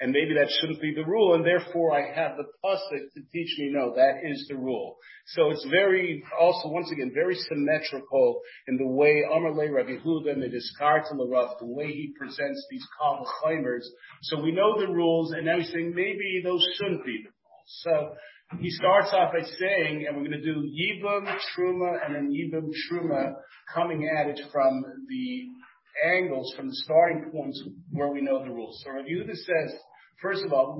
and 0.01 0.11
maybe 0.11 0.33
that 0.35 0.51
shouldn't 0.59 0.81
be 0.81 0.93
the 0.93 1.05
rule, 1.05 1.35
and 1.35 1.45
therefore 1.45 1.93
I 1.93 2.13
have 2.13 2.35
the 2.35 2.43
pasuk 2.63 3.13
to 3.15 3.21
teach 3.31 3.57
me, 3.59 3.71
no, 3.71 3.93
that 3.95 4.29
is 4.29 4.45
the 4.49 4.55
rule. 4.55 4.97
So 5.27 5.51
it's 5.51 5.65
very, 5.71 6.21
also 6.39 6.67
once 6.69 6.91
again, 6.91 7.11
very 7.13 7.35
symmetrical 7.35 8.41
in 8.67 8.77
the 8.77 8.87
way 8.87 9.23
Amarle 9.31 9.71
Rabbi 9.71 9.97
Huda 10.05 10.33
and 10.33 10.43
the 10.43 11.27
Rav, 11.31 11.57
the 11.59 11.65
way 11.65 11.87
he 11.87 12.13
presents 12.19 12.67
these 12.69 12.85
Kavachimers. 12.99 13.85
So 14.23 14.41
we 14.41 14.51
know 14.51 14.79
the 14.79 14.91
rules, 14.91 15.31
and 15.31 15.45
now 15.45 15.57
he's 15.57 15.71
saying 15.71 15.93
maybe 15.95 16.41
those 16.43 16.65
shouldn't 16.77 17.05
be 17.05 17.23
the 17.23 17.29
rules. 17.29 17.65
So 17.83 18.15
he 18.59 18.69
starts 18.71 19.13
off 19.13 19.31
by 19.31 19.47
saying, 19.47 20.05
and 20.07 20.17
we're 20.17 20.27
going 20.27 20.39
to 20.39 20.43
do 20.43 20.61
Yibam 20.61 21.25
Truma 21.55 22.05
and 22.05 22.15
then 22.15 22.31
Yibam 22.31 22.69
Truma 22.91 23.33
coming 23.73 24.09
at 24.19 24.27
it 24.27 24.39
from 24.51 24.83
the 25.07 25.47
angles 26.03 26.53
from 26.55 26.67
the 26.67 26.75
starting 26.83 27.31
points 27.31 27.63
where 27.91 28.09
we 28.09 28.21
know 28.21 28.43
the 28.43 28.51
rules. 28.51 28.81
So 28.83 28.91
Rav 28.91 29.05
Yehuda 29.05 29.33
says, 29.33 29.79
first 30.21 30.43
of 30.45 30.53
all, 30.53 30.77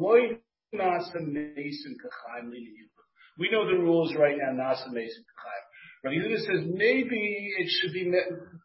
We 3.38 3.50
know 3.52 3.66
the 3.68 3.78
rules 3.78 4.16
right 4.16 4.38
now, 4.38 4.52
nasa 4.52 4.92
mason 4.92 5.24
kachaim. 5.24 5.64
Rav 6.04 6.14
Yehuda 6.14 6.38
says 6.38 6.62
maybe 6.68 7.54
it 7.58 7.68
should 7.68 7.94
be, 7.94 8.12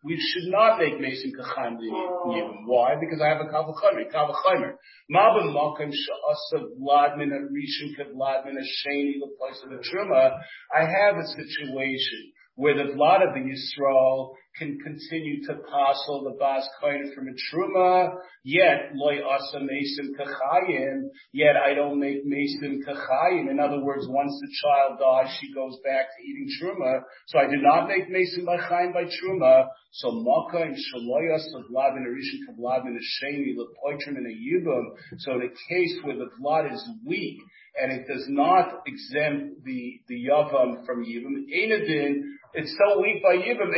we 0.05 0.16
should 0.21 0.51
not 0.51 0.79
make 0.79 1.01
mason 1.01 1.33
kachaim 1.33 1.79
yibum. 1.79 2.66
Why? 2.66 2.97
Because 3.01 3.21
I 3.23 3.29
have 3.29 3.41
a 3.41 3.49
kavachimer, 3.49 4.11
kavachimer. 4.12 4.75
Mabam 5.11 5.55
makam 5.55 5.91
sha'asa 5.91 6.64
vladmin 6.79 7.33
at 7.33 7.51
rishon 7.51 7.97
kevladmin 7.99 8.57
a 8.59 8.62
sheni 8.62 9.14
the 9.21 9.29
place 9.39 9.62
of 9.64 9.71
the 9.71 9.77
truma. 9.77 10.39
I 10.75 10.81
have 10.81 11.16
a 11.16 11.27
situation 11.27 12.33
where 12.57 12.77
the 12.77 12.93
blood 12.95 13.23
of 13.23 13.33
the 13.35 13.41
Yisrael 13.41 14.35
can 14.59 14.78
continue 14.78 15.44
to 15.46 15.55
passel 15.70 16.24
the 16.24 16.36
bas 16.38 16.68
kohen 16.80 17.12
from 17.14 17.28
a 17.28 17.34
truma, 17.48 18.14
yet 18.44 18.90
loy 18.94 19.18
asa 19.24 19.61
mason 19.61 20.14
kachayim, 20.18 21.09
yet 21.32 21.57
I 21.57 21.74
don't 21.74 21.98
make 22.01 22.24
mason 22.24 22.82
kachayim. 22.86 23.51
In 23.51 23.61
other 23.61 23.82
words, 23.82 24.07
once 24.09 24.32
the 24.40 24.51
child 24.62 24.98
dies, 24.98 25.36
she 25.40 25.53
goes 25.55 25.78
back 25.84 26.07
to 26.07 26.22
eating 26.22 26.48
truma. 26.61 27.01
So 27.28 27.38
I 27.38 27.46
do 27.46 27.57
not 27.57 27.88
make 27.88 28.11
mason 28.11 28.44
by 28.44 28.57
chayim 28.57 28.92
by 28.92 29.05
truma. 29.05 29.66
So 29.92 30.11
maka 30.12 30.62
and 30.62 30.76
shaloyas 30.76 31.46
of 31.55 31.68
blood 31.68 31.96
in 31.96 32.07
a 32.07 32.11
rishon 32.11 32.46
kablav 32.46 32.86
in 32.86 32.96
a 32.96 33.26
sheni 33.26 33.57
lepoitrim 33.57 34.16
in 34.18 34.26
a 34.26 34.68
yibum. 34.68 34.84
So 35.18 35.32
in 35.32 35.42
a 35.42 35.48
case 35.48 35.98
where 36.03 36.16
the 36.16 36.30
blood 36.38 36.72
is 36.72 36.88
weak 37.05 37.38
and 37.80 37.92
it 37.92 38.07
does 38.07 38.24
not 38.28 38.82
exempt 38.86 39.64
the 39.64 40.01
the 40.09 40.26
yavam 40.28 40.84
from 40.86 41.05
yibum, 41.05 41.44
enadin 41.55 42.20
it's 42.53 42.76
so 42.76 43.01
weak 43.01 43.22
by 43.22 43.36
Yibam. 43.36 43.70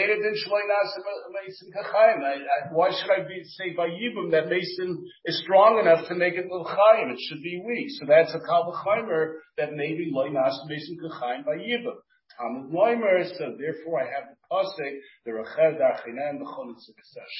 Why 2.72 2.90
should 2.90 3.10
I 3.10 3.28
be 3.28 3.44
say 3.44 3.74
by 3.76 3.88
Yibam 3.88 4.30
that 4.30 4.48
Mason 4.48 5.04
is 5.26 5.42
strong 5.42 5.78
enough 5.78 6.08
to 6.08 6.14
make 6.14 6.34
it 6.34 6.46
L'chaim? 6.46 7.10
It 7.10 7.20
should 7.28 7.42
be 7.42 7.62
weak. 7.64 7.88
So 8.00 8.06
that's 8.06 8.34
a 8.34 8.38
Kalvachaimer 8.38 9.34
that 9.58 9.72
maybe 9.74 10.10
Loinas 10.14 10.54
Mason 10.66 10.96
Kachayim 11.02 11.44
by 11.44 11.56
Yibam. 11.56 11.96
Talmud 12.38 12.72
Loimer, 12.72 13.28
so 13.36 13.56
therefore 13.58 14.00
I 14.00 14.04
have 14.04 14.30
the 14.30 14.36
pasuk, 14.50 14.98
the 15.26 15.34
Rachel 15.34 15.78
Dachinem, 15.78 16.38
the 16.38 16.72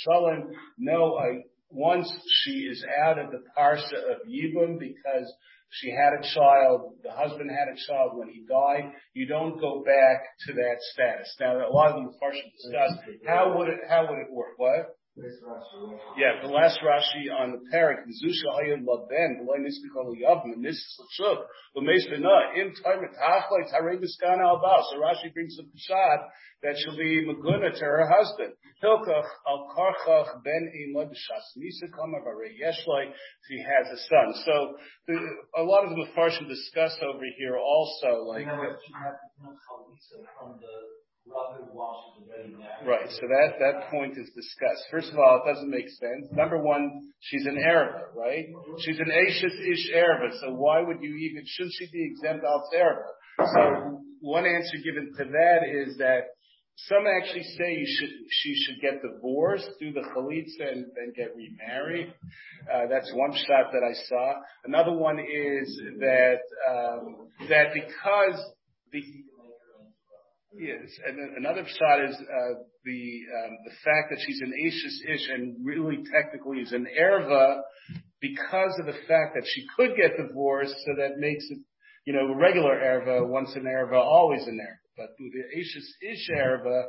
Shalom. 0.03 0.51
No, 0.78 1.16
I, 1.16 1.41
once 1.70 2.12
she 2.43 2.68
is 2.70 2.85
out 3.03 3.18
of 3.18 3.30
the 3.30 3.43
parsha 3.57 4.11
of 4.11 4.18
Yibam 4.28 4.78
because 4.78 5.33
she 5.73 5.91
had 5.91 6.12
a 6.12 6.23
child, 6.35 6.93
the 7.03 7.12
husband 7.12 7.51
had 7.51 7.73
a 7.73 7.81
child 7.89 8.12
when 8.14 8.29
he 8.29 8.45
died, 8.47 8.93
you 9.14 9.27
don't 9.27 9.59
go 9.59 9.83
back 9.83 10.20
to 10.47 10.53
that 10.53 10.77
status. 10.93 11.35
Now, 11.41 11.66
a 11.66 11.73
lot 11.73 11.93
of 11.93 12.05
the 12.05 12.12
Farshim 12.20 12.45
discussed, 12.61 13.01
how 13.27 13.57
would 13.57 13.68
it, 13.68 13.81
how 13.89 14.03
would 14.03 14.18
it 14.18 14.31
work? 14.31 14.53
What? 14.59 14.97
Yeah, 16.17 16.41
the 16.41 16.49
last 16.49 16.81
Rashi 16.81 17.29
on 17.29 17.53
the 17.53 17.61
parak, 17.69 18.01
Zusha 18.09 18.49
Ayin 18.65 18.81
Laben, 18.89 19.45
Nisbich 19.45 19.93
Al 19.95 20.15
Yavim, 20.17 20.55
and 20.55 20.65
this 20.65 20.77
is 20.77 21.01
L'shuk, 21.01 21.45
L'meis 21.77 22.09
B'na, 22.09 22.57
Im 22.57 22.73
Time 22.83 23.05
Tachlai 23.13 23.69
Tarei 23.69 24.01
Miskan 24.01 24.41
Al 24.41 24.59
Baal. 24.63 24.83
So 24.91 24.97
Rashi 24.97 25.33
brings 25.35 25.57
the 25.59 25.65
pshat 25.65 26.29
that 26.63 26.77
she'll 26.79 26.97
be 26.97 27.27
Maguna 27.27 27.75
to 27.79 27.85
her 27.85 28.09
husband. 28.09 28.55
Hilkach 28.83 29.29
Al 29.47 29.69
Karchach 29.77 30.43
Ben 30.45 30.73
Imad 30.81 31.11
B'shas 31.11 31.57
Nisa 31.57 31.89
Kama 31.89 32.21
Barei 32.25 32.57
Yeshlai, 32.57 33.13
he 33.51 33.59
has 33.61 33.87
a 33.93 33.99
son. 34.09 34.33
So 34.47 34.77
the, 35.09 35.19
a 35.59 35.63
lot 35.63 35.85
of 35.85 35.91
the 35.91 35.97
Mepharshim 36.07 36.49
discuss 36.49 36.97
over 37.03 37.27
here 37.37 37.59
also, 37.59 38.25
like, 38.25 38.47
from 38.47 38.65
the 40.59 41.02
Right. 42.87 43.09
So 43.09 43.23
that 43.29 43.59
that 43.61 43.91
point 43.91 44.18
is 44.18 44.29
discussed. 44.35 44.85
First 44.91 45.12
of 45.12 45.18
all, 45.18 45.43
it 45.45 45.53
doesn't 45.53 45.70
make 45.70 45.89
sense. 45.89 46.27
Number 46.33 46.59
one, 46.59 47.12
she's 47.20 47.47
an 47.47 47.59
Araba, 47.59 48.11
right? 48.16 48.47
She's 48.81 48.99
an 48.99 49.11
Ashes 49.11 49.55
Ish 49.55 49.93
Araba. 49.95 50.35
So 50.41 50.55
why 50.55 50.83
would 50.83 50.99
you 51.01 51.14
even 51.14 51.45
shouldn't 51.47 51.75
she 51.79 51.87
be 51.93 52.11
exempt 52.11 52.45
al 52.45 52.68
Araba? 52.75 53.11
So 53.39 54.03
one 54.20 54.47
answer 54.47 54.79
given 54.85 55.12
to 55.16 55.25
that 55.25 55.61
is 55.68 55.99
that 55.99 56.35
some 56.77 57.05
actually 57.07 57.45
say 57.45 57.75
you 57.77 57.87
should 57.87 58.11
she 58.31 58.55
should 58.64 58.81
get 58.81 59.03
divorced, 59.03 59.70
do 59.79 59.93
the 59.93 60.01
chalitza, 60.01 60.73
and 60.73 60.87
then 60.97 61.12
get 61.14 61.31
remarried. 61.37 62.12
Uh, 62.73 62.87
that's 62.91 63.12
one 63.14 63.33
shot 63.33 63.70
that 63.73 63.83
I 63.85 63.93
saw. 64.09 64.35
Another 64.64 64.93
one 64.93 65.18
is 65.18 65.81
that 66.01 66.41
um, 66.68 67.29
that 67.49 67.75
because 67.75 68.41
the 68.91 69.03
Yes, 70.55 70.91
and 71.07 71.37
another 71.39 71.65
shot 71.67 72.05
is 72.05 72.15
uh, 72.15 72.55
the 72.85 73.21
um, 73.45 73.57
the 73.65 73.75
fact 73.85 74.11
that 74.11 74.19
she's 74.21 74.41
an 74.43 74.53
Ashes 74.67 75.05
Ish 75.09 75.29
and 75.31 75.57
really 75.65 76.05
technically 76.13 76.59
is 76.59 76.73
an 76.73 76.87
Erva 77.01 77.61
because 78.21 78.79
of 78.79 78.87
the 78.87 78.99
fact 79.09 79.35
that 79.35 79.45
she 79.47 79.65
could 79.77 79.97
get 79.97 80.17
divorced, 80.17 80.75
so 80.85 80.93
that 80.99 81.19
makes 81.19 81.45
it, 81.51 81.59
you 82.05 82.13
know, 82.13 82.35
regular 82.35 82.77
Erva, 82.77 83.27
once 83.27 83.51
an 83.57 83.65
Erva, 83.65 83.95
always 83.95 84.47
an 84.47 84.59
Erva. 84.61 85.07
The 85.19 85.61
Ashes 85.61 85.95
Ish 86.03 86.29
Erva, 86.37 86.85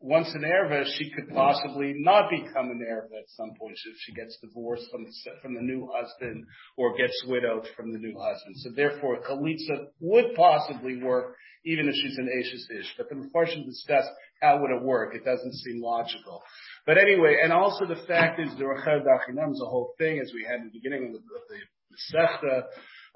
once 0.00 0.28
an 0.34 0.42
Erva, 0.42 0.84
she 0.96 1.10
could 1.10 1.28
possibly 1.28 1.92
not 1.96 2.30
become 2.30 2.70
an 2.70 2.80
Erva 2.90 3.18
at 3.18 3.28
some 3.36 3.52
point 3.58 3.76
if 3.84 3.96
she 4.00 4.12
gets 4.12 4.38
divorced 4.40 4.90
from 4.90 5.04
the, 5.04 5.12
from 5.42 5.54
the 5.54 5.60
new 5.60 5.88
husband 5.92 6.46
or 6.78 6.96
gets 6.96 7.22
widowed 7.26 7.66
from 7.76 7.92
the 7.92 7.98
new 7.98 8.18
husband. 8.18 8.56
So 8.56 8.70
therefore, 8.74 9.20
Chalitza 9.22 9.88
would 10.00 10.34
possibly 10.34 11.02
work 11.02 11.36
even 11.66 11.86
if 11.86 11.94
she's 11.94 12.16
an 12.16 12.30
Ashes 12.38 12.66
Ish. 12.80 12.94
But 12.96 13.10
the 13.10 13.16
Mepharshim 13.16 13.66
discuss 13.66 14.04
how 14.40 14.60
would 14.62 14.70
it 14.70 14.82
work. 14.82 15.14
It 15.14 15.24
doesn't 15.24 15.52
seem 15.52 15.82
logical. 15.82 16.42
But 16.86 16.96
anyway, 16.96 17.36
and 17.42 17.52
also 17.52 17.84
the 17.84 18.02
fact 18.08 18.40
is 18.40 18.48
the 18.56 18.66
Rachel 18.66 19.04
Dachinam 19.04 19.52
is 19.52 19.62
a 19.62 19.68
whole 19.68 19.92
thing, 19.98 20.18
as 20.18 20.32
we 20.32 20.46
had 20.48 20.60
in 20.60 20.70
the 20.72 20.78
beginning 20.78 21.06
of 21.06 21.12
the, 21.12 21.18
of 21.18 21.44
the 21.48 21.60
Masechta, 21.92 22.62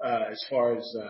as 0.03 0.43
far 0.49 0.77
as 0.77 0.95
uh, 0.99 1.07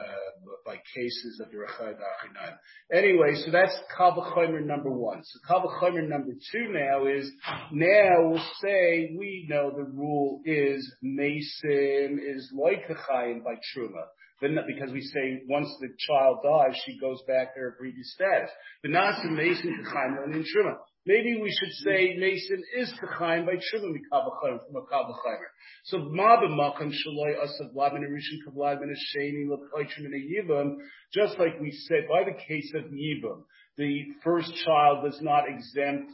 by 0.66 0.76
cases 0.96 1.40
of 1.44 1.52
the 1.52 1.58
Rachel 1.58 1.96
Dachinam. 1.96 2.58
Anyway, 2.92 3.36
so 3.44 3.52
that's 3.52 3.76
Kavachomer 3.98 4.64
number 4.66 4.92
one. 4.92 5.22
So 5.24 5.40
Kavachomer 5.50 6.08
number 6.08 6.34
two 6.52 6.68
now 6.70 7.06
is, 7.06 7.32
now 7.72 8.30
we'll 8.30 8.46
say 8.62 9.16
we 9.18 9.48
know 9.50 9.72
the 9.72 9.84
rule 9.84 10.42
is 10.46 10.94
Mason 11.02 12.20
is 12.24 12.52
Loikachayim 12.56 13.44
by 13.44 13.56
Truma. 13.76 14.06
Then 14.42 14.58
because 14.68 14.92
we 14.92 15.02
say 15.02 15.44
once 15.48 15.70
the 15.80 15.90
child 16.08 16.40
dies, 16.44 16.78
she 16.86 17.00
goes 17.00 17.22
back 17.28 17.54
to 17.54 17.62
her 17.62 17.76
previous 17.80 18.14
status. 18.14 18.50
But 18.82 18.92
not 18.92 19.22
to 19.22 19.30
Mason 19.30 19.84
Kachayim 19.86 20.34
in 20.34 20.44
Truma. 20.44 20.76
Maybe 21.06 21.40
we 21.40 21.52
should 21.52 21.72
say 21.86 22.18
Mason 22.18 22.64
is 22.78 22.94
Kachayim 23.02 23.46
by 23.46 23.54
Truma 23.54 23.94
Mikabachayim 23.94 24.60
from 24.66 24.76
a 24.76 24.82
Kabachayim. 24.82 25.50
So 25.86 26.00
Ma 26.00 26.36
shaloi 26.42 27.36
asav 27.40 27.74
vlad 27.74 27.94
min 27.94 28.04
rishon 28.12 28.42
kavlad 28.46 28.82
hasheni 28.82 29.48
l'koichim 29.48 30.10
min 30.10 30.30
yibam. 30.30 30.76
Just 31.14 31.40
like 31.40 31.60
we 31.62 31.72
said 31.72 32.08
by 32.10 32.24
the 32.26 32.38
case 32.38 32.74
of 32.76 32.92
yibam, 32.92 33.44
the 33.78 34.04
first 34.24 34.52
child 34.66 35.06
does 35.06 35.20
not 35.22 35.46
exempt 35.48 36.12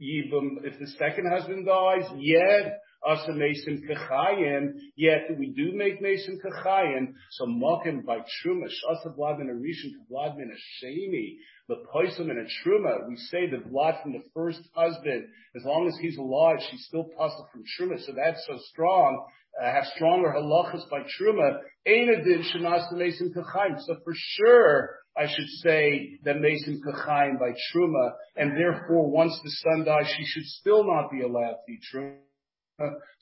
yibam 0.00 0.64
if 0.64 0.78
the 0.78 0.86
second 0.98 1.30
husband 1.30 1.66
dies. 1.66 2.08
Yet 2.16 2.78
Asa 3.06 3.32
Mason 3.32 3.82
Kachayim, 3.88 4.74
yet 4.96 5.28
we 5.38 5.46
do 5.50 5.72
make 5.72 6.02
Mason 6.02 6.40
Kachayim, 6.44 7.14
so 7.30 7.46
Mokim 7.46 8.04
by 8.04 8.18
Truma, 8.18 8.66
Shasa 8.66 9.16
Vlad 9.16 9.38
min 9.38 9.48
Arishan, 9.48 9.92
Vlad 10.10 10.36
min 10.36 10.50
Asheni, 10.50 11.36
the 11.68 11.76
Poisum 11.94 12.30
and 12.30 12.38
a 12.38 12.44
Truma, 12.44 13.08
we 13.08 13.16
say 13.16 13.48
the 13.48 13.58
blood 13.58 13.96
from 14.02 14.12
the 14.12 14.22
first 14.34 14.60
husband, 14.74 15.26
as 15.54 15.62
long 15.64 15.86
as 15.86 15.96
he's 16.00 16.16
alive, 16.18 16.58
she's 16.70 16.84
still 16.86 17.04
puzzled 17.04 17.46
from 17.52 17.62
Truma, 17.78 18.04
so 18.04 18.12
that's 18.12 18.44
so 18.46 18.58
strong, 18.70 19.26
uh, 19.62 19.70
have 19.70 19.84
stronger 19.94 20.34
halachas 20.36 20.88
by 20.90 21.00
Truma, 21.00 21.60
Einadin 21.86 22.42
Shanasa 22.52 22.92
Mason 22.92 23.32
Kachayim, 23.32 23.80
so 23.80 23.96
for 24.02 24.12
sure, 24.14 24.90
I 25.16 25.26
should 25.26 25.48
say 25.62 26.18
that 26.24 26.40
Mason 26.40 26.80
Kachayim 26.86 27.38
by 27.38 27.52
Truma, 27.72 28.12
and 28.36 28.52
therefore 28.52 29.10
once 29.10 29.38
the 29.42 29.50
son 29.50 29.84
dies, 29.84 30.12
she 30.16 30.24
should 30.24 30.46
still 30.46 30.84
not 30.84 31.10
be 31.10 31.22
allowed 31.22 31.56
to 31.66 31.72
eat 31.72 31.80
Truma. 31.92 32.16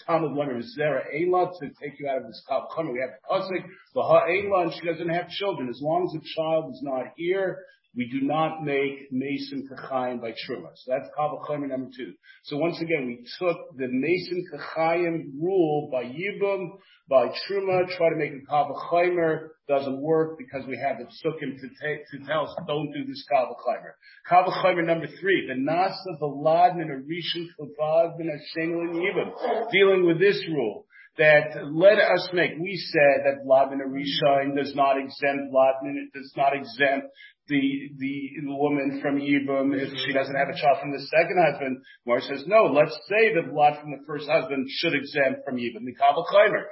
Talmud 0.06 0.32
learner 0.32 0.60
Zera 0.60 1.02
Eila 1.14 1.58
to 1.58 1.68
take 1.80 1.98
you 1.98 2.08
out 2.08 2.18
of 2.18 2.26
this 2.26 2.42
Kavachana. 2.48 2.92
We 2.92 3.00
have 3.00 3.10
the 3.10 3.28
Pasik, 3.30 3.64
Baha 3.94 4.26
Eila, 4.28 4.64
and 4.64 4.72
she 4.74 4.86
doesn't 4.86 5.08
have 5.08 5.28
children. 5.30 5.68
As 5.68 5.80
long 5.80 6.04
as 6.04 6.12
the 6.12 6.26
child 6.36 6.72
is 6.72 6.80
not 6.82 7.06
here, 7.16 7.58
we 7.96 8.08
do 8.08 8.26
not 8.26 8.62
make 8.62 9.10
Mason 9.10 9.68
Kachayim 9.70 10.20
by 10.20 10.32
Truma. 10.32 10.68
So 10.74 10.92
that's 10.92 11.08
Kavachana 11.18 11.68
number 11.68 11.88
two. 11.96 12.12
So 12.44 12.58
once 12.58 12.78
again, 12.80 13.06
we 13.06 13.24
took 13.38 13.56
the 13.76 13.88
Mason 13.88 14.44
Kachayim 14.52 15.32
rule 15.40 15.88
by 15.90 16.04
Yibum, 16.04 16.72
by 17.08 17.28
Truma, 17.28 17.88
try 17.96 18.10
to 18.10 18.16
make 18.16 18.32
a 18.32 18.52
Kavachaymer, 18.52 19.48
doesn't 19.66 20.00
work 20.00 20.36
because 20.36 20.66
we 20.66 20.76
have 20.76 20.98
the 20.98 21.04
Sukkim 21.04 21.58
to, 21.58 21.68
take, 21.68 22.06
to 22.10 22.26
tell 22.26 22.44
us 22.44 22.54
don't 22.66 22.92
do 22.92 23.06
this 23.06 23.24
Kavachaymer. 23.32 23.94
Kavachaymer 24.30 24.86
number 24.86 25.06
three, 25.18 25.48
the 25.48 25.54
Nasa 25.54 26.20
Valad 26.20 26.76
Min 26.76 26.88
Arishan 26.88 27.46
Kavad 27.58 28.18
Min 28.18 28.28
Hashem 28.28 28.72
Yibum, 28.72 29.70
dealing 29.72 30.06
with 30.06 30.20
this 30.20 30.44
rule 30.50 30.86
that 31.18 31.64
let 31.72 31.98
us 31.98 32.28
make. 32.32 32.52
We 32.60 32.76
said 32.76 33.24
that 33.24 33.46
Vlad 33.46 33.70
bin 33.70 33.80
Arishain 33.80 34.56
does 34.56 34.74
not 34.74 34.96
exempt 34.98 35.52
Vlad 35.52 35.72
it 35.82 36.12
does 36.12 36.32
not 36.36 36.54
exempt 36.54 37.06
the, 37.48 37.90
the, 37.98 38.30
the 38.44 38.56
woman 38.56 39.00
from 39.00 39.20
Yibum 39.20 39.74
if 39.74 39.90
she 40.04 40.12
doesn't 40.12 40.34
have 40.34 40.48
a 40.48 40.58
child 40.60 40.78
from 40.80 40.92
the 40.92 41.00
second 41.00 41.38
husband. 41.38 41.78
Mar 42.06 42.20
says, 42.20 42.44
no, 42.46 42.64
let's 42.64 42.96
say 43.08 43.34
the 43.34 43.50
blood 43.52 43.78
from 43.80 43.92
the 43.92 44.02
first 44.06 44.28
husband 44.28 44.66
should 44.68 44.94
exempt 44.94 45.44
from 45.44 45.56
Yibum. 45.56 45.82
Mikabel 45.82 46.24
Chaimer. 46.32 46.64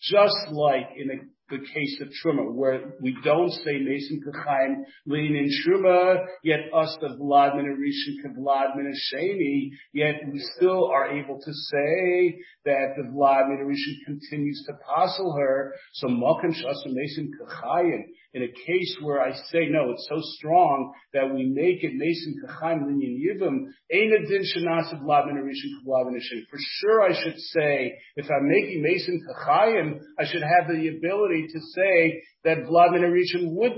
Just 0.00 0.52
like 0.52 0.88
in 0.96 1.10
a 1.10 1.18
the 1.50 1.58
case 1.58 2.00
of 2.00 2.08
Truma, 2.08 2.52
where 2.52 2.94
we 3.00 3.16
don't 3.24 3.50
say 3.50 3.78
Mason 3.78 4.22
Kachayim 4.26 4.84
lean 5.06 5.36
in 5.36 5.50
Truma, 5.64 6.24
yet 6.42 6.60
us 6.74 6.96
the 7.00 7.08
Vlad 7.20 7.56
min 7.56 7.66
Arishan 7.66 8.36
Vlad 8.38 8.76
min 8.76 8.92
Sheni, 9.12 9.70
yet 9.92 10.14
we 10.32 10.38
still 10.56 10.86
are 10.86 11.10
able 11.10 11.38
to 11.40 11.52
say 11.52 12.38
that 12.64 12.94
the 12.96 13.10
Vlad 13.12 13.48
min 13.48 13.66
Arishan 13.66 14.04
continues 14.06 14.64
to 14.66 14.74
passel 14.86 15.36
her. 15.38 15.74
So 15.94 16.08
Malkim 16.08 16.52
Shasa 16.52 16.86
Mason 16.86 17.30
Kachayim, 17.40 18.04
in 18.32 18.42
a 18.42 18.48
case 18.48 18.96
where 19.02 19.20
I 19.20 19.32
say 19.50 19.66
no, 19.68 19.90
it's 19.90 20.06
so 20.08 20.20
strong 20.36 20.92
that 21.12 21.34
we 21.34 21.46
make 21.46 21.82
it 21.82 21.94
Mason 21.94 22.36
Kachayim 22.44 22.84
Linyan 22.84 23.18
Yibam. 23.18 23.66
For 26.50 26.58
sure 26.58 27.02
I 27.02 27.22
should 27.22 27.38
say, 27.38 27.98
if 28.16 28.26
I'm 28.30 28.48
making 28.48 28.82
Mason 28.82 29.20
Kachayim, 29.28 30.00
I 30.18 30.24
should 30.26 30.42
have 30.42 30.68
the 30.68 30.88
ability 30.88 31.46
to 31.52 31.60
say 31.74 32.22
that 32.44 32.58
Vlad 32.58 32.92
min 32.92 33.56
would 33.56 33.72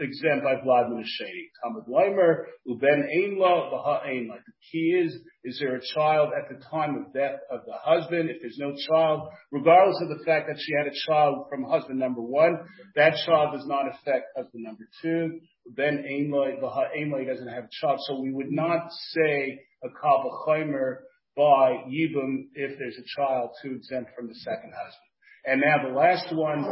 exempt 0.00 0.44
by 0.44 0.54
Vlad 0.56 0.90
min 0.90 1.04
Sheni. 1.04 1.84
Leimer, 1.88 2.44
Uben 2.68 3.04
Einla, 3.16 3.70
Baha 3.70 4.06
Einla. 4.06 4.36
The 4.44 4.52
key 4.70 5.02
is, 5.04 5.16
is 5.44 5.58
there 5.60 5.76
a 5.76 5.80
child 5.94 6.30
at 6.36 6.48
the 6.48 6.62
time 6.66 6.96
of 6.96 7.12
death 7.12 7.40
of 7.50 7.60
the 7.66 7.74
husband? 7.82 8.30
If 8.30 8.40
there's 8.40 8.58
no 8.58 8.74
child, 8.88 9.28
regardless 9.50 10.00
of 10.02 10.08
the 10.08 10.24
fact 10.24 10.48
that 10.48 10.58
she 10.58 10.72
had 10.76 10.86
a 10.86 10.96
child 11.06 11.46
from 11.48 11.64
husband 11.64 11.98
number 11.98 12.20
one, 12.20 12.58
that 12.94 13.14
child 13.24 13.54
does 13.56 13.66
not 13.66 13.86
affect 13.88 14.26
husband 14.36 14.64
number 14.64 14.88
two. 15.02 15.40
Ben 15.68 16.04
Einla, 16.08 16.60
Baha 16.60 16.88
Einla, 16.96 17.20
he 17.20 17.26
doesn't 17.26 17.48
have 17.48 17.64
a 17.64 17.68
child. 17.80 17.98
So 18.06 18.20
we 18.20 18.32
would 18.32 18.50
not 18.50 18.90
say 19.12 19.60
a 19.84 19.88
Kabbalah 19.88 20.96
by 21.36 21.84
Yibum 21.88 22.48
if 22.54 22.78
there's 22.78 22.96
a 22.98 23.20
child 23.20 23.50
to 23.62 23.74
exempt 23.74 24.10
from 24.16 24.28
the 24.28 24.34
second 24.34 24.72
husband. 24.72 25.06
And 25.44 25.60
now 25.60 25.86
the 25.86 25.94
last 25.94 26.34
one, 26.34 26.64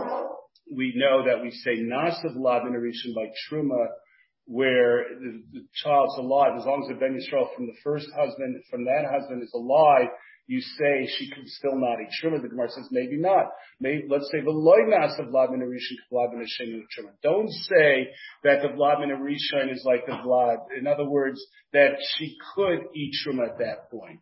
we 0.72 0.92
know 0.96 1.24
that 1.26 1.42
we 1.42 1.50
say 1.50 1.78
Nasav 1.78 2.36
Lavin 2.36 2.72
Arishan 2.72 3.14
by 3.14 3.26
Truma 3.50 3.86
where 4.46 5.04
the, 5.20 5.42
the 5.52 5.66
child's 5.82 6.18
alive, 6.18 6.52
as 6.58 6.66
long 6.66 6.82
as 6.82 6.88
the 6.88 7.00
Ben 7.00 7.16
Yisrael 7.16 7.54
from 7.54 7.66
the 7.66 7.76
first 7.82 8.06
husband, 8.14 8.62
from 8.70 8.84
that 8.84 9.08
husband 9.10 9.42
is 9.42 9.52
alive, 9.54 10.08
you 10.46 10.60
say 10.60 11.08
she 11.18 11.30
can 11.30 11.46
still 11.46 11.76
not 11.76 11.98
eat 12.00 12.08
truma. 12.22 12.42
The 12.42 12.48
Gemara 12.48 12.68
says 12.70 12.88
maybe 12.90 13.16
not. 13.16 13.46
Maybe 13.80 14.04
let's 14.08 14.30
say 14.30 14.40
the 14.40 14.50
loynas 14.50 15.18
of 15.18 15.32
vlad 15.32 15.50
min 15.52 15.60
rishon 15.60 15.96
vlad 16.12 16.34
min 16.34 16.46
truma. 16.96 17.12
Don't 17.22 17.50
say 17.50 18.08
that 18.42 18.60
the 18.62 18.68
vlad 18.68 19.00
min 19.00 19.70
is 19.70 19.82
like 19.84 20.04
the 20.06 20.12
vlad. 20.12 20.58
In 20.78 20.86
other 20.86 21.08
words, 21.08 21.40
that 21.72 21.96
she 22.16 22.36
could 22.54 22.80
eat 22.94 23.14
truma 23.26 23.48
at 23.50 23.58
that 23.58 23.90
point. 23.90 24.20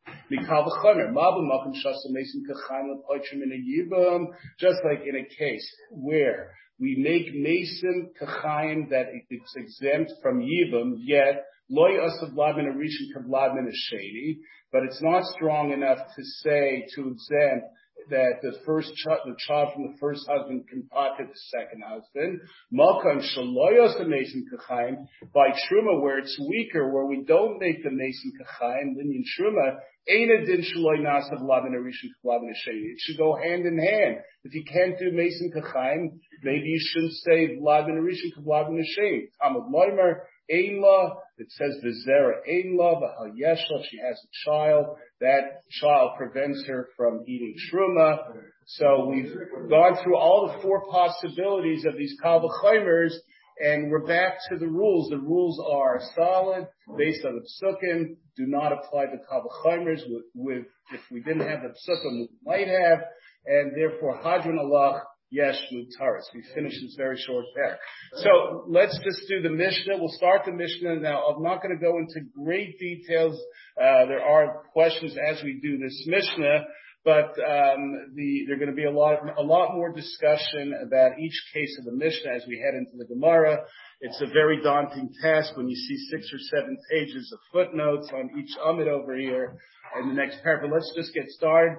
Just 4.58 4.80
like 4.84 5.00
in 5.06 5.16
a 5.16 5.24
case 5.36 5.76
where 5.90 6.52
we 6.78 6.96
make 6.98 7.34
mason 7.34 8.10
kachayim 8.20 8.90
that 8.90 9.06
it's 9.28 9.54
exempt 9.56 10.12
from 10.22 10.40
yibum, 10.40 10.94
yet 10.98 11.44
but 14.72 14.82
it's 14.84 15.02
not 15.02 15.24
strong 15.34 15.72
enough 15.72 15.98
to 16.16 16.24
say, 16.42 16.86
to 16.94 17.08
exempt 17.08 17.66
that 18.10 18.40
the 18.42 18.52
first 18.66 18.92
child, 18.96 19.20
the 19.24 19.36
child 19.46 19.68
from 19.74 19.84
the 19.84 19.96
first 20.00 20.26
husband 20.28 20.64
can 20.68 20.82
pocket 20.88 21.26
the 21.28 21.40
second 21.56 21.82
husband. 21.86 22.40
Malkan 22.72 23.20
shaloyos 23.20 23.96
the 23.98 24.06
mason 24.06 24.44
kachayim 24.52 25.06
by 25.32 25.48
truma 25.48 26.00
where 26.02 26.18
it's 26.18 26.38
weaker, 26.48 26.92
where 26.92 27.06
we 27.06 27.22
don't 27.22 27.58
make 27.60 27.82
the 27.82 27.90
mason 27.90 28.32
kachayim, 28.40 28.96
linyan 28.96 29.22
truma, 29.38 29.78
ain't 30.08 30.46
din 30.46 30.62
shaloy 30.62 30.98
nasav 31.00 31.42
lavin 31.42 31.74
arishin 31.74 32.10
lavin 32.24 32.52
It 32.66 32.98
should 32.98 33.18
go 33.18 33.36
hand 33.36 33.66
in 33.66 33.78
hand. 33.78 34.16
If 34.44 34.54
you 34.54 34.64
can't 34.64 34.98
do 34.98 35.12
mason 35.12 35.52
kachayim, 35.54 36.18
maybe 36.42 36.66
you 36.66 36.80
shouldn't 36.80 37.12
say 37.12 37.56
lavin 37.60 37.96
arishin 37.96 38.32
lavin 38.44 38.84
sheni. 38.98 39.28
It 41.42 41.50
says 41.50 41.76
Vizera 41.84 42.34
Einla, 42.48 43.02
V'hal 43.02 43.32
Yeshla, 43.36 43.84
she 43.90 43.98
has 43.98 44.16
a 44.16 44.48
child. 44.48 44.96
That 45.20 45.62
child 45.70 46.12
prevents 46.16 46.64
her 46.68 46.86
from 46.96 47.24
eating 47.26 47.56
Shruma. 47.68 48.18
So 48.66 49.06
we've 49.06 49.34
gone 49.68 49.98
through 50.04 50.16
all 50.16 50.46
the 50.46 50.62
four 50.62 50.86
possibilities 50.88 51.84
of 51.84 51.96
these 51.96 52.14
Kalvachaimers, 52.24 53.14
and 53.58 53.90
we're 53.90 54.06
back 54.06 54.34
to 54.50 54.56
the 54.56 54.68
rules. 54.68 55.10
The 55.10 55.18
rules 55.18 55.60
are 55.68 56.00
solid, 56.14 56.68
based 56.96 57.24
on 57.24 57.34
the 57.34 57.66
psukim, 57.66 58.16
do 58.36 58.46
not 58.46 58.72
apply 58.72 59.06
to 59.06 59.16
Kalvachaimers 59.28 60.02
with, 60.08 60.22
with, 60.36 60.66
if 60.92 61.00
we 61.10 61.22
didn't 61.22 61.48
have 61.48 61.62
the 61.62 61.70
psukim, 61.70 62.20
we 62.20 62.28
might 62.44 62.68
have, 62.68 63.00
and 63.46 63.72
therefore 63.76 64.20
Hadron 64.22 64.60
Allah 64.60 65.02
Yesh 65.32 65.58
Mutaris. 65.72 66.24
We 66.34 66.44
finished 66.54 66.76
this 66.82 66.94
very 66.94 67.16
short 67.16 67.46
there. 67.56 67.78
So 68.16 68.64
let's 68.68 68.98
just 69.02 69.26
do 69.28 69.40
the 69.40 69.48
Mishnah. 69.48 69.96
We'll 69.96 70.10
start 70.10 70.42
the 70.44 70.52
Mishnah 70.52 70.96
now. 70.96 71.24
I'm 71.24 71.42
not 71.42 71.62
going 71.62 71.74
to 71.74 71.82
go 71.82 71.96
into 71.96 72.20
great 72.44 72.78
details. 72.78 73.40
Uh, 73.80 74.04
there 74.06 74.22
are 74.22 74.64
questions 74.74 75.16
as 75.30 75.42
we 75.42 75.58
do 75.62 75.78
this 75.78 76.04
Mishnah, 76.06 76.64
there's 77.04 78.58
going 78.58 78.70
to 78.70 78.76
be 78.76 78.84
a 78.84 78.90
lot, 78.90 79.18
a 79.38 79.42
lot 79.42 79.74
more 79.74 79.92
discussion 79.92 80.74
about 80.86 81.18
each 81.18 81.42
case 81.52 81.76
of 81.78 81.84
the 81.84 81.92
Mishnah 81.92 82.32
as 82.32 82.44
we 82.46 82.58
head 82.58 82.74
into 82.74 82.96
the 82.96 83.06
Gemara. 83.06 83.64
It's 84.00 84.20
a 84.20 84.26
very 84.32 84.62
daunting 84.62 85.10
task 85.22 85.56
when 85.56 85.68
you 85.68 85.76
see 85.76 85.96
six 86.10 86.32
or 86.32 86.38
seven 86.38 86.76
pages 86.90 87.32
of 87.32 87.38
footnotes 87.52 88.10
on 88.12 88.30
each 88.38 88.50
Amid 88.64 88.88
over 88.88 89.16
here 89.16 89.56
in 90.00 90.08
the 90.08 90.14
next 90.14 90.42
paragraph. 90.42 90.72
Let's 90.72 90.92
just 90.96 91.14
get 91.14 91.28
started. 91.28 91.76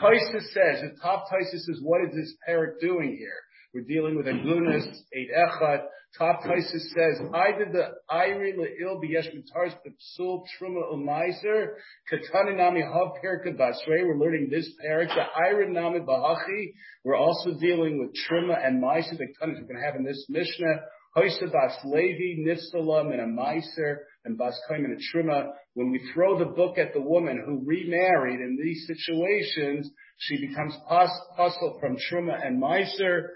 Toisus 0.00 0.52
says, 0.52 0.82
the 0.82 0.96
top 1.02 1.24
Toisus 1.30 1.60
says, 1.60 1.80
what 1.82 2.02
is 2.08 2.14
this 2.14 2.34
parrot 2.46 2.80
doing 2.80 3.16
here? 3.18 3.40
We're 3.74 3.84
dealing 3.84 4.16
with 4.16 4.26
Agunas, 4.26 4.84
Eight 5.14 5.30
Echad. 5.34 5.84
Top 6.18 6.42
Toisus 6.42 6.92
says, 6.94 7.20
did 7.58 7.72
the 7.72 7.88
Iri 8.10 8.52
Le'il 8.52 9.00
B'yesh 9.02 9.28
Mitars 9.32 9.72
P'psul 9.80 10.42
Truma 10.60 10.92
Umaiser 10.92 11.68
Katani 12.12 12.54
Nami 12.54 12.82
Hav 12.82 13.12
Perka 13.24 13.56
Basrei. 13.56 14.04
We're 14.04 14.18
learning 14.18 14.48
this 14.50 14.70
parak. 14.84 15.08
The 15.08 15.24
Iri 15.48 15.72
Nami 15.72 16.00
Bahachi. 16.00 16.74
We're 17.02 17.16
also 17.16 17.58
dealing 17.58 17.98
with 17.98 18.10
Truma 18.28 18.62
and 18.62 18.82
Meiser. 18.82 19.16
The 19.16 19.28
Tanis 19.40 19.60
we're 19.62 19.68
going 19.68 19.76
to 19.76 19.86
have 19.86 19.96
in 19.96 20.04
this 20.04 20.26
Mishnah. 20.28 20.82
Hoysa 21.16 21.50
Bas 21.50 21.78
Levi, 21.84 22.42
Nifsalam, 22.46 23.10
and 23.10 23.20
a 23.22 23.26
Meiser 23.26 24.00
and 24.26 24.36
Bas 24.36 24.58
Kaim 24.68 24.84
and 24.84 24.98
a 24.98 25.16
Truma, 25.16 25.48
when 25.72 25.90
we 25.90 26.10
throw 26.12 26.38
the 26.38 26.44
book 26.44 26.76
at 26.76 26.92
the 26.92 27.00
woman 27.00 27.42
who 27.44 27.62
remarried 27.66 28.40
in 28.40 28.58
these 28.62 28.86
situations, 28.86 29.90
she 30.18 30.46
becomes 30.46 30.74
puzzled 30.88 31.80
from 31.80 31.96
Truma 31.96 32.46
and 32.46 32.62
Meiser, 32.62 33.20
and 33.20 33.28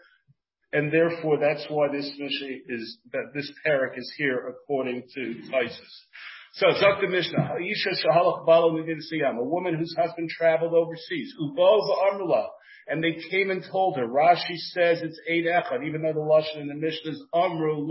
therefore 0.93 1.39
that's 1.39 1.67
why 1.69 1.89
this 1.93 2.11
Mishnah 2.19 2.57
is, 2.69 2.99
that 3.13 3.33
this 3.35 3.51
parak 3.67 3.99
is 3.99 4.13
here 4.17 4.49
according 4.49 5.05
to 5.15 5.21
Tysus. 5.51 5.95
So, 6.55 6.67
Dr. 6.81 7.09
Mishnah, 7.09 7.57
Isha 7.61 8.07
Shahalach 8.07 8.47
Balo 8.47 8.73
a 9.39 9.45
woman 9.45 9.75
whose 9.75 9.95
husband 9.99 10.31
traveled 10.31 10.73
overseas, 10.73 11.35
Amrullah, 12.11 12.49
and 12.89 13.03
they 13.03 13.17
came 13.31 13.51
and 13.51 13.65
told 13.71 13.97
her. 13.97 14.07
Rashi 14.07 14.57
says 14.73 15.03
it's 15.03 15.21
eight 15.29 15.45
echad, 15.45 15.87
even 15.87 16.03
though 16.03 16.13
the 16.13 16.21
lashon 16.21 16.63
in 16.63 16.69
the 16.69 16.75
Mishnah 16.75 17.11
is 17.11 17.23
amru 17.35 17.87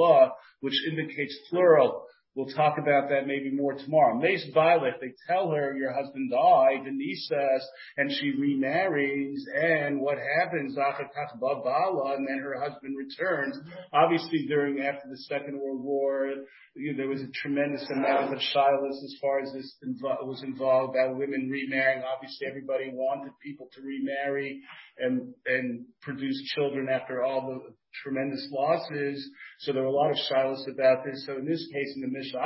which 0.61 0.73
indicates 0.89 1.37
plural. 1.49 2.05
We'll 2.35 2.47
talk 2.47 2.77
about 2.77 3.07
that 3.09 3.27
maybe 3.27 3.49
more 3.49 3.75
tomorrow. 3.75 4.13
Mace 4.19 4.45
Violet, 4.53 4.95
they 4.99 5.13
tell 5.25 5.51
her 5.51 5.73
your 5.77 5.93
husband 5.93 6.31
died, 6.31 6.83
Denisas, 6.85 7.63
and 7.95 8.11
she 8.11 8.33
remarries, 8.37 9.45
and 9.55 10.01
what 10.01 10.17
happens? 10.17 10.75
And 10.75 12.27
then 12.27 12.39
her 12.39 12.59
husband 12.59 12.97
returns. 12.97 13.57
Obviously, 13.93 14.45
during 14.47 14.81
after 14.81 15.07
the 15.09 15.17
Second 15.17 15.57
World 15.61 15.81
War, 15.81 16.29
you 16.75 16.91
know, 16.91 16.97
there 16.97 17.07
was 17.07 17.21
a 17.21 17.31
tremendous 17.41 17.89
amount 17.89 18.33
of 18.33 18.39
shilas 18.39 19.03
as 19.03 19.15
far 19.21 19.39
as 19.39 19.53
this 19.53 19.77
invo- 19.87 20.25
was 20.27 20.43
involved 20.43 20.97
about 20.97 21.15
women 21.17 21.49
remarrying. 21.49 22.03
Obviously, 22.03 22.47
everybody 22.47 22.91
wanted 22.93 23.31
people 23.41 23.69
to 23.73 23.81
remarry 23.81 24.61
and 24.97 25.33
and 25.45 25.85
produce 26.01 26.41
children 26.53 26.89
after 26.89 27.23
all 27.23 27.47
the 27.47 27.73
tremendous 28.03 28.47
losses. 28.51 29.29
So 29.59 29.73
there 29.73 29.83
were 29.83 29.89
a 29.89 29.91
lot 29.91 30.11
of 30.11 30.17
shilas 30.17 30.67
about 30.71 31.03
this. 31.05 31.25
So 31.25 31.37
in 31.37 31.45
this 31.45 31.67
case, 31.71 31.93
in 31.95 32.01
the 32.01 32.07
Mishnah, 32.07 32.39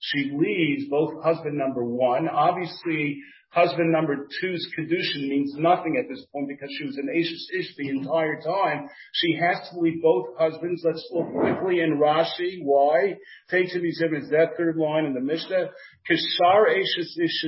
she 0.00 0.30
leaves 0.34 0.88
both 0.90 1.22
husband 1.22 1.56
number 1.56 1.84
one. 1.84 2.28
Obviously, 2.28 3.22
Husband 3.56 3.90
number 3.90 4.28
two's 4.38 4.68
kedushin 4.76 5.28
means 5.28 5.54
nothing 5.56 5.96
at 5.96 6.10
this 6.10 6.22
point 6.30 6.46
because 6.46 6.68
she 6.76 6.84
was 6.84 6.98
an 6.98 7.08
Ashes 7.08 7.50
Ish 7.58 7.74
the 7.78 7.88
entire 7.88 8.38
time. 8.42 8.86
She 9.14 9.34
has 9.40 9.70
to 9.70 9.80
leave 9.80 10.02
both 10.02 10.26
husbands. 10.38 10.82
Let's 10.84 11.08
look 11.10 11.32
quickly 11.32 11.80
in 11.80 11.98
Rashi. 11.98 12.58
Why? 12.62 13.16
Take 13.50 13.72
to 13.72 13.80
these 13.80 14.02
images, 14.04 14.28
that 14.28 14.58
third 14.58 14.76
line 14.76 15.06
in 15.06 15.14
the 15.14 15.22
Mishnah. 15.22 15.70
Kishar 16.06 16.68
Ashes 16.68 17.18
Ish 17.18 17.44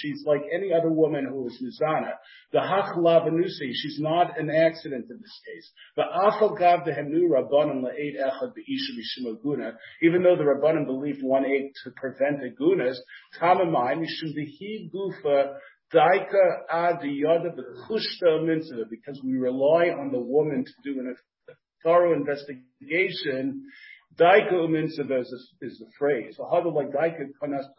She's 0.00 0.24
like 0.26 0.42
any 0.52 0.72
other 0.72 0.90
woman 0.90 1.24
who 1.24 1.46
is 1.46 1.62
Mizana. 1.62 2.14
The 2.54 2.60
Hach 2.60 2.96
Lavanusi, 2.96 3.72
she's 3.72 3.98
not 3.98 4.38
an 4.38 4.48
accident 4.48 5.06
in 5.10 5.18
this 5.20 5.40
case. 5.44 5.72
The 5.96 6.04
Afal 6.04 6.56
Gav 6.56 6.84
the 6.84 6.92
Hemu 6.92 7.28
Rabbanim 7.28 7.82
La'ed 7.82 8.14
Echad 8.14 8.54
Be'isha 8.54 8.94
Mishim 8.96 9.72
Even 10.02 10.22
though 10.22 10.36
the 10.36 10.44
Rabbanim 10.44 10.86
believed 10.86 11.20
one 11.20 11.44
aid 11.44 11.72
to 11.82 11.90
prevent 11.96 12.42
agunas, 12.42 12.94
Tamamai 13.40 13.96
Mishum 13.96 14.36
Dehi 14.38 14.88
Gufa 14.88 15.56
Daika 15.92 16.70
adiyada 16.72 17.56
b'chushta 17.56 18.46
mitzvah, 18.46 18.84
because 18.88 19.20
we 19.24 19.36
rely 19.36 19.88
on 19.88 20.12
the 20.12 20.20
woman 20.20 20.64
to 20.64 20.72
do 20.84 21.00
an, 21.00 21.12
a 21.48 21.52
thorough 21.82 22.14
investigation. 22.14 23.64
Daika 24.16 24.70
mitzvah 24.70 25.18
is, 25.18 25.52
is 25.60 25.78
the 25.80 25.90
phrase. 25.98 26.38
How 26.38 26.60
do 26.60 26.70
like 26.72 26.92
daika 26.92 27.26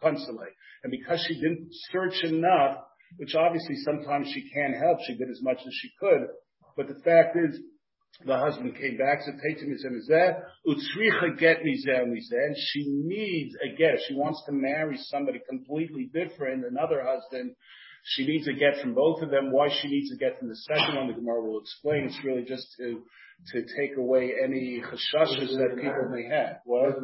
console? 0.02 0.44
And 0.84 0.90
because 0.90 1.24
she 1.26 1.40
didn't 1.40 1.68
search 1.90 2.22
enough, 2.24 2.76
which 3.16 3.34
obviously 3.34 3.76
sometimes 3.84 4.28
she 4.32 4.48
can't 4.50 4.76
help, 4.76 4.98
she 5.06 5.16
did 5.16 5.30
as 5.30 5.40
much 5.42 5.58
as 5.58 5.72
she 5.72 5.90
could. 6.00 6.28
But 6.76 6.88
the 6.88 7.00
fact 7.02 7.36
is, 7.36 7.60
the 8.24 8.38
husband 8.38 8.74
came 8.76 8.96
back, 8.96 9.20
said, 9.22 9.34
Peitim 9.34 9.72
is 9.74 10.06
that, 10.08 10.42
utzricha 10.66 11.38
get 11.38 11.58
mizeh 11.58 12.06
mizeh, 12.06 12.46
and 12.46 12.56
she 12.56 12.84
needs 12.86 13.54
a 13.62 13.76
get. 13.76 13.98
She 14.08 14.14
wants 14.14 14.42
to 14.46 14.52
marry 14.52 14.96
somebody 14.96 15.40
completely 15.48 16.10
different, 16.12 16.64
another 16.64 17.04
husband. 17.04 17.54
She 18.04 18.26
needs 18.26 18.46
a 18.48 18.52
get 18.52 18.80
from 18.80 18.94
both 18.94 19.20
of 19.22 19.30
them. 19.30 19.52
Why 19.52 19.68
she 19.68 19.88
needs 19.88 20.10
a 20.12 20.16
get 20.16 20.38
from 20.38 20.48
the 20.48 20.56
second 20.56 20.96
one, 20.96 21.08
the 21.08 21.14
Gemara 21.14 21.42
will 21.42 21.60
explain. 21.60 22.04
It's 22.04 22.24
really 22.24 22.44
just 22.44 22.66
to, 22.78 23.02
to 23.52 23.60
take 23.76 23.96
away 23.98 24.32
any 24.42 24.80
chashashas 24.80 25.56
that 25.58 25.76
people 25.76 26.08
may 26.10 26.24
have. 26.34 26.58
What? 26.64 26.96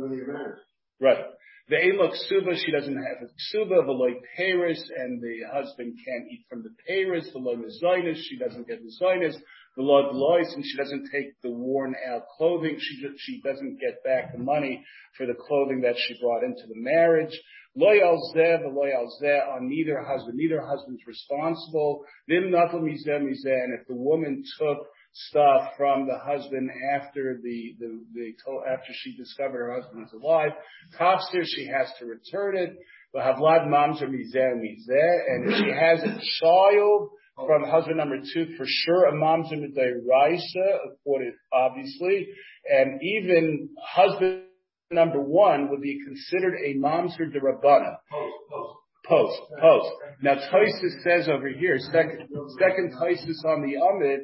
Right. 1.00 1.24
The 1.72 1.78
Elok 1.78 2.14
Suba, 2.28 2.54
she 2.54 2.70
doesn't 2.70 2.94
have 2.94 3.22
a 3.22 3.32
Suba, 3.48 3.80
Loy 3.90 4.20
Paris, 4.36 4.78
and 4.94 5.22
the 5.22 5.38
husband 5.54 5.96
can't 6.04 6.30
eat 6.30 6.44
from 6.46 6.62
the 6.62 6.68
Paris, 6.86 7.26
the 7.32 7.38
Loy 7.38 7.54
Mizainis, 7.54 8.20
she 8.28 8.36
doesn't 8.36 8.68
get 8.68 8.80
Mizainis 8.84 9.36
the 9.76 9.82
Lord 9.82 10.14
Lois, 10.14 10.52
and 10.54 10.62
she 10.64 10.76
doesn't 10.76 11.08
take 11.10 11.40
the 11.42 11.50
worn 11.50 11.94
out 12.06 12.24
clothing. 12.36 12.76
She 12.78 13.08
she 13.16 13.40
doesn't 13.40 13.80
get 13.80 14.04
back 14.04 14.32
the 14.32 14.38
money 14.38 14.84
for 15.16 15.26
the 15.26 15.34
clothing 15.34 15.80
that 15.80 15.94
she 15.96 16.20
brought 16.20 16.44
into 16.44 16.66
the 16.68 16.76
marriage. 16.76 17.32
Loyal 17.74 18.20
zeh, 18.36 18.60
loyal 18.70 19.10
zeh 19.22 19.56
on 19.56 19.70
neither 19.70 20.02
husband. 20.02 20.36
Neither 20.36 20.60
husband's 20.60 21.06
responsible. 21.06 22.04
Vim 22.28 22.50
natal 22.50 22.80
mizeh 22.80 23.18
mizeh. 23.18 23.64
And 23.64 23.80
if 23.80 23.86
the 23.88 23.96
woman 23.96 24.44
took 24.58 24.88
stuff 25.12 25.72
from 25.76 26.06
the 26.06 26.18
husband 26.18 26.70
after 26.94 27.38
the, 27.42 27.74
the, 27.78 28.04
the 28.14 28.34
after 28.70 28.92
she 28.92 29.16
discovered 29.16 29.58
her 29.58 29.80
husband 29.80 30.02
was 30.02 30.12
alive. 30.12 30.52
Tafsir, 30.98 31.44
she 31.44 31.66
has 31.66 31.88
to 31.98 32.06
return 32.06 32.56
it. 32.56 32.74
But 33.12 33.24
Havlad 33.24 33.66
mamzer 33.68 34.08
mizeh 34.08 34.54
mizeh, 34.56 35.18
and 35.28 35.52
if 35.52 35.58
she 35.58 35.70
has 35.70 36.02
a 36.02 36.18
child 36.40 37.10
from 37.36 37.64
husband 37.64 37.98
number 37.98 38.16
two, 38.32 38.54
for 38.56 38.64
sure 38.66 39.06
a 39.06 39.12
mamzer 39.12 39.52
midayraisa, 39.52 40.78
according 40.92 41.34
obviously, 41.52 42.28
and 42.70 43.00
even 43.02 43.68
husband 43.82 44.44
number 44.90 45.20
one 45.20 45.68
would 45.70 45.82
be 45.82 46.00
considered 46.06 46.54
a 46.54 46.74
mamzer 46.74 47.30
derabana. 47.30 47.96
Post, 48.10 48.34
post. 48.50 48.78
Post, 49.06 49.40
post. 49.60 49.90
Now 50.22 50.34
Toisus 50.34 51.02
says 51.02 51.28
over 51.28 51.48
here, 51.48 51.78
second, 51.78 52.28
second 52.58 52.94
Toisus 52.98 53.44
on 53.44 53.60
the 53.60 53.74
Amid 53.74 54.20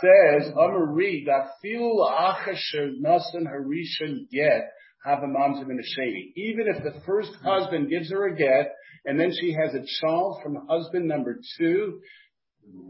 says, 0.00 0.52
Amari, 0.56 1.24
that 1.26 1.50
fil 1.60 2.06
achasher 2.08 2.92
nasan 3.00 3.46
harishan 3.46 4.28
get, 4.30 4.70
have 5.04 5.18
a 5.22 5.26
mamzer 5.26 5.68
in 5.68 5.78
a 5.78 5.82
shady. 5.82 6.32
Even 6.36 6.66
if 6.68 6.82
the 6.82 7.00
first 7.04 7.30
husband 7.44 7.88
gives 7.90 8.10
her 8.10 8.26
a 8.28 8.36
get, 8.36 8.72
and 9.04 9.18
then 9.18 9.32
she 9.40 9.52
has 9.52 9.74
a 9.74 9.84
child 10.00 10.40
from 10.42 10.66
husband 10.68 11.08
number 11.08 11.38
two, 11.58 12.00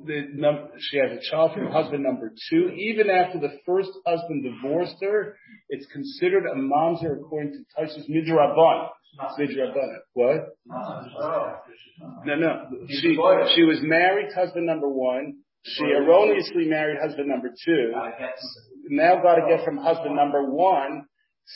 the 0.04 0.26
num- 0.34 0.68
she 0.78 0.98
has 0.98 1.10
a 1.12 1.30
child 1.30 1.52
from 1.54 1.70
husband 1.72 2.02
number 2.02 2.32
two. 2.50 2.68
Even 2.76 3.08
after 3.08 3.38
the 3.40 3.58
first 3.64 3.90
husband 4.06 4.44
divorced 4.44 4.96
her, 5.00 5.36
it's 5.70 5.86
considered 5.86 6.44
a 6.44 6.54
mamzer 6.54 7.16
according 7.18 7.52
to 7.52 7.58
Taisus 7.80 8.08
Midrabban. 8.10 8.88
Midrabban. 9.38 9.96
What? 10.12 10.48
No, 12.26 12.34
no. 12.34 12.66
She 12.88 13.16
she 13.54 13.62
was 13.62 13.78
married 13.82 14.28
to 14.30 14.34
husband 14.34 14.66
number 14.66 14.88
one. 14.88 15.38
She 15.64 15.84
erroneously 15.84 16.66
married 16.66 16.98
husband 17.00 17.28
number 17.28 17.48
two. 17.48 17.92
Now 18.88 19.22
got 19.22 19.36
to 19.36 19.46
get 19.48 19.64
from 19.64 19.78
husband 19.78 20.16
number 20.16 20.50
one. 20.50 21.06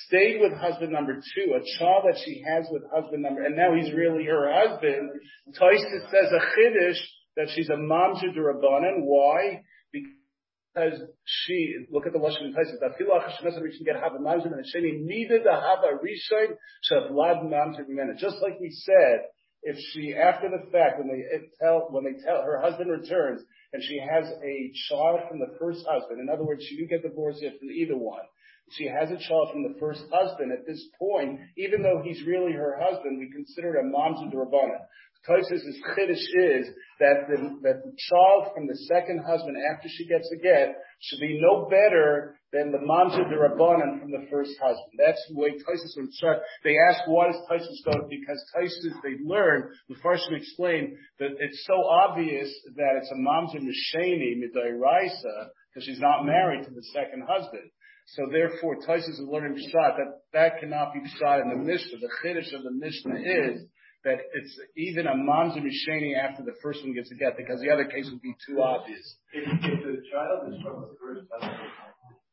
Stayed 0.07 0.41
with 0.41 0.53
husband 0.53 0.93
number 0.93 1.15
two, 1.15 1.55
a 1.55 1.63
child 1.79 2.05
that 2.07 2.19
she 2.25 2.43
has 2.47 2.67
with 2.71 2.83
husband 2.93 3.23
number, 3.23 3.43
and 3.45 3.57
now 3.57 3.73
he's 3.75 3.93
really 3.95 4.25
her 4.25 4.51
husband. 4.53 5.11
Taisus 5.55 6.11
says 6.11 6.33
a 6.33 6.41
chiddush 6.59 6.99
that 7.37 7.49
she's 7.55 7.69
a 7.69 7.77
mamzer 7.77 8.35
derabanan. 8.37 9.05
Why? 9.05 9.63
Because 9.93 11.01
she 11.25 11.75
look 11.91 12.07
at 12.07 12.13
the 12.13 12.19
lashon 12.19 12.53
Taisus. 12.53 12.81
That 12.81 12.99
filach 12.99 13.23
shemasa 13.41 13.63
we 13.63 13.77
can 13.77 13.85
get 13.85 13.95
have 13.95 14.15
a 14.15 14.19
mamzer 14.19 14.47
and 14.47 14.67
sheni 14.67 15.31
have 15.45 15.85
a 15.85 15.97
rishon 16.03 16.57
shavlad 16.91 17.45
mamzer 17.45 17.87
b'mena. 17.89 18.19
Just 18.19 18.37
like 18.43 18.59
we 18.61 18.71
said, 18.71 19.21
if 19.63 19.77
she 19.93 20.15
after 20.15 20.49
the 20.49 20.71
fact 20.71 20.99
when 20.99 21.09
they 21.09 21.23
tell 21.61 21.89
when 21.91 22.05
they 22.05 22.21
tell 22.25 22.43
her 22.43 22.61
husband 22.61 22.91
returns 22.91 23.43
and 23.77 23.85
she 23.85 24.01
has 24.01 24.25
a 24.43 24.73
child 24.89 25.21
from 25.29 25.39
the 25.39 25.53
first 25.61 25.85
husband, 25.87 26.19
in 26.19 26.31
other 26.33 26.45
words, 26.45 26.65
she 26.65 26.77
didn't 26.77 26.89
get 26.89 27.03
divorced 27.03 27.43
yet 27.43 27.59
from 27.59 27.69
either 27.69 27.95
one. 27.95 28.25
She 28.73 28.89
has 28.89 29.11
a 29.11 29.21
child 29.21 29.53
from 29.53 29.65
the 29.65 29.77
first 29.79 30.01
husband. 30.11 30.51
At 30.51 30.67
this 30.67 30.83
point, 30.99 31.41
even 31.59 31.83
though 31.83 32.01
he's 32.03 32.25
really 32.27 32.53
her 32.53 32.81
husband, 32.81 33.19
we 33.19 33.31
consider 33.31 33.77
it 33.77 33.85
a 33.85 33.87
mamzer 33.87 34.33
derabana. 34.33 34.81
Tosis' 35.29 35.77
chiddush 35.93 36.25
is 36.57 36.69
that 37.01 37.29
the, 37.29 37.37
that 37.65 37.85
the 37.85 37.93
child 38.09 38.55
from 38.55 38.67
the 38.67 38.77
second 38.89 39.21
husband 39.29 39.59
after 39.71 39.89
she 39.91 40.07
gets 40.07 40.31
a 40.33 40.41
get 40.41 40.75
should 41.01 41.21
be 41.21 41.39
no 41.39 41.69
better 41.69 42.36
than 42.53 42.71
the 42.71 42.79
mamzer 42.79 43.27
derabanan 43.27 44.01
from 44.01 44.11
the 44.11 44.27
first 44.31 44.53
husband. 44.61 44.99
That's 44.99 45.23
the 45.29 45.39
way 45.39 45.51
Tosis 45.51 45.97
would 45.97 46.13
start. 46.13 46.39
They 46.65 46.77
ask 46.91 47.01
why 47.07 47.27
does 47.27 47.41
Tosis 47.51 47.85
go? 47.85 48.07
Because 48.09 48.43
Tosis 48.55 48.95
they 49.03 49.17
learn 49.25 49.71
the 49.89 49.97
first 50.03 50.29
explain 50.31 50.97
that 51.19 51.31
it's 51.39 51.65
so 51.67 51.75
obvious 51.75 52.53
that 52.77 52.99
it's 52.99 53.11
a 53.11 53.19
mamzer 53.19 53.61
misheni 53.61 54.39
midairaisa 54.39 55.49
because 55.73 55.87
she's 55.87 56.01
not 56.01 56.25
married 56.25 56.65
to 56.65 56.71
the 56.71 56.83
second 56.95 57.25
husband. 57.29 57.71
So 58.09 58.29
therefore, 58.31 58.77
Tosis 58.87 59.09
is 59.09 59.21
learning 59.21 59.59
Pshat 59.59 59.97
that 59.97 60.21
that 60.33 60.61
cannot 60.61 60.95
be 60.95 61.01
Pshat 61.01 61.43
in 61.43 61.51
the 61.51 61.57
Mishnah. 61.57 61.99
The 61.99 62.11
chiddush 62.23 62.55
of 62.55 62.63
the 62.63 62.71
Mishnah 62.71 63.17
is 63.17 63.63
that 64.05 64.19
it's 64.35 64.61
even 64.77 65.09
a 65.09 65.15
mamzer 65.15 65.59
misheni 65.59 66.15
after 66.17 66.45
the 66.45 66.55
first 66.63 66.85
one 66.85 66.95
gets 66.95 67.11
a 67.11 67.17
get, 67.17 67.37
because 67.37 67.61
the 67.61 67.71
other 67.71 67.85
case 67.85 68.09
would 68.09 68.23
be 68.23 68.35
too 68.47 68.63
obvious. 68.63 69.17
If, 69.33 69.43
if 69.51 69.83
the 69.83 69.99
child 70.13 70.55
is 70.55 70.63
from 70.63 70.83
the 70.83 70.95
first 71.03 71.27
husband, 71.35 71.59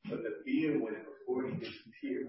but 0.09 0.19
the 0.23 0.41
beer 0.45 0.79
went 0.81 0.97
before 1.05 1.47
he 1.47 1.67
here, 2.01 2.27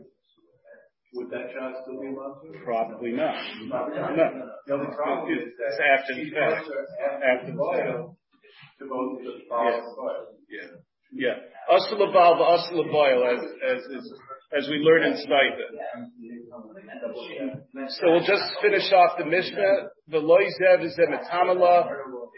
would 1.14 1.30
that 1.30 1.54
child 1.54 1.74
still 1.82 2.00
be 2.00 2.08
mamzer? 2.08 2.64
Probably 2.64 3.12
not. 3.12 3.34
Probably 3.70 3.98
not. 3.98 4.16
No. 4.16 4.50
The 4.66 4.74
only 4.74 4.90
problem 4.94 5.30
is 5.30 5.54
It's 5.54 5.78
that 5.78 5.86
after 5.98 6.14
the 6.14 6.24
he 6.24 6.30
fact. 6.30 6.66
after 7.22 7.46
the 7.50 7.56
boil 7.56 8.16
to 8.78 8.84
both 8.86 9.22
the 9.22 9.46
father. 9.48 9.82
Yeah. 10.50 10.82
Yeah. 11.12 11.38
Asal 11.70 11.98
abal 11.98 12.42
asal 12.42 12.82
as, 12.82 13.38
as, 13.62 13.80
as, 13.96 14.12
as 14.58 14.68
we 14.68 14.78
learn 14.78 15.04
in 15.04 15.16
Stipend. 15.16 15.78
So 17.90 18.10
we'll 18.10 18.26
just 18.26 18.42
finish 18.60 18.92
off 18.92 19.16
the 19.18 19.24
Mishnah. 19.24 19.90
The 20.08 20.18
loizev 20.18 20.84
is 20.84 20.96
the 20.96 21.06
metamala. 21.06 21.88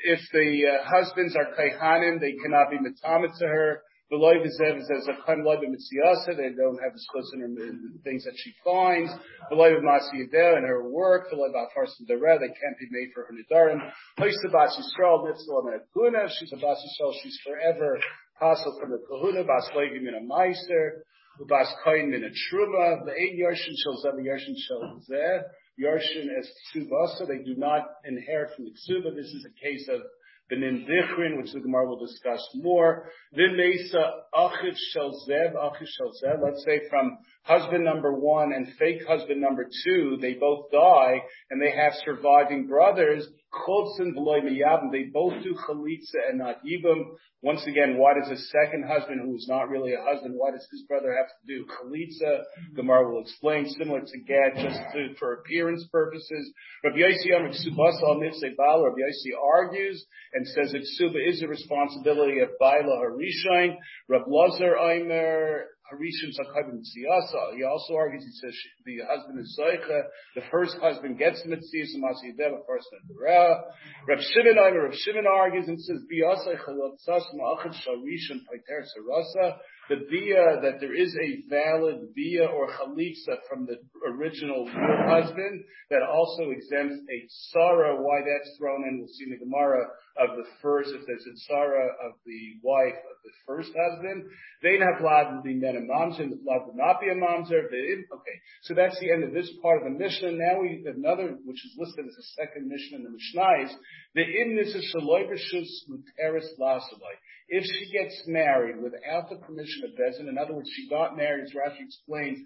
If 0.05 0.21
the 0.33 0.65
uh, 0.69 0.85
husbands 0.85 1.35
are 1.35 1.55
kaihanim, 1.57 2.21
they 2.21 2.35
cannot 2.43 2.69
be 2.71 2.77
metama 2.77 3.29
to 3.39 3.47
her. 3.47 3.83
The 4.09 4.17
loizev 4.17 4.79
is 4.79 4.91
as 4.91 5.09
a 5.09 5.19
kan 5.27 5.43
loiv 5.43 5.67
mitziyasa. 5.67 6.37
They 6.37 6.55
don't 6.55 6.79
have 6.79 6.95
a 6.95 7.03
schus 7.03 7.35
in 7.35 7.55
the 7.55 7.99
things 8.05 8.25
that 8.25 8.35
she 8.37 8.55
finds. 8.65 9.11
The 9.51 9.57
loiv 9.57 9.83
masiyadeh 9.83 10.59
in 10.59 10.65
her 10.65 10.89
work. 10.89 11.31
The 11.31 11.37
loiv 11.37 11.55
afarsim 11.55 12.07
dera. 12.07 12.39
They 12.39 12.47
can't 12.47 12.79
be 12.79 12.87
made 12.91 13.11
for 13.13 13.27
her 13.27 13.35
nidarim. 13.35 13.81
Hoysa 14.19 14.53
bas 14.53 14.79
yisrael 14.79 15.27
mitzvah 15.27 15.63
menakuna. 15.67 16.29
She's 16.39 16.53
a 16.53 16.57
bas 16.57 16.79
yisrael. 16.79 17.13
She's 17.23 17.39
forever 17.45 17.99
possible 18.39 18.79
from 18.81 18.91
the 18.91 19.03
kahuna. 19.09 19.43
Bas 19.43 19.71
loiv 19.75 20.01
min 20.01 20.15
a 20.15 20.21
meiser. 20.21 21.03
Ubas 21.41 21.69
koin 21.85 22.09
min 22.09 22.25
a 22.25 22.31
truma, 22.31 23.05
the 23.05 23.13
eight 23.13 23.39
yarshin 23.39 23.75
zeh, 23.77 24.17
the 24.17 24.23
yarshin 24.23 24.57
shel 24.57 25.03
zeh, 25.11 25.43
yarshin 25.79 26.29
as 26.39 26.49
ksubasa, 26.73 27.29
they 27.29 27.45
do 27.45 27.55
not 27.57 27.83
inherit 28.07 28.55
from 28.57 28.65
the 28.65 28.71
ksuba. 28.71 29.15
This 29.15 29.27
is 29.27 29.45
a 29.45 29.61
case 29.63 29.87
of 29.89 30.01
benin 30.49 30.87
dichrin, 30.89 31.37
which 31.37 31.53
the 31.53 31.61
Gemara 31.61 31.87
will 31.89 31.99
discuss 31.99 32.41
more. 32.55 33.11
Then 33.33 33.57
mesa 33.57 34.11
achit 34.35 34.77
shel 34.93 35.13
zev, 35.29 35.55
achit 35.55 35.87
shel 35.87 36.13
zev. 36.23 36.43
Let's 36.43 36.65
say 36.65 36.81
from 36.89 37.19
husband 37.43 37.85
number 37.85 38.13
one 38.13 38.53
and 38.53 38.69
fake 38.79 39.07
husband 39.07 39.41
number 39.41 39.69
two, 39.85 40.19
they 40.21 40.35
both 40.35 40.71
die 40.71 41.23
and 41.51 41.61
they 41.61 41.71
have 41.71 41.93
surviving 42.05 42.67
brothers. 42.67 43.27
Beloy 43.65 44.41
miyabim, 44.41 44.93
they 44.93 45.05
both 45.05 45.43
do 45.43 45.55
chalitza 45.55 46.29
and 46.29 46.39
not 46.39 46.65
yibum. 46.65 47.17
Once 47.43 47.67
again, 47.67 47.97
why 47.99 48.15
does 48.15 48.31
a 48.31 48.37
second 48.37 48.85
husband 48.89 49.21
who 49.21 49.35
is 49.37 49.47
not 49.49 49.69
really 49.69 49.93
a 49.93 50.03
husband, 50.03 50.35
why 50.37 50.51
does 50.51 50.67
his 50.71 50.83
brother 50.89 51.15
have 51.15 51.29
to 51.29 51.47
do 51.47 51.67
chalitza? 51.67 52.43
Gemara 52.75 53.11
will 53.11 53.21
explain, 53.21 53.69
similar 53.69 54.01
to 54.01 54.19
Gad, 54.27 54.55
just 54.57 54.81
to, 54.93 55.15
for 55.19 55.35
appearance 55.35 55.87
purposes. 55.93 56.53
Rabbi 56.83 56.99
Yossi 56.99 57.37
Amr 57.37 57.51
Ksubas 57.51 58.03
al 58.03 58.19
Rabbi 58.19 58.99
Yossi 58.99 59.33
argues 59.41 60.05
and 60.33 60.47
says 60.49 60.73
that 60.73 60.83
Ksuba 60.83 61.29
is 61.29 61.41
the 61.41 61.49
responsibility 61.49 62.41
of 62.41 62.51
Baila 62.59 63.01
Harishain. 63.05 63.77
Rabbi 64.09 64.25
Lazar 64.29 64.77
Aimer, 64.77 65.67
He 65.91 67.65
also 67.65 67.95
argues, 67.95 68.25
he 68.25 68.33
says 68.33 68.55
the 68.85 68.99
husband 69.09 69.39
is 69.39 69.59
Zaycha, 69.59 70.03
the 70.35 70.43
first 70.51 70.77
husband 70.79 71.19
gets 71.19 71.43
the 71.43 71.51
Mitzvah, 71.51 71.99
Masi 72.03 72.37
Deva, 72.37 72.59
first 72.67 72.89
and. 72.91 73.63
Reb 74.09 74.19
Shimon 74.19 74.57
Reb 74.57 74.95
Shimon 74.95 75.27
argues 75.27 75.69
and 75.69 75.81
says, 75.81 76.03
Biyasa 76.11 76.59
Chalatzas 76.59 77.25
Ma'achad 77.35 77.75
Sharishim 77.87 78.43
Paiter 78.51 78.83
Sarasa. 78.83 79.57
The 79.89 80.03
bia, 80.11 80.59
that 80.63 80.81
there 80.81 80.95
is 80.95 81.15
a 81.15 81.47
valid 81.49 82.13
bia 82.15 82.47
or 82.47 82.67
chalitza 82.75 83.39
from 83.49 83.67
the 83.67 83.79
original 84.05 84.67
husband 84.67 85.63
that 85.91 86.03
also 86.03 86.51
exempts 86.51 86.99
a 87.07 87.19
Sarah. 87.55 87.95
Why 88.03 88.19
that's 88.27 88.57
thrown 88.59 88.83
in, 88.89 88.99
we'll 88.99 89.09
see 89.15 89.25
in 89.25 89.31
the 89.31 89.39
Gemara 89.39 89.87
of 90.19 90.37
the 90.37 90.45
first, 90.61 90.91
if 90.91 91.07
there's 91.07 91.23
a 91.23 91.37
Sarah 91.47 91.93
of 92.03 92.19
the 92.27 92.59
wife 92.63 92.99
of 92.99 93.17
the 93.23 93.31
first 93.47 93.71
husband. 93.79 94.25
They 94.63 94.79
have 94.83 94.99
to 94.99 95.41
be 95.45 95.55
men 95.55 95.77
and 95.77 95.89
mamzer, 95.89 96.35
allowed 96.35 96.67
to 96.67 96.75
not 96.75 97.01
be 97.01 97.07
a 97.07 97.15
mamzer. 97.15 97.71
Okay, 97.71 98.37
so 98.63 98.75
that's 98.75 98.99
the 98.99 99.13
end 99.13 99.23
of 99.23 99.33
this 99.33 99.51
part 99.63 99.79
of 99.79 99.93
the 99.93 99.99
Mishnah. 99.99 100.33
Now 100.33 100.61
we 100.63 100.83
have 100.83 100.97
another, 100.97 101.39
which 101.45 101.63
is 101.65 101.77
listed 101.79 102.07
as 102.07 102.17
a 102.19 102.27
second 102.35 102.67
Mishnah 102.67 102.99
in 102.99 103.05
the 103.05 103.15
Mishnah, 103.15 103.71
is 103.71 103.77
the 104.15 104.27
imnis 104.27 104.75
is 104.75 104.83
shaloy 104.91 105.31
b'shus 105.31 105.71
muteris 105.87 106.59
lasavai. 106.59 107.15
If 107.49 107.65
she 107.65 107.93
gets 107.93 108.23
married 108.27 108.77
without 108.83 109.31
the 109.31 109.37
permission 109.37 109.85
of 109.85 109.91
Bezin, 109.95 110.29
in 110.29 110.37
other 110.39 110.55
words, 110.55 110.71
she 110.75 110.89
got 110.89 111.17
married, 111.17 111.45
as 111.45 111.53
Rashi 111.55 111.85
explains, 111.85 112.39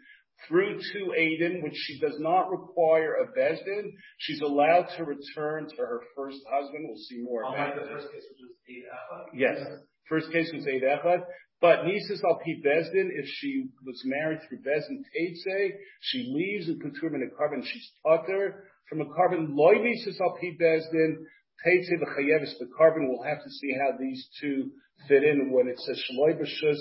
through 0.49 0.79
to 0.79 1.13
Aiden, 1.19 1.63
which 1.63 1.77
she 1.77 1.99
does 2.01 2.17
not 2.19 2.51
require 2.51 3.15
a 3.15 3.27
Bezdin, 3.39 3.93
she's 4.19 4.41
allowed 4.41 4.89
to 4.97 5.05
return 5.05 5.69
to 5.69 5.77
her 5.77 6.01
first 6.17 6.39
husband. 6.51 6.87
We'll 6.89 6.97
see 6.97 7.21
more 7.23 7.43
about 7.43 7.55
Unlike 7.59 7.75
the 7.75 7.81
this. 7.81 7.91
first 7.91 8.13
case, 8.13 8.25
which 8.31 8.41
was 8.41 8.57
eight 8.69 8.85
Echad. 8.85 9.25
Yes. 9.35 9.81
First 10.09 10.33
case 10.33 10.51
was 10.53 10.67
Eid 10.67 10.83
Echad. 10.83 11.23
But 11.61 11.85
Nisus 11.85 12.25
al 12.25 12.41
Pi 12.41 12.57
Bezdin, 12.65 13.11
if 13.13 13.27
she 13.27 13.69
was 13.85 14.01
married 14.07 14.41
through 14.49 14.59
Bezdin 14.59 15.05
Teitze, 15.13 15.73
she 16.01 16.33
leaves 16.35 16.69
and 16.69 16.81
in 16.83 17.23
a 17.23 17.35
korban, 17.37 17.63
she's 17.63 17.91
tutter 18.03 18.65
from 18.89 19.03
a 19.03 19.05
korban. 19.05 19.49
Loy 19.55 19.75
Nisus 19.75 20.19
al 20.21 20.37
Pi 20.41 20.57
Bezdin, 20.61 21.17
Teitze 21.65 21.93
v'chayevis 22.01 22.59
the 22.59 22.67
korban. 22.79 23.09
We'll 23.09 23.23
have 23.23 23.43
to 23.45 23.51
see 23.51 23.75
how 23.79 23.97
these 23.99 24.27
two 24.41 24.71
fit 25.09 25.23
in 25.23 25.51
when 25.53 25.69
it 25.69 25.79
says 25.81 26.01
shaloi 26.11 26.39
b'shus, 26.39 26.79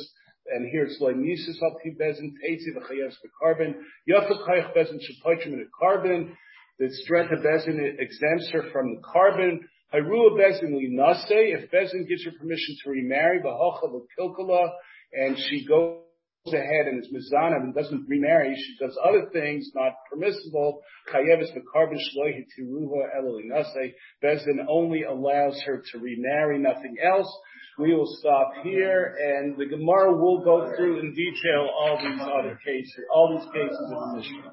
and 0.51 0.67
here 0.71 0.85
it's 0.85 0.99
loy 0.99 1.13
mises 1.13 1.59
al 1.61 1.77
pi 1.83 1.91
bezin, 1.99 2.33
Teitze 2.41 2.73
v'chayevis 2.75 3.15
korban. 3.41 3.75
Yafa 4.09 4.47
kayach 4.47 4.75
bezin 4.75 4.99
shapoichim 4.99 5.53
in 5.53 5.65
a 5.65 5.85
korban. 5.85 6.31
The 6.79 6.89
strength 7.03 7.31
of 7.31 7.39
bezin 7.39 7.99
exempts 7.99 8.49
her 8.51 8.63
from 8.71 8.95
the 8.95 9.01
korban. 9.01 9.59
Hayrua 9.93 10.37
bezin 10.39 10.75
li 10.75 10.89
nase. 10.91 11.25
If 11.29 11.69
bezin 11.71 12.07
gives 12.07 12.25
her 12.25 12.31
permission 12.39 12.75
to 12.83 12.91
remarry, 12.91 13.41
b'hocha 13.41 13.91
v'kilkala, 13.91 14.69
and 15.13 15.37
she 15.37 15.65
goes 15.67 16.03
ahead 16.47 16.87
and 16.87 17.03
is 17.03 17.11
mizana 17.11 17.57
and 17.57 17.75
doesn't 17.75 18.07
remarry, 18.07 18.55
she 18.55 18.77
does 18.83 18.97
other 19.05 19.29
things 19.31 19.69
not 19.75 19.93
permissible. 20.09 20.81
Chayevis 21.13 21.51
v'karben 21.55 21.99
shloihi 21.99 22.45
tiruva 22.57 23.07
elolinase. 23.19 23.93
Bezin 24.23 24.65
only 24.67 25.03
allows 25.03 25.61
her 25.65 25.83
to 25.91 25.99
remarry, 25.99 26.57
nothing 26.57 26.95
else. 27.03 27.31
We 27.79 27.95
will 27.95 28.05
stop 28.05 28.53
here, 28.61 29.15
and 29.23 29.55
the 29.55 29.65
Gemara 29.65 30.11
will 30.11 30.43
go 30.43 30.75
through 30.75 30.99
in 30.99 31.13
detail 31.13 31.69
all 31.73 31.97
these 31.97 32.19
other 32.19 32.59
cases, 32.65 33.05
all 33.09 33.39
these 33.39 33.47
cases 33.53 33.79
the 33.89 34.15
Mishnah. 34.17 34.51